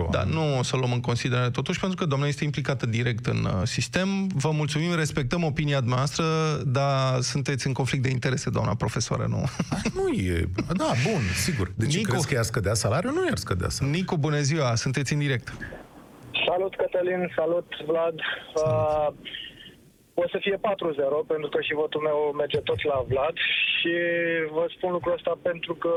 3-0. 0.05 0.09
Da, 0.17 0.23
nu 0.23 0.57
o 0.59 0.63
să 0.63 0.75
luăm 0.77 0.91
în 0.91 0.99
considerare 0.99 1.49
totuși, 1.49 1.79
pentru 1.79 1.97
că 1.97 2.05
doamna 2.05 2.27
este 2.27 2.43
implicată 2.43 2.85
direct 2.85 3.25
în 3.25 3.39
uh, 3.45 3.51
sistem. 3.63 4.27
Vă 4.27 4.51
mulțumim, 4.51 4.95
respectăm 4.95 5.43
opinia 5.43 5.79
noastră, 5.95 6.25
dar 6.77 7.19
sunteți 7.31 7.67
în 7.67 7.73
conflict 7.73 8.03
de 8.03 8.09
interese, 8.09 8.49
doamna 8.49 8.75
profesoară, 8.83 9.25
nu? 9.35 9.41
Nu 9.97 10.05
e... 10.07 10.45
Da, 10.81 10.91
bun, 11.07 11.23
sigur. 11.45 11.67
Deci 11.75 11.95
Nicu. 11.97 12.09
crezi 12.09 12.27
că 12.27 12.33
i-ar 12.33 12.43
scădea 12.43 12.73
salariul? 12.73 13.13
Nu 13.13 13.23
i-ar 13.25 13.37
scădea 13.45 13.69
salariul. 13.69 13.99
Nicu, 13.99 14.17
bună 14.17 14.39
ziua, 14.49 14.75
sunteți 14.75 15.13
în 15.13 15.19
direct. 15.19 15.47
Salut, 16.47 16.75
Cătălin, 16.75 17.21
salut, 17.35 17.67
Vlad. 17.87 18.17
Uh, 18.55 19.07
o 20.13 20.25
să 20.31 20.37
fie 20.39 20.57
4-0, 20.57 20.59
pentru 21.27 21.49
că 21.49 21.61
și 21.61 21.73
votul 21.73 22.01
meu 22.01 22.17
merge 22.41 22.59
tot 22.69 22.83
la 22.83 23.03
Vlad 23.07 23.35
și 23.75 23.93
vă 24.51 24.65
spun 24.75 24.91
lucrul 24.91 25.13
ăsta 25.13 25.33
pentru 25.41 25.73
că 25.75 25.93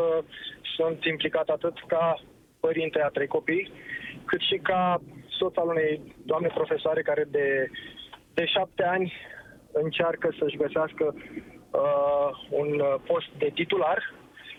sunt 0.76 1.04
implicat 1.04 1.48
atât 1.48 1.76
ca 1.86 2.22
părinte 2.60 2.98
a 3.02 3.08
trei 3.08 3.26
copii, 3.26 3.70
cât 4.24 4.40
și 4.40 4.56
ca 4.62 5.00
soț 5.38 5.56
al 5.56 5.68
unei 5.68 6.14
doamne 6.30 6.48
profesoare 6.54 7.02
care 7.02 7.24
de, 7.30 7.70
de 8.34 8.44
șapte 8.46 8.84
ani 8.84 9.12
încearcă 9.82 10.34
să-și 10.38 10.56
găsească 10.56 11.14
uh, 11.14 12.30
un 12.50 12.82
post 13.06 13.28
de 13.38 13.50
titular 13.54 14.12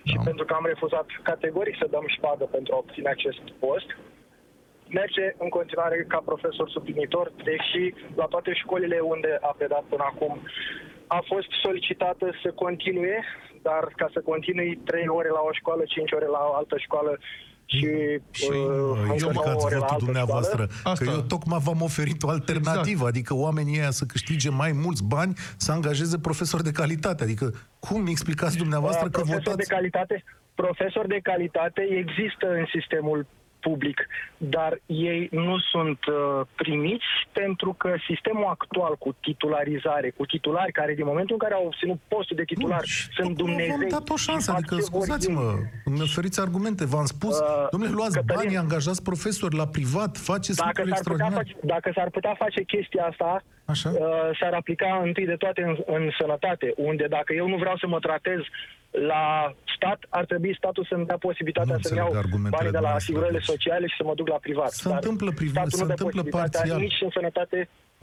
și 0.03 0.15
Da. 0.15 0.21
pentru 0.23 0.45
că 0.45 0.53
am 0.53 0.65
refuzat 0.65 1.05
categoric 1.23 1.75
să 1.79 1.87
dăm 1.89 2.03
șpadă 2.07 2.45
pentru 2.45 2.73
a 2.73 2.77
obține 2.77 3.09
acest 3.09 3.43
post, 3.59 3.89
merge 4.89 5.35
în 5.37 5.49
continuare 5.49 6.05
ca 6.07 6.21
profesor 6.25 6.69
suplinitor, 6.69 7.31
deși 7.43 7.93
la 8.15 8.25
toate 8.25 8.53
școlile 8.53 8.99
unde 8.99 9.37
a 9.41 9.55
predat 9.57 9.83
până 9.83 10.03
acum 10.11 10.41
a 11.07 11.19
fost 11.25 11.49
solicitată 11.63 12.31
să 12.43 12.51
continue, 12.51 13.23
dar 13.61 13.83
ca 13.95 14.09
să 14.13 14.19
continui 14.21 14.75
3 14.85 15.07
ore 15.07 15.29
la 15.29 15.41
o 15.49 15.51
școală, 15.51 15.83
5 15.85 16.11
ore 16.11 16.25
la 16.25 16.47
o 16.49 16.53
altă 16.53 16.77
școală 16.77 17.19
și, 17.65 17.87
Și 18.31 18.49
uh, 18.49 18.55
uh, 18.55 18.97
încă 19.01 19.01
nouă 19.01 19.13
explicați 19.13 19.65
ore 19.65 19.75
la 19.75 19.79
votul 19.79 19.93
altă 19.93 20.05
dumneavoastră. 20.05 20.67
școală. 20.71 20.91
Asta. 20.93 21.05
Că 21.05 21.11
eu 21.11 21.21
tocmai 21.21 21.59
v-am 21.63 21.81
oferit 21.81 22.23
o 22.23 22.29
alternativă. 22.29 22.83
Exact. 22.89 23.07
Adică 23.07 23.33
oamenii 23.33 23.79
ăia 23.79 23.91
să 23.91 24.05
câștige 24.05 24.49
mai 24.49 24.71
mulți 24.71 25.03
bani, 25.03 25.33
să 25.57 25.71
angajeze 25.71 26.17
profesori 26.19 26.63
de 26.63 26.71
calitate. 26.71 27.23
Adică 27.23 27.53
cum 27.79 28.07
explicați 28.07 28.57
dumneavoastră 28.57 29.05
Uh, 29.05 29.11
că 29.11 29.19
profesor 29.19 29.43
votați... 29.43 29.67
de 29.67 29.73
calitate, 29.75 30.23
profesori 30.55 31.07
de 31.07 31.19
calitate 31.23 31.81
există 31.81 32.47
în 32.59 32.65
sistemul 32.79 33.27
public, 33.67 34.07
dar 34.37 34.71
ei 34.85 35.21
nu 35.31 35.55
sunt 35.71 35.99
uh, 36.05 36.41
primiți 36.55 37.09
pentru 37.31 37.69
că 37.81 37.89
sistemul 38.09 38.47
actual 38.55 38.93
cu 39.03 39.09
titularizare, 39.27 40.09
cu 40.17 40.25
titulari 40.25 40.71
care 40.71 40.93
din 40.93 41.05
momentul 41.11 41.35
în 41.37 41.41
care 41.45 41.53
au 41.53 41.65
obținut 41.65 41.99
postul 42.07 42.35
de 42.35 42.43
titular 42.43 42.83
și 42.83 43.01
sunt 43.17 43.37
tocmai 43.37 43.43
Dumnezei. 43.43 43.89
V-am 43.89 43.97
dat 43.99 44.09
o 44.09 44.15
și 44.15 44.25
șansă, 44.27 44.51
fac 44.51 44.59
adică 44.59 44.75
ce 44.75 44.81
vor 44.81 44.89
scuzați-mă, 44.89 45.47
ei. 45.57 45.63
îmi 45.85 46.01
oferiți 46.01 46.39
argumente, 46.45 46.83
v-am 46.85 47.05
spus, 47.15 47.35
Uh, 47.39 47.67
domnule, 47.71 47.93
luați 47.99 48.17
Cătălin, 48.17 48.43
banii, 48.43 48.57
angajați 48.57 49.03
profesori 49.03 49.55
la 49.55 49.67
privat, 49.67 50.17
faceți 50.17 50.57
Dacă 50.57 50.67
lucruri 50.67 50.89
s-ar, 50.89 51.03
putea 51.03 51.25
extraordinare. 51.25 51.35
face, 51.35 51.53
dacă 51.73 51.87
s-ar 51.95 52.09
putea 52.09 52.33
face 52.43 52.61
chestia 52.63 53.03
asta, 53.11 53.43
Așa? 53.65 53.89
uh, 53.89 54.37
s-ar 54.39 54.53
aplica 54.53 55.01
întâi 55.03 55.25
de 55.25 55.35
toate 55.43 55.61
în, 55.61 55.75
în 55.95 56.09
sănătate, 56.19 56.73
unde 56.75 57.05
dacă 57.09 57.33
eu 57.33 57.47
nu 57.47 57.57
vreau 57.57 57.77
să 57.77 57.87
mă 57.87 57.99
tratez 57.99 58.39
la 59.11 59.53
stat, 59.75 59.99
ar 60.09 60.25
trebui 60.25 60.55
statul 60.57 60.85
să-mi 60.89 61.05
dea 61.05 61.17
posibilitatea 61.17 61.75
Nu 61.75 61.81
să-mi 61.81 61.99
înțeleg 61.99 62.13
iau 62.13 62.23
argumentele 62.23 62.55
banii 62.57 62.71
de 62.71 62.77
la 62.77 62.79
dumneavoastră, 62.79 63.03
asigurările 63.03 63.37
deci. 63.43 63.47
sociale 63.53 63.85
și 63.87 63.95
să 63.99 64.03
mă 64.03 64.13
duc 64.19 64.27
la 64.27 64.39
privat. 64.45 64.71
Se 64.71 64.87
Dar 64.89 64.97
întâmplă 65.01 65.29
privat- 65.41 65.65
statul 65.67 65.77
se 65.79 65.81
nu 65.81 65.87
dă 65.87 65.95
întâmplă 65.97 66.21
posibilitatea 66.21 66.59
parțial. 66.59 66.79
nici 66.85 66.99
în 67.07 67.09
sănătate 67.17 67.57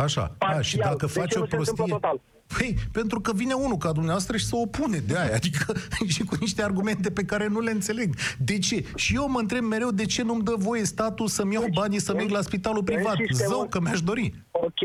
Așa, 0.06 0.22
a, 0.22 0.26
și 0.60 0.76
parțial. 0.76 0.82
dacă 0.90 1.06
De 1.06 1.12
ce 1.12 1.18
face 1.20 1.36
nu 1.38 1.42
o 1.44 1.46
se 1.46 1.54
întâmplă 1.56 1.74
prostie... 1.74 1.94
total? 1.98 2.16
Păi, 2.58 2.74
pentru 2.98 3.18
că 3.20 3.30
vine 3.42 3.54
unul 3.66 3.76
ca 3.84 3.90
dumneavoastră 3.98 4.36
și 4.36 4.44
se 4.50 4.56
opune 4.66 4.98
de 5.10 5.14
aia, 5.22 5.34
adică 5.40 5.64
și 6.14 6.22
cu 6.28 6.34
niște 6.40 6.62
argumente 6.62 7.08
pe 7.10 7.24
care 7.24 7.46
nu 7.54 7.60
le 7.60 7.70
înțeleg. 7.70 8.08
De 8.38 8.58
ce? 8.58 8.76
Și 8.96 9.14
eu 9.14 9.28
mă 9.28 9.38
întreb 9.38 9.62
mereu 9.64 9.90
de 9.90 10.04
ce 10.06 10.22
nu-mi 10.22 10.42
dă 10.42 10.54
voie 10.56 10.84
statul 10.84 11.26
să-mi 11.36 11.54
iau 11.54 11.66
banii 11.80 11.98
să 11.98 12.12
merg 12.14 12.30
la 12.30 12.40
spitalul 12.40 12.82
privat. 12.82 13.16
În 13.18 13.26
sistemul- 13.28 13.54
Zău, 13.54 13.66
că 13.68 13.80
mi-aș 13.80 14.00
dori. 14.00 14.34
Ok. 14.50 14.80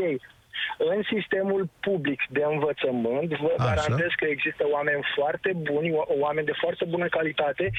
În 0.78 1.02
sistemul 1.14 1.68
public 1.80 2.20
de 2.30 2.42
învățământ, 2.52 3.28
vă 3.38 3.54
Așa. 3.58 3.64
garantez 3.74 4.10
că 4.16 4.24
există 4.28 4.64
oameni 4.72 5.02
foarte 5.16 5.52
buni, 5.70 5.92
o- 5.92 6.04
oameni 6.18 6.46
de 6.46 6.52
foarte 6.60 6.84
bună 6.84 7.06
calitate, 7.08 7.70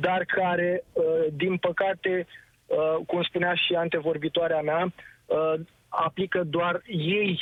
dar 0.00 0.24
care, 0.24 0.84
uh, 0.92 1.04
din 1.32 1.56
păcate, 1.56 2.26
uh, 2.66 2.96
cum 3.06 3.22
spunea 3.22 3.54
și 3.54 3.74
antevorbitoarea 3.74 4.60
mea, 4.60 4.92
uh, 5.26 5.54
aplică 5.88 6.42
doar 6.44 6.82
ei 6.86 7.40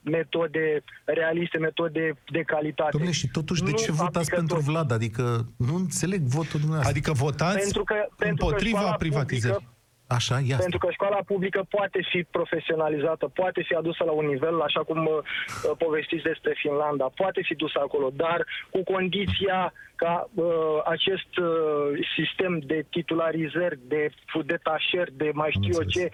metode 0.00 0.82
realiste, 1.04 1.58
metode 1.58 2.14
de 2.30 2.42
calitate. 2.42 2.98
Dom'le, 2.98 3.10
și 3.10 3.28
totuși 3.28 3.62
de 3.62 3.70
Nu 3.70 3.76
ce 3.76 3.92
votați 3.92 4.16
aplică 4.18 4.36
pentru 4.36 4.56
tot. 4.56 4.64
Vlad? 4.64 4.90
Adică 4.92 5.22
nu 5.56 5.74
înțeleg 5.74 6.20
votul 6.20 6.60
dumneavoastră. 6.60 6.90
Adică 6.90 7.12
votați 7.12 7.58
Pentru 7.58 7.84
că, 7.84 7.94
pentru 7.94 8.16
că 8.18 8.44
împotriva 8.44 8.78
școala 8.78 8.96
privatizării. 8.96 9.54
Publică, 9.56 9.76
Așa, 10.08 10.40
ia. 10.46 10.56
Pentru 10.56 10.78
că 10.78 10.88
școala 10.90 11.20
publică 11.26 11.66
poate 11.68 12.00
fi 12.10 12.22
profesionalizată, 12.30 13.30
poate 13.34 13.62
fi 13.62 13.74
adusă 13.74 14.04
la 14.04 14.12
un 14.12 14.26
nivel, 14.26 14.60
așa 14.60 14.80
cum 14.80 15.06
uh, 15.06 15.70
povestiți 15.78 16.22
despre 16.22 16.52
Finlanda, 16.56 17.10
poate 17.14 17.40
fi 17.42 17.54
dusă 17.54 17.78
acolo, 17.82 18.10
dar 18.16 18.46
cu 18.70 18.82
condiția 18.82 19.72
ca 19.94 20.28
uh, 20.34 20.44
acest 20.84 21.36
uh, 21.36 22.06
sistem 22.16 22.58
de 22.58 22.84
titularizări, 22.90 23.78
de 23.88 24.10
detașări, 24.44 25.12
de 25.16 25.30
mai 25.34 25.50
știu 25.50 25.82
eu 25.82 25.88
ce, 25.88 26.10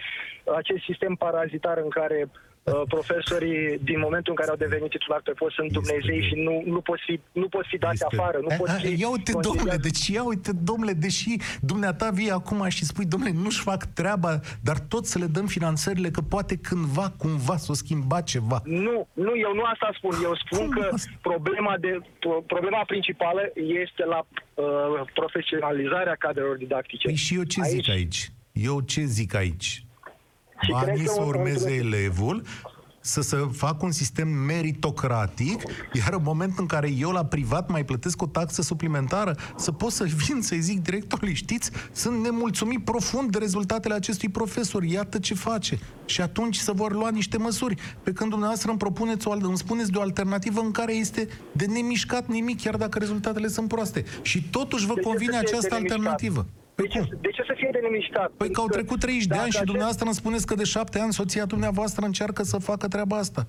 acest 0.56 0.82
sistem 0.84 1.14
parazitar 1.14 1.78
în 1.78 1.88
care 1.88 2.28
Uh, 2.28 2.53
profesorii, 2.64 3.78
din 3.82 3.98
momentul 3.98 4.32
în 4.32 4.36
care 4.36 4.50
au 4.50 4.56
devenit 4.56 4.90
titulari 4.90 5.22
pe 5.22 5.30
post, 5.30 5.54
sunt 5.54 5.72
Dumnezei 5.72 6.22
și 6.28 6.34
nu, 6.34 6.62
nu 6.66 6.80
pot 6.80 6.98
fi, 7.06 7.20
nu 7.32 7.48
pot 7.48 7.64
fi 7.66 7.76
dați 7.76 8.02
este... 8.02 8.16
afară. 8.16 8.38
Nu 8.40 8.56
pot 8.58 8.68
fi 8.70 9.00
ia 9.00 9.08
uite, 9.08 9.32
domnule, 9.40 9.76
deci 9.76 10.06
ia 10.06 10.24
uite, 10.24 10.52
domnule, 10.52 10.92
deși 10.92 11.36
dumneata 11.60 12.10
vii 12.10 12.30
acum 12.30 12.68
și 12.68 12.84
spui, 12.84 13.04
domnule, 13.04 13.32
nu-și 13.32 13.60
fac 13.60 13.84
treaba, 13.84 14.40
dar 14.62 14.78
tot 14.78 15.06
să 15.06 15.18
le 15.18 15.26
dăm 15.26 15.46
finanțările, 15.46 16.10
că 16.10 16.20
poate 16.20 16.56
cândva, 16.56 17.12
cumva, 17.18 17.56
s-o 17.56 17.72
schimba 17.72 18.20
ceva. 18.20 18.60
Nu, 18.64 19.08
nu, 19.12 19.32
eu 19.36 19.54
nu 19.54 19.62
asta 19.72 19.90
spun. 19.96 20.14
Eu 20.22 20.34
spun 20.34 20.58
Cum 20.58 20.68
că 20.68 20.88
asta? 20.92 21.10
problema, 21.22 21.76
de, 21.80 22.00
problema 22.46 22.84
principală 22.86 23.40
este 23.84 24.04
la 24.04 24.26
uh, 24.54 24.64
profesionalizarea 25.14 26.16
cadrelor 26.18 26.56
didactice. 26.56 27.06
Păi 27.06 27.16
și 27.16 27.34
eu 27.34 27.42
ce 27.42 27.60
aici... 27.62 27.72
zic 27.72 27.88
aici? 27.88 28.32
Eu 28.52 28.80
ce 28.80 29.02
zic 29.04 29.34
aici? 29.34 29.84
Banii 30.70 31.08
să 31.08 31.22
urmeze 31.22 31.70
un... 31.70 31.78
elevul, 31.78 32.42
să 33.06 33.20
se 33.20 33.48
facă 33.52 33.84
un 33.84 33.90
sistem 33.90 34.28
meritocratic, 34.28 35.62
iar 35.92 36.12
în 36.12 36.20
momentul 36.22 36.56
în 36.58 36.66
care 36.66 36.90
eu 36.90 37.10
la 37.10 37.24
privat 37.24 37.70
mai 37.70 37.84
plătesc 37.84 38.22
o 38.22 38.26
taxă 38.26 38.62
suplimentară, 38.62 39.36
să 39.56 39.72
pot 39.72 39.92
să 39.92 40.04
vin 40.04 40.42
să-i 40.42 40.60
zic 40.60 40.82
directorului, 40.82 41.34
știți, 41.34 41.70
sunt 41.92 42.22
nemulțumit 42.22 42.84
profund 42.84 43.30
de 43.30 43.38
rezultatele 43.38 43.94
acestui 43.94 44.28
profesor, 44.28 44.82
iată 44.82 45.18
ce 45.18 45.34
face. 45.34 45.78
Și 46.04 46.20
atunci 46.20 46.56
să 46.56 46.72
vor 46.72 46.92
lua 46.92 47.10
niște 47.10 47.36
măsuri. 47.36 47.74
Pe 48.02 48.12
când 48.12 48.30
dumneavoastră 48.30 48.70
îmi, 48.70 48.78
propuneți 48.78 49.28
o, 49.28 49.32
îmi 49.40 49.58
spuneți 49.58 49.90
de 49.90 49.98
o 49.98 50.00
alternativă 50.00 50.60
în 50.60 50.70
care 50.70 50.94
este 50.94 51.28
de 51.52 51.64
nemișcat 51.64 52.26
nimic, 52.28 52.60
chiar 52.62 52.76
dacă 52.76 52.98
rezultatele 52.98 53.48
sunt 53.48 53.68
proaste. 53.68 54.04
Și 54.22 54.48
totuși 54.50 54.86
vă 54.86 54.94
de 54.94 55.00
convine 55.00 55.36
această 55.36 55.74
alternativă. 55.74 56.40
Păi 56.40 56.63
de 56.74 56.86
ce, 56.86 57.00
de 57.20 57.30
ce 57.30 57.42
să 57.46 57.54
fie 57.56 57.68
de 57.72 57.78
nemișcat? 57.78 58.30
Păi 58.36 58.50
că 58.50 58.60
au 58.60 58.66
trecut 58.66 59.00
30 59.00 59.26
de 59.26 59.36
ani 59.36 59.50
și 59.50 59.64
dumneavoastră 59.64 60.04
îmi 60.04 60.14
spuneți 60.14 60.46
că 60.46 60.54
de 60.54 60.64
7 60.64 60.98
ani 60.98 61.12
soția 61.12 61.44
dumneavoastră 61.44 62.04
încearcă 62.04 62.42
să 62.42 62.58
facă 62.58 62.88
treaba 62.88 63.16
asta. 63.16 63.46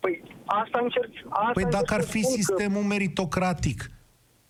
Păi 0.00 0.22
asta 0.44 0.78
încerc... 0.82 1.10
Asta 1.28 1.50
păi 1.52 1.64
dacă 1.64 1.94
ar 1.94 2.02
fi 2.02 2.22
sistemul 2.22 2.80
că... 2.80 2.86
meritocratic, 2.86 3.90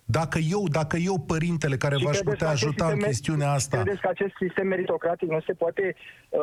dacă 0.05 0.37
eu, 0.37 0.67
dacă 0.67 0.97
eu, 0.97 1.19
părintele 1.19 1.77
care 1.77 1.95
v-aș 2.03 2.17
putea 2.17 2.49
ajuta 2.49 2.87
în 2.87 2.99
chestiunea 2.99 3.51
asta... 3.51 3.81
Credeți 3.81 4.01
că 4.01 4.07
acest 4.07 4.33
sistem 4.39 4.67
meritocratic 4.67 5.29
nu 5.29 5.41
se 5.45 5.53
poate 5.53 5.95
uh, 6.29 6.39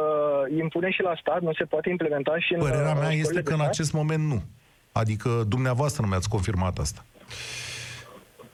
impune 0.58 0.90
și 0.90 1.02
la 1.02 1.16
stat, 1.20 1.40
nu 1.40 1.52
se 1.52 1.64
poate 1.64 1.90
implementa 1.90 2.38
și 2.38 2.54
în... 2.54 2.60
Părerea 2.60 2.92
uh, 2.92 2.98
mea 3.00 3.12
este 3.12 3.42
că 3.42 3.52
în 3.52 3.60
acest 3.60 3.92
moment 3.92 4.24
nu. 4.24 4.42
Adică 4.92 5.44
dumneavoastră 5.48 6.02
nu 6.02 6.08
mi-ați 6.08 6.28
confirmat 6.28 6.78
asta. 6.78 7.04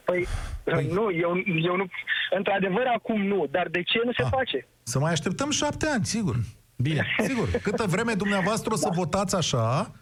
Păi, 0.05 0.27
păi, 0.65 0.89
nu, 0.93 1.11
eu, 1.11 1.43
eu 1.63 1.77
nu... 1.77 1.87
Într-adevăr, 2.31 2.85
acum 2.95 3.27
nu, 3.27 3.47
dar 3.51 3.69
de 3.71 3.83
ce 3.83 4.01
nu 4.05 4.13
se 4.13 4.23
a, 4.23 4.25
ah, 4.25 4.31
face? 4.33 4.67
Să 4.83 4.99
mai 4.99 5.13
așteptăm 5.13 5.51
șapte 5.51 5.87
ani, 5.87 6.05
sigur. 6.05 6.37
Bine, 6.77 7.07
sigur. 7.29 7.49
Câtă 7.63 7.85
vreme 7.87 8.13
dumneavoastră 8.13 8.73
o 8.73 8.77
să 8.77 8.89
da. 8.89 8.95
votați 8.95 9.35
așa, 9.35 9.93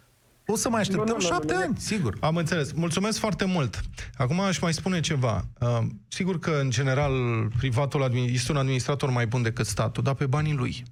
o 0.46 0.56
să 0.56 0.68
mai 0.68 0.80
așteptăm 0.80 1.06
nu, 1.06 1.22
nu, 1.22 1.28
șapte 1.28 1.52
nu, 1.52 1.58
nu, 1.58 1.64
ani, 1.64 1.76
sigur. 1.76 2.16
Am 2.20 2.36
înțeles. 2.36 2.72
Mulțumesc 2.72 3.18
foarte 3.18 3.44
mult. 3.44 3.80
Acum 4.16 4.40
aș 4.40 4.58
mai 4.58 4.72
spune 4.72 5.00
ceva. 5.00 5.44
Uh, 5.60 5.78
sigur 6.08 6.38
că, 6.38 6.58
în 6.60 6.70
general, 6.70 7.12
privatul 7.58 8.10
este 8.14 8.52
un 8.52 8.58
administrator 8.58 9.10
mai 9.10 9.26
bun 9.26 9.42
decât 9.42 9.66
statul, 9.66 10.02
dar 10.02 10.14
pe 10.14 10.26
banii 10.26 10.54
lui. 10.54 10.82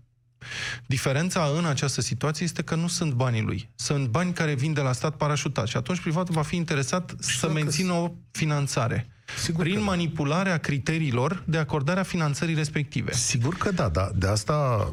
Diferența 0.87 1.51
în 1.57 1.65
această 1.65 2.01
situație 2.01 2.45
este 2.45 2.63
că 2.63 2.75
nu 2.75 2.89
sunt 2.89 3.13
banii 3.13 3.43
lui. 3.43 3.71
Sunt 3.75 4.09
bani 4.09 4.33
care 4.33 4.55
vin 4.55 4.73
de 4.73 4.81
la 4.81 4.93
stat 4.93 5.17
parașutat 5.17 5.67
și 5.67 5.77
atunci 5.77 6.01
privatul 6.01 6.35
va 6.35 6.43
fi 6.43 6.57
interesat 6.57 7.15
și 7.29 7.39
să 7.39 7.49
mențină 7.49 7.93
o 7.93 8.13
finanțare. 8.31 9.07
Sigur 9.37 9.65
prin 9.65 9.83
manipularea 9.83 10.53
da. 10.53 10.59
criteriilor 10.59 11.43
de 11.47 11.59
acordarea 11.59 12.03
finanțării 12.03 12.55
respective. 12.55 13.13
Sigur 13.13 13.55
că 13.55 13.71
da, 13.71 13.89
da. 13.89 14.11
De 14.15 14.27
asta 14.27 14.93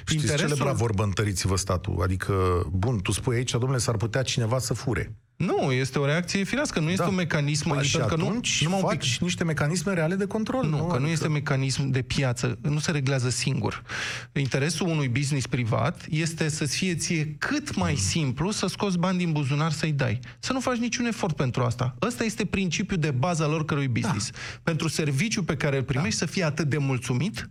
Știți 0.00 0.14
Interesul... 0.14 0.48
celebra 0.48 0.72
vorbă 0.72 1.02
întăriți-vă 1.02 1.56
statul. 1.56 2.02
Adică, 2.02 2.66
bun, 2.70 3.00
tu 3.02 3.12
spui 3.12 3.36
aici, 3.36 3.50
domnule, 3.50 3.78
s-ar 3.78 3.96
putea 3.96 4.22
cineva 4.22 4.58
să 4.58 4.74
fure. 4.74 5.14
Nu, 5.40 5.72
este 5.72 5.98
o 5.98 6.04
reacție 6.04 6.44
firească, 6.44 6.80
nu 6.80 6.88
este 6.88 7.02
da. 7.02 7.08
un 7.08 7.14
mecanism... 7.14 7.68
Păi 7.68 7.84
și 7.84 7.98
că 7.98 8.16
nu, 8.16 8.40
nu 8.60 8.76
faci 8.76 9.12
pic... 9.12 9.20
niște 9.20 9.44
mecanisme 9.44 9.92
reale 9.92 10.14
de 10.14 10.26
control. 10.26 10.64
Nu, 10.64 10.70
nu 10.70 10.76
că 10.76 10.82
adică... 10.82 10.98
nu 10.98 11.08
este 11.08 11.28
mecanism 11.28 11.90
de 11.90 12.02
piață, 12.02 12.58
nu 12.62 12.78
se 12.78 12.90
reglează 12.90 13.30
singur. 13.30 13.82
Interesul 14.32 14.86
unui 14.88 15.08
business 15.08 15.46
privat 15.46 16.06
este 16.10 16.48
să 16.48 16.64
fie 16.64 16.94
ție 16.94 17.36
cât 17.38 17.76
mai 17.76 17.94
simplu 17.94 18.50
să 18.50 18.66
scoți 18.66 18.98
bani 18.98 19.18
din 19.18 19.32
buzunar 19.32 19.72
să-i 19.72 19.92
dai. 19.92 20.18
Să 20.38 20.52
nu 20.52 20.60
faci 20.60 20.76
niciun 20.76 21.06
efort 21.06 21.36
pentru 21.36 21.62
asta. 21.62 21.94
Ăsta 22.02 22.24
este 22.24 22.44
principiul 22.44 22.98
de 22.98 23.10
bază 23.10 23.44
al 23.44 23.52
oricărui 23.52 23.88
business. 23.88 24.30
Da. 24.30 24.38
Pentru 24.62 24.88
serviciu 24.88 25.42
pe 25.42 25.56
care 25.56 25.76
îl 25.76 25.82
primești 25.82 26.18
da. 26.18 26.26
să 26.26 26.32
fii 26.32 26.42
atât 26.42 26.68
de 26.68 26.78
mulțumit, 26.78 27.50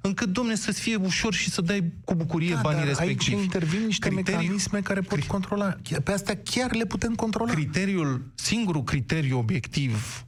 încât, 0.00 0.28
domne, 0.28 0.54
să-ți 0.54 0.80
fie 0.80 0.96
ușor 0.96 1.34
și 1.34 1.50
să 1.50 1.60
dai 1.60 1.92
cu 2.04 2.14
bucurie 2.14 2.54
da, 2.54 2.60
banii 2.60 2.84
respectivi. 2.84 3.34
aici 3.34 3.42
intervin 3.42 3.84
niște 3.84 4.08
Criteriul... 4.08 4.42
mecanisme 4.42 4.80
care 4.80 5.00
pot 5.00 5.18
cri... 5.18 5.26
controla. 5.26 5.76
Pe 6.04 6.12
astea 6.12 6.40
chiar 6.44 6.74
le 6.74 6.84
putem 6.84 7.14
controla. 7.14 7.52
Criteriul, 7.52 8.32
singurul 8.34 8.82
criteriu 8.82 9.38
obiectiv 9.38 10.24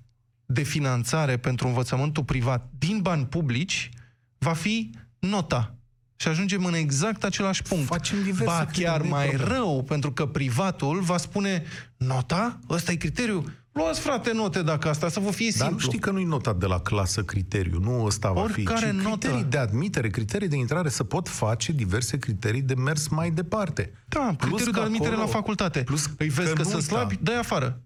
de 0.46 0.62
finanțare 0.62 1.36
pentru 1.36 1.66
învățământul 1.66 2.24
privat 2.24 2.70
din 2.78 2.98
bani 3.02 3.26
publici 3.26 3.90
va 4.38 4.52
fi 4.52 4.90
nota. 5.18 5.72
Și 6.16 6.28
ajungem 6.28 6.64
în 6.64 6.74
exact 6.74 7.24
același 7.24 7.62
punct. 7.62 7.86
Facem 7.86 8.22
diverse 8.22 8.44
ba 8.44 8.66
chiar 8.72 9.02
mai 9.02 9.26
probleme. 9.26 9.54
rău, 9.54 9.82
pentru 9.82 10.12
că 10.12 10.26
privatul 10.26 11.00
va 11.00 11.16
spune 11.16 11.62
nota, 11.96 12.58
ăsta 12.68 12.92
e 12.92 12.96
criteriul, 12.96 13.52
Luați, 13.78 14.00
frate, 14.00 14.32
note 14.32 14.62
dacă 14.62 14.88
asta, 14.88 15.08
să 15.08 15.20
vă 15.20 15.30
fie 15.30 15.50
simplu. 15.50 15.64
Dar 15.64 15.72
nu 15.72 15.78
știi 15.78 15.98
că 15.98 16.10
nu-i 16.10 16.24
nota 16.24 16.52
de 16.52 16.66
la 16.66 16.80
clasă 16.80 17.22
criteriu, 17.22 17.78
nu 17.80 18.04
ăsta 18.04 18.32
va 18.32 18.46
fi, 18.46 18.64
ci 18.64 18.84
notă. 18.84 19.16
criterii 19.18 19.44
de 19.44 19.58
admitere, 19.58 20.08
criterii 20.08 20.48
de 20.48 20.56
intrare, 20.56 20.88
să 20.88 21.04
pot 21.04 21.28
face 21.28 21.72
diverse 21.72 22.18
criterii 22.18 22.62
de 22.62 22.74
mers 22.74 23.08
mai 23.08 23.30
departe. 23.30 23.92
Da, 24.08 24.34
plus 24.38 24.38
criteriul 24.38 24.72
de 24.72 24.80
admitere 24.80 25.10
acolo, 25.10 25.26
la 25.26 25.32
facultate. 25.32 25.82
Plus 25.82 26.10
Îi 26.18 26.28
vezi 26.28 26.52
că, 26.52 26.62
că 26.62 26.68
sunt 26.68 26.82
slabi, 26.82 27.18
dă 27.20 27.32
afară. 27.32 27.82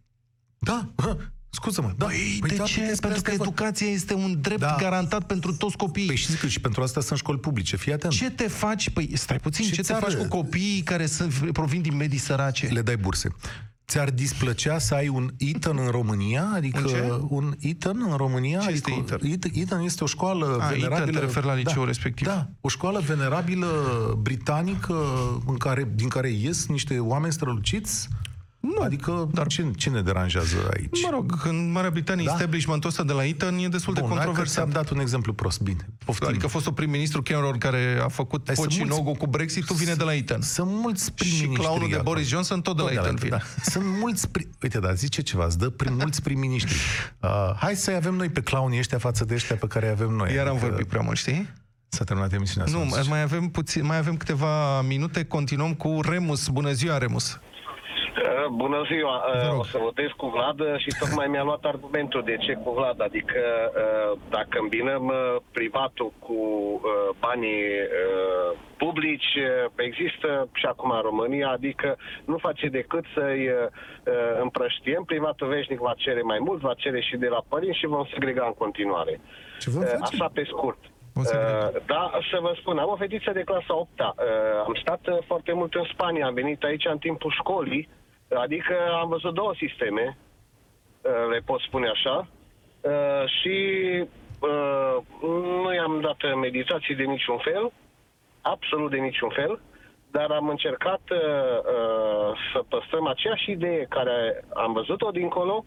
Da, 0.59 0.93
Scuză-mă, 1.55 1.93
da. 1.97 2.07
Păi, 2.07 2.37
păi 2.41 2.49
de 2.49 2.57
da, 2.57 2.65
ce? 2.65 2.97
Pentru 3.01 3.23
că 3.23 3.31
educația 3.31 3.87
este 3.87 4.15
un 4.15 4.41
drept 4.41 4.61
da. 4.61 4.77
garantat 4.79 5.27
pentru 5.27 5.53
toți 5.53 5.77
copiii. 5.77 6.07
Păi 6.07 6.17
știți 6.17 6.39
că 6.39 6.47
și 6.47 6.61
pentru 6.61 6.83
asta 6.83 7.01
sunt 7.01 7.19
școli 7.19 7.39
publice, 7.39 7.77
fii 7.77 7.93
atent. 7.93 8.13
Ce 8.13 8.31
te 8.31 8.49
faci? 8.49 8.91
Păi 8.91 9.11
stai 9.15 9.39
puțin, 9.39 9.65
ce, 9.65 9.73
ce 9.73 9.83
te 9.83 9.93
faci 9.93 10.15
cu 10.15 10.29
copiii 10.29 10.83
care 10.83 11.07
sunt, 11.07 11.53
provin 11.53 11.83
din 11.83 11.97
medii 11.97 12.19
sărace? 12.19 12.67
Le 12.67 12.83
dai 12.83 12.97
burse. 12.97 13.29
Ți-ar 13.93 14.11
displăcea 14.11 14.79
să 14.79 14.95
ai 14.95 15.09
un 15.09 15.31
Eton 15.37 15.79
în 15.79 15.91
România? 15.91 16.51
Adică 16.55 16.89
un, 16.89 17.27
un 17.29 17.55
Eton 17.61 18.07
în 18.11 18.17
România? 18.17 18.59
Ce 18.59 18.69
adică 18.69 18.91
este 18.99 19.29
Eton? 19.29 19.51
Eton 19.55 19.81
este 19.81 20.05
o 20.05 20.07
școală 20.07 20.59
A, 20.61 20.67
venerabilă... 20.67 20.97
Eton 20.97 21.15
te 21.15 21.19
refer 21.19 21.45
la 21.45 21.55
liceul 21.55 21.85
da, 21.85 21.87
respectiv. 21.87 22.27
Da, 22.27 22.49
o 22.61 22.69
școală 22.69 23.01
venerabilă 23.01 23.69
britanică 24.23 24.95
în 25.47 25.57
care, 25.57 25.93
din 25.95 26.09
care 26.09 26.31
ies 26.31 26.67
niște 26.67 26.99
oameni 26.99 27.33
străluciți 27.33 28.09
nu, 28.63 28.83
adică, 28.83 29.29
dar 29.33 29.47
ce, 29.47 29.71
ce 29.77 29.91
ne 29.91 30.01
deranjează 30.01 30.57
aici? 30.75 31.03
Mă 31.03 31.09
rog, 31.11 31.41
în 31.45 31.71
Marea 31.71 31.91
Britanie, 31.91 32.25
da? 32.25 32.33
establishmentul 32.33 32.89
ăsta 32.89 33.03
de 33.03 33.13
la 33.13 33.25
Eton 33.25 33.59
e 33.59 33.69
destul 33.69 33.93
Bun, 33.93 34.03
de 34.03 34.09
controversat. 34.09 34.65
am 34.65 34.71
dat 34.71 34.91
un 34.91 34.99
exemplu 34.99 35.33
prost, 35.33 35.61
bine. 35.61 35.87
Poftim. 36.05 36.29
Adică 36.29 36.47
a 36.47 36.49
fost 36.49 36.67
un 36.67 36.73
prim-ministru 36.73 37.23
Cameron 37.23 37.59
care 37.59 38.01
a 38.03 38.09
făcut 38.09 38.51
pocinogul 38.55 39.15
cu 39.15 39.27
Brexit-ul, 39.27 39.77
vine 39.77 39.95
de 39.95 40.05
la 40.05 40.15
Eton. 40.15 40.43
Sunt 40.43 40.71
mulți 40.71 41.13
prim-ministri. 41.13 41.55
Și 41.55 41.61
clownul 41.61 41.89
de 41.91 42.01
Boris 42.03 42.29
Johnson 42.29 42.61
tot 42.61 42.77
de 42.77 42.83
tot 42.83 42.93
la 42.93 43.01
Eton 43.01 43.15
vine. 43.15 43.29
Da. 43.31 43.71
Sunt 43.71 43.85
mulți... 44.01 44.29
Pri... 44.29 44.49
Uite, 44.63 44.79
da, 44.79 44.93
zice 44.93 45.23
ceva, 45.23 45.45
îți 45.45 45.59
dă 45.59 45.69
prim, 45.69 45.95
mulți 45.95 46.23
prim-ministri. 46.23 46.77
Uh, 47.23 47.55
hai 47.57 47.75
să 47.75 47.91
avem 47.91 48.15
noi 48.15 48.29
pe 48.29 48.41
clownii 48.41 48.79
ăștia 48.79 48.99
față 48.99 49.25
de 49.25 49.35
ăștia 49.35 49.57
pe 49.57 49.67
care 49.67 49.89
avem 49.89 50.11
noi. 50.11 50.35
Iar 50.35 50.47
adică... 50.47 50.65
am 50.65 50.69
vorbit 50.71 50.87
prea 50.87 51.01
mult, 51.01 51.17
știi? 51.17 51.49
S-a 51.89 52.05
terminat 52.05 52.33
emisiunea. 52.33 52.73
Nu, 52.73 52.89
mai 53.09 53.23
avem, 53.23 53.49
puțin, 53.49 53.85
mai 53.85 53.97
avem 53.97 54.17
câteva 54.17 54.81
minute, 54.81 55.25
continuăm 55.25 55.75
cu 55.75 56.01
Remus. 56.03 56.49
Bună 56.49 56.73
ziua, 56.73 56.99
Remus! 56.99 57.39
Uh, 58.43 58.49
bună 58.49 58.83
ziua! 58.93 59.17
Uh, 59.17 59.59
o 59.59 59.65
să 59.65 59.79
votez 59.79 60.09
cu 60.17 60.27
Vlad 60.27 60.61
uh, 60.61 60.79
și 60.79 60.89
tocmai 60.99 61.27
mi-a 61.27 61.43
luat 61.43 61.65
argumentul 61.65 62.23
de 62.25 62.37
ce 62.37 62.53
cu 62.53 62.73
Vlad. 62.73 63.01
Adică 63.01 63.41
dacă 64.31 64.59
îmbinăm 64.61 65.13
privatul 65.53 66.13
cu 66.19 66.41
banii 67.21 67.63
publici, 68.77 69.39
există 69.77 70.49
și 70.53 70.67
acum 70.67 70.91
în 70.91 71.01
România, 71.01 71.49
adică 71.49 71.97
nu 72.25 72.37
face 72.37 72.69
decât 72.69 73.05
să-i 73.15 73.49
împrăștiem. 74.41 75.03
Privatul 75.05 75.49
veșnic 75.49 75.79
va 75.79 75.95
cere 75.97 76.21
mai 76.23 76.39
mult, 76.39 76.61
va 76.61 76.75
cere 76.77 77.01
și 77.01 77.17
de 77.17 77.29
la 77.29 77.43
părinți 77.49 77.79
și 77.79 77.87
vom 77.87 78.07
segrega 78.13 78.45
în 78.47 78.55
continuare. 78.55 79.21
Ce 79.61 79.71
vom 79.71 79.83
face? 79.83 79.99
Așa 80.03 80.31
pe 80.33 80.45
scurt. 80.45 80.79
Uh, 81.15 81.83
da, 81.87 82.11
să 82.31 82.39
vă 82.41 82.55
spun, 82.61 82.79
am 82.79 82.91
o 82.91 82.97
fetiță 82.97 83.31
de 83.33 83.43
clasa 83.43 83.77
8 83.77 83.89
uh, 84.01 84.07
Am 84.67 84.75
stat 84.81 85.07
uh, 85.07 85.19
foarte 85.27 85.53
mult 85.53 85.75
în 85.75 85.85
Spania, 85.93 86.27
am 86.27 86.35
venit 86.35 86.63
aici 86.63 86.85
în 86.85 86.99
timpul 86.99 87.31
școlii 87.31 87.89
Adică 88.35 88.75
am 89.01 89.09
văzut 89.09 89.35
două 89.35 89.55
sisteme, 89.57 90.17
uh, 91.03 91.29
le 91.31 91.41
pot 91.45 91.61
spune 91.61 91.89
așa, 91.89 92.29
uh, 92.81 93.25
și 93.41 93.57
uh, 94.41 94.97
nu 95.63 95.75
i-am 95.75 96.01
dat 96.01 96.37
meditații 96.37 96.95
de 96.95 97.03
niciun 97.03 97.39
fel, 97.39 97.73
absolut 98.41 98.91
de 98.91 98.97
niciun 98.97 99.29
fel, 99.29 99.61
dar 100.11 100.31
am 100.31 100.49
încercat 100.49 101.01
uh, 101.11 101.19
uh, 101.19 102.39
să 102.53 102.65
păstrăm 102.69 103.07
aceeași 103.07 103.51
idee 103.51 103.87
care 103.89 104.45
am 104.55 104.73
văzut-o 104.73 105.11
dincolo, 105.11 105.65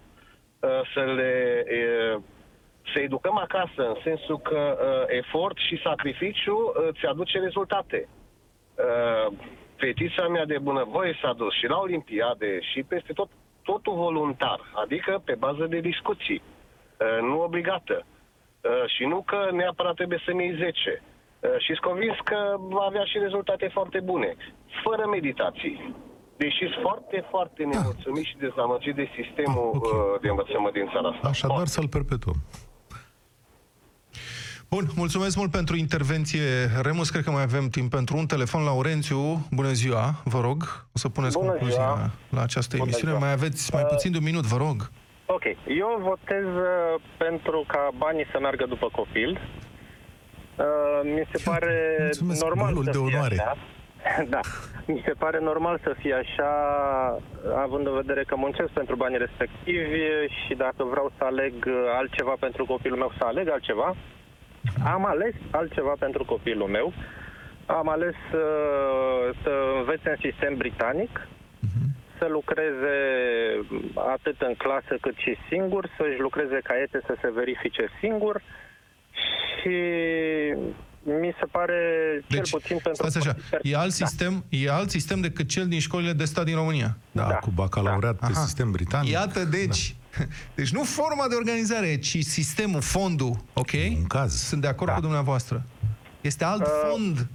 uh, 0.60 0.70
să 0.94 1.00
le 1.00 1.64
uh, 1.70 2.22
să 2.94 3.00
educăm 3.00 3.38
acasă, 3.38 3.88
în 3.88 3.96
sensul 4.04 4.40
că 4.40 4.78
uh, 4.80 5.16
efort 5.18 5.58
și 5.58 5.82
sacrificiu 5.84 6.56
uh, 6.56 6.88
îți 6.90 7.06
aduce 7.06 7.40
rezultate. 7.40 8.08
Uh, 8.76 9.34
fetița 9.76 10.28
mea 10.28 10.46
de 10.46 10.58
bunăvoie 10.58 11.18
s-a 11.22 11.34
dus 11.34 11.54
și 11.54 11.66
la 11.68 11.78
Olimpiade 11.78 12.60
și 12.62 12.84
peste 12.84 13.14
tot, 13.14 13.30
totul 13.64 13.94
voluntar, 13.94 14.60
adică 14.84 15.22
pe 15.26 15.36
bază 15.36 15.66
de 15.66 15.80
discuții, 15.80 16.42
uh, 16.42 17.22
nu 17.22 17.42
obligată. 17.42 18.06
Uh, 18.06 18.72
și 18.96 19.04
nu 19.06 19.22
că 19.26 19.50
neapărat 19.52 19.96
trebuie 19.96 20.22
să-mi 20.26 20.44
iei 20.44 20.56
10. 20.56 21.02
Uh, 21.40 21.50
și 21.58 21.66
sunt 21.66 21.80
convins 21.90 22.16
că 22.24 22.56
va 22.58 22.84
avea 22.84 23.04
și 23.04 23.18
rezultate 23.18 23.68
foarte 23.74 24.00
bune, 24.00 24.36
fără 24.84 25.08
meditații. 25.08 25.96
Deși 26.38 26.58
sunt 26.72 26.82
foarte, 26.82 27.26
foarte 27.30 27.64
nemulțumit 27.64 28.24
și 28.26 28.38
dezamăgit 28.38 28.96
de 28.96 29.08
sistemul 29.16 29.70
Ah, 29.74 29.80
ok. 29.80 29.84
uh, 29.86 30.22
de 30.22 30.30
învățământ 30.30 30.74
din 30.74 30.90
țara 30.94 31.08
asta. 31.10 31.28
Așadar 31.28 31.56
Foarte. 31.56 31.70
să-l 31.76 31.88
perpetuăm. 31.88 32.36
Bun, 34.70 34.86
mulțumesc 34.96 35.38
mult 35.38 35.52
pentru 35.52 35.76
intervenție. 35.76 36.42
Remus, 36.82 37.10
cred 37.10 37.24
că 37.24 37.32
mai 37.32 37.42
avem 37.42 37.68
timp 37.70 37.90
pentru 37.92 38.18
un 38.18 38.26
telefon. 38.26 38.64
Laurențiu, 38.64 39.48
bună 39.52 39.72
ziua, 39.72 40.22
vă 40.24 40.40
rog. 40.40 40.64
O 40.96 40.98
să 40.98 41.10
puneți 41.10 41.38
Bună 41.38 41.48
concluzia 41.50 41.76
ziua. 41.96 42.10
la 42.30 42.42
această 42.42 42.76
Bună 42.78 42.90
emisiune. 42.90 43.12
ziua. 43.14 43.24
Mai 43.26 43.32
aveți 43.40 43.74
mai 43.74 43.84
Uh, 43.84 43.90
puțin 43.90 44.12
de 44.12 44.18
un 44.18 44.24
minut, 44.24 44.46
vă 44.46 44.58
rog. 44.58 44.90
Ok, 45.26 45.44
eu 45.68 45.90
votez 46.10 46.46
uh, 46.46 47.02
pentru 47.18 47.64
ca 47.68 47.90
banii 47.98 48.26
să 48.32 48.38
meargă 48.40 48.66
după 48.66 48.88
copil. 48.92 49.30
Uh, 50.58 50.66
mi 51.16 51.24
se 51.32 51.42
pare 51.50 51.96
Mulțumesc, 52.00 52.44
normal 52.44 52.68
golul 52.74 52.84
să 52.84 52.92
de 52.92 52.98
fie 52.98 53.08
onoare. 53.16 53.36
așa. 53.40 53.58
Da, 54.36 54.40
mi 54.86 55.02
se 55.06 55.12
pare 55.12 55.40
normal 55.40 55.80
să 55.84 55.96
fie 56.02 56.14
așa, 56.14 56.50
având 57.66 57.88
în 57.88 57.94
vedere 57.94 58.24
că 58.24 58.36
muncesc 58.36 58.70
pentru 58.70 58.96
banii 58.96 59.18
respectivi 59.18 60.00
și 60.46 60.54
dacă 60.56 60.84
vreau 60.94 61.12
să 61.18 61.24
aleg 61.24 61.54
uh, 61.68 61.74
altceva 62.00 62.34
pentru 62.40 62.66
copilul 62.66 62.98
meu, 62.98 63.12
să 63.18 63.24
aleg 63.26 63.50
altceva. 63.50 63.96
Am 64.84 65.06
ales 65.06 65.34
altceva 65.52 65.94
pentru 66.00 66.26
copilul 66.26 66.68
meu. 66.68 66.94
Am 67.66 67.90
ales 67.90 68.16
uh, 68.34 69.38
să 69.44 69.52
învețe 69.80 70.10
în 70.10 70.20
sistem 70.32 70.58
britanic, 70.58 71.28
să 72.20 72.28
lucreze 72.30 72.96
atât 74.14 74.42
în 74.42 74.54
clasă 74.58 74.94
cât 75.02 75.16
și 75.16 75.36
singur, 75.50 75.90
să-și 75.98 76.20
lucreze 76.20 76.60
caiete 76.64 77.02
să 77.06 77.16
se 77.22 77.32
verifice 77.36 77.88
singur 78.02 78.42
și 79.62 79.76
mi 81.04 81.36
se 81.40 81.46
pare 81.52 81.80
cel 82.28 82.44
puțin 82.52 82.78
pentru... 82.84 83.04
Deci, 83.04 83.12
stați 83.12 83.18
așa, 83.28 83.36
e 83.62 83.76
alt, 83.76 83.98
Da. 83.98 84.06
sistem, 84.06 84.44
e 84.50 84.70
alt 84.72 84.90
sistem 84.90 85.22
decât 85.22 85.48
cel 85.48 85.68
din 85.68 85.80
școlile 85.80 86.14
de 86.14 86.26
stat 86.26 86.46
din 86.46 86.56
România. 86.56 86.98
Da, 87.12 87.28
Da. 87.28 87.36
cu 87.36 87.50
bacalaureat 87.54 88.16
pe 88.16 88.26
Aha. 88.26 88.34
sistem 88.34 88.72
britanic. 88.72 89.12
Iată, 89.12 89.44
deci, 89.44 89.96
deci 90.56 90.72
nu 90.72 90.84
forma 90.84 91.28
de 91.30 91.36
organizare, 91.36 91.98
ci 91.98 92.18
sistemul, 92.22 92.82
fondul, 92.82 93.36
ok? 93.54 93.72
Un 93.98 94.08
caz. 94.08 94.34
Sunt 94.34 94.62
de 94.62 94.68
acord 94.68 94.90
Da. 94.90 94.96
cu 94.96 95.02
dumneavoastră. 95.02 95.64
Este 96.22 96.44
alt 96.44 96.62
Uh, 96.62 96.68
fond. 96.90 97.28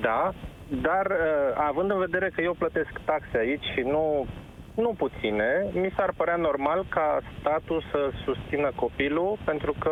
Da, 0.00 0.34
dar 0.82 1.06
uh, 1.06 1.64
având 1.68 1.90
în 1.90 1.98
vedere 1.98 2.30
că 2.34 2.40
eu 2.40 2.54
plătesc 2.58 2.90
taxe 3.04 3.36
aici 3.38 3.64
și 3.74 3.80
nu, 3.80 4.26
nu 4.74 4.94
puține, 4.98 5.50
mi 5.72 5.92
s-ar 5.96 6.12
părea 6.16 6.36
normal 6.36 6.86
ca 6.88 7.20
statul 7.40 7.84
să 7.90 8.10
susțină 8.24 8.70
copilul, 8.74 9.38
pentru 9.44 9.74
că 9.78 9.90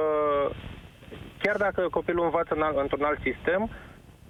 chiar 1.43 1.57
dacă 1.57 1.87
copilul 1.91 2.25
învață 2.25 2.55
în, 2.55 2.63
al- 2.63 2.79
într-un 2.81 3.05
alt 3.05 3.19
sistem, 3.23 3.71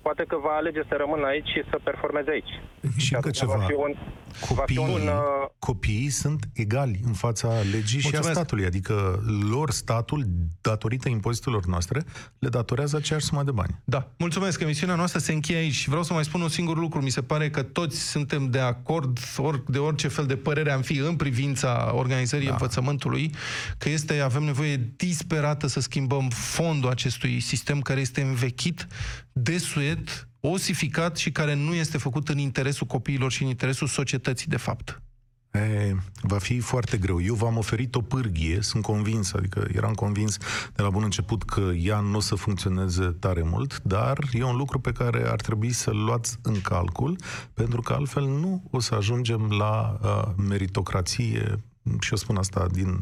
poate 0.03 0.25
că 0.29 0.37
va 0.37 0.55
alege 0.57 0.83
să 0.89 0.95
rămână 0.99 1.27
aici 1.27 1.49
și 1.49 1.63
să 1.71 1.79
performeze 1.85 2.31
aici. 2.31 2.55
Și 2.97 3.15
încă 3.15 3.29
atunci 3.29 3.43
Va 3.43 3.53
ceva. 3.53 3.65
fi 3.67 3.73
un, 3.75 3.93
va 3.95 3.99
fi 4.28 4.28
Copiii, 4.49 4.79
un, 4.79 4.89
uh, 4.89 5.49
copiii 5.59 6.11
sunt 6.11 6.49
egali 6.53 7.01
în 7.05 7.13
fața 7.13 7.49
legii 7.73 8.01
și 8.01 8.07
a 8.07 8.11
Mulțumesc. 8.11 8.31
statului, 8.31 8.65
adică 8.65 9.25
lor 9.51 9.71
statul, 9.71 10.27
datorită 10.61 11.09
impozitelor 11.09 11.67
noastre, 11.67 12.05
le 12.39 12.49
datorează 12.49 12.97
aceeași 12.97 13.25
sumă 13.25 13.43
de 13.43 13.51
bani. 13.51 13.81
Da, 13.85 14.13
mulțumesc. 14.19 14.61
Emisiunea 14.61 14.95
noastră 14.95 15.19
se 15.19 15.33
încheie 15.33 15.59
aici. 15.59 15.89
Vreau 15.89 16.03
să 16.03 16.13
mai 16.13 16.25
spun 16.25 16.41
un 16.41 16.49
singur 16.49 16.79
lucru. 16.79 17.03
Mi 17.03 17.11
se 17.11 17.23
pare 17.23 17.51
că 17.51 17.63
toți 17.63 17.99
suntem 18.01 18.51
de 18.51 18.59
acord, 18.59 19.19
ori 19.37 19.63
de 19.67 19.79
orice 19.79 20.09
fel 20.09 20.27
de 20.27 20.37
părere 20.37 20.71
am 20.71 20.83
fi 20.83 20.99
în 20.99 21.17
privința 21.17 21.91
organizării 21.95 22.47
da. 22.47 22.53
învățământului, 22.53 23.35
că 23.79 23.89
este, 23.89 24.21
avem 24.21 24.43
nevoie 24.43 24.93
disperată 24.97 25.67
să 25.67 25.81
schimbăm 25.81 26.29
fondul 26.29 26.91
acestui 26.91 27.41
sistem 27.41 27.81
care 27.81 28.01
este 28.01 28.21
învechit, 28.21 28.87
desuet, 29.33 30.28
osificat 30.41 31.17
și 31.17 31.31
care 31.31 31.55
nu 31.55 31.75
este 31.75 31.99
făcut 31.99 32.29
în 32.29 32.39
interesul 32.39 32.87
copiilor 32.87 33.33
și 33.33 33.43
în 33.43 33.49
interesul 33.49 33.87
societății, 33.87 34.47
de 34.47 34.57
fapt. 34.57 35.03
E, 35.51 35.95
va 36.23 36.39
fi 36.39 36.61
foarte 36.61 36.97
greu. 36.97 37.23
Eu 37.23 37.35
v-am 37.35 37.57
oferit 37.57 37.95
o 37.95 38.01
pârghie, 38.01 38.59
sunt 38.61 38.83
convins, 38.83 39.33
adică 39.33 39.67
eram 39.75 39.93
convins 39.93 40.37
de 40.75 40.83
la 40.83 40.91
bun 40.91 41.03
început 41.03 41.43
că 41.43 41.61
ea 41.61 42.01
nu 42.01 42.17
o 42.17 42.21
să 42.21 42.35
funcționeze 42.35 43.05
tare 43.05 43.43
mult, 43.43 43.83
dar 43.83 44.19
e 44.33 44.43
un 44.43 44.57
lucru 44.57 44.79
pe 44.81 44.93
care 44.93 45.29
ar 45.29 45.41
trebui 45.41 45.73
să-l 45.73 45.97
luați 45.97 46.39
în 46.43 46.61
calcul, 46.61 47.17
pentru 47.55 47.81
că 47.81 47.93
altfel 47.93 48.25
nu 48.25 48.63
o 48.71 48.81
să 48.81 48.95
ajungem 48.95 49.51
la 49.59 49.99
uh, 50.03 50.45
meritocrație 50.49 51.65
și 52.01 52.11
eu 52.11 52.17
spun 52.17 52.37
asta 52.37 52.67
din 52.73 53.01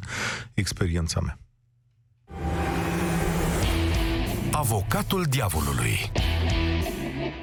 experiența 0.55 1.21
mea. 1.21 1.39
Avocatul 4.51 5.25
diavolului 5.29 6.11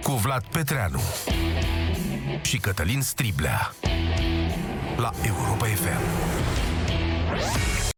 cu 0.03 0.11
Vlad 0.11 0.43
Petreanu 0.51 1.01
și 2.41 2.57
Cătălin 2.57 3.01
Striblea 3.01 3.73
la 4.97 5.11
Europa 5.25 5.65
FM. 5.65 7.72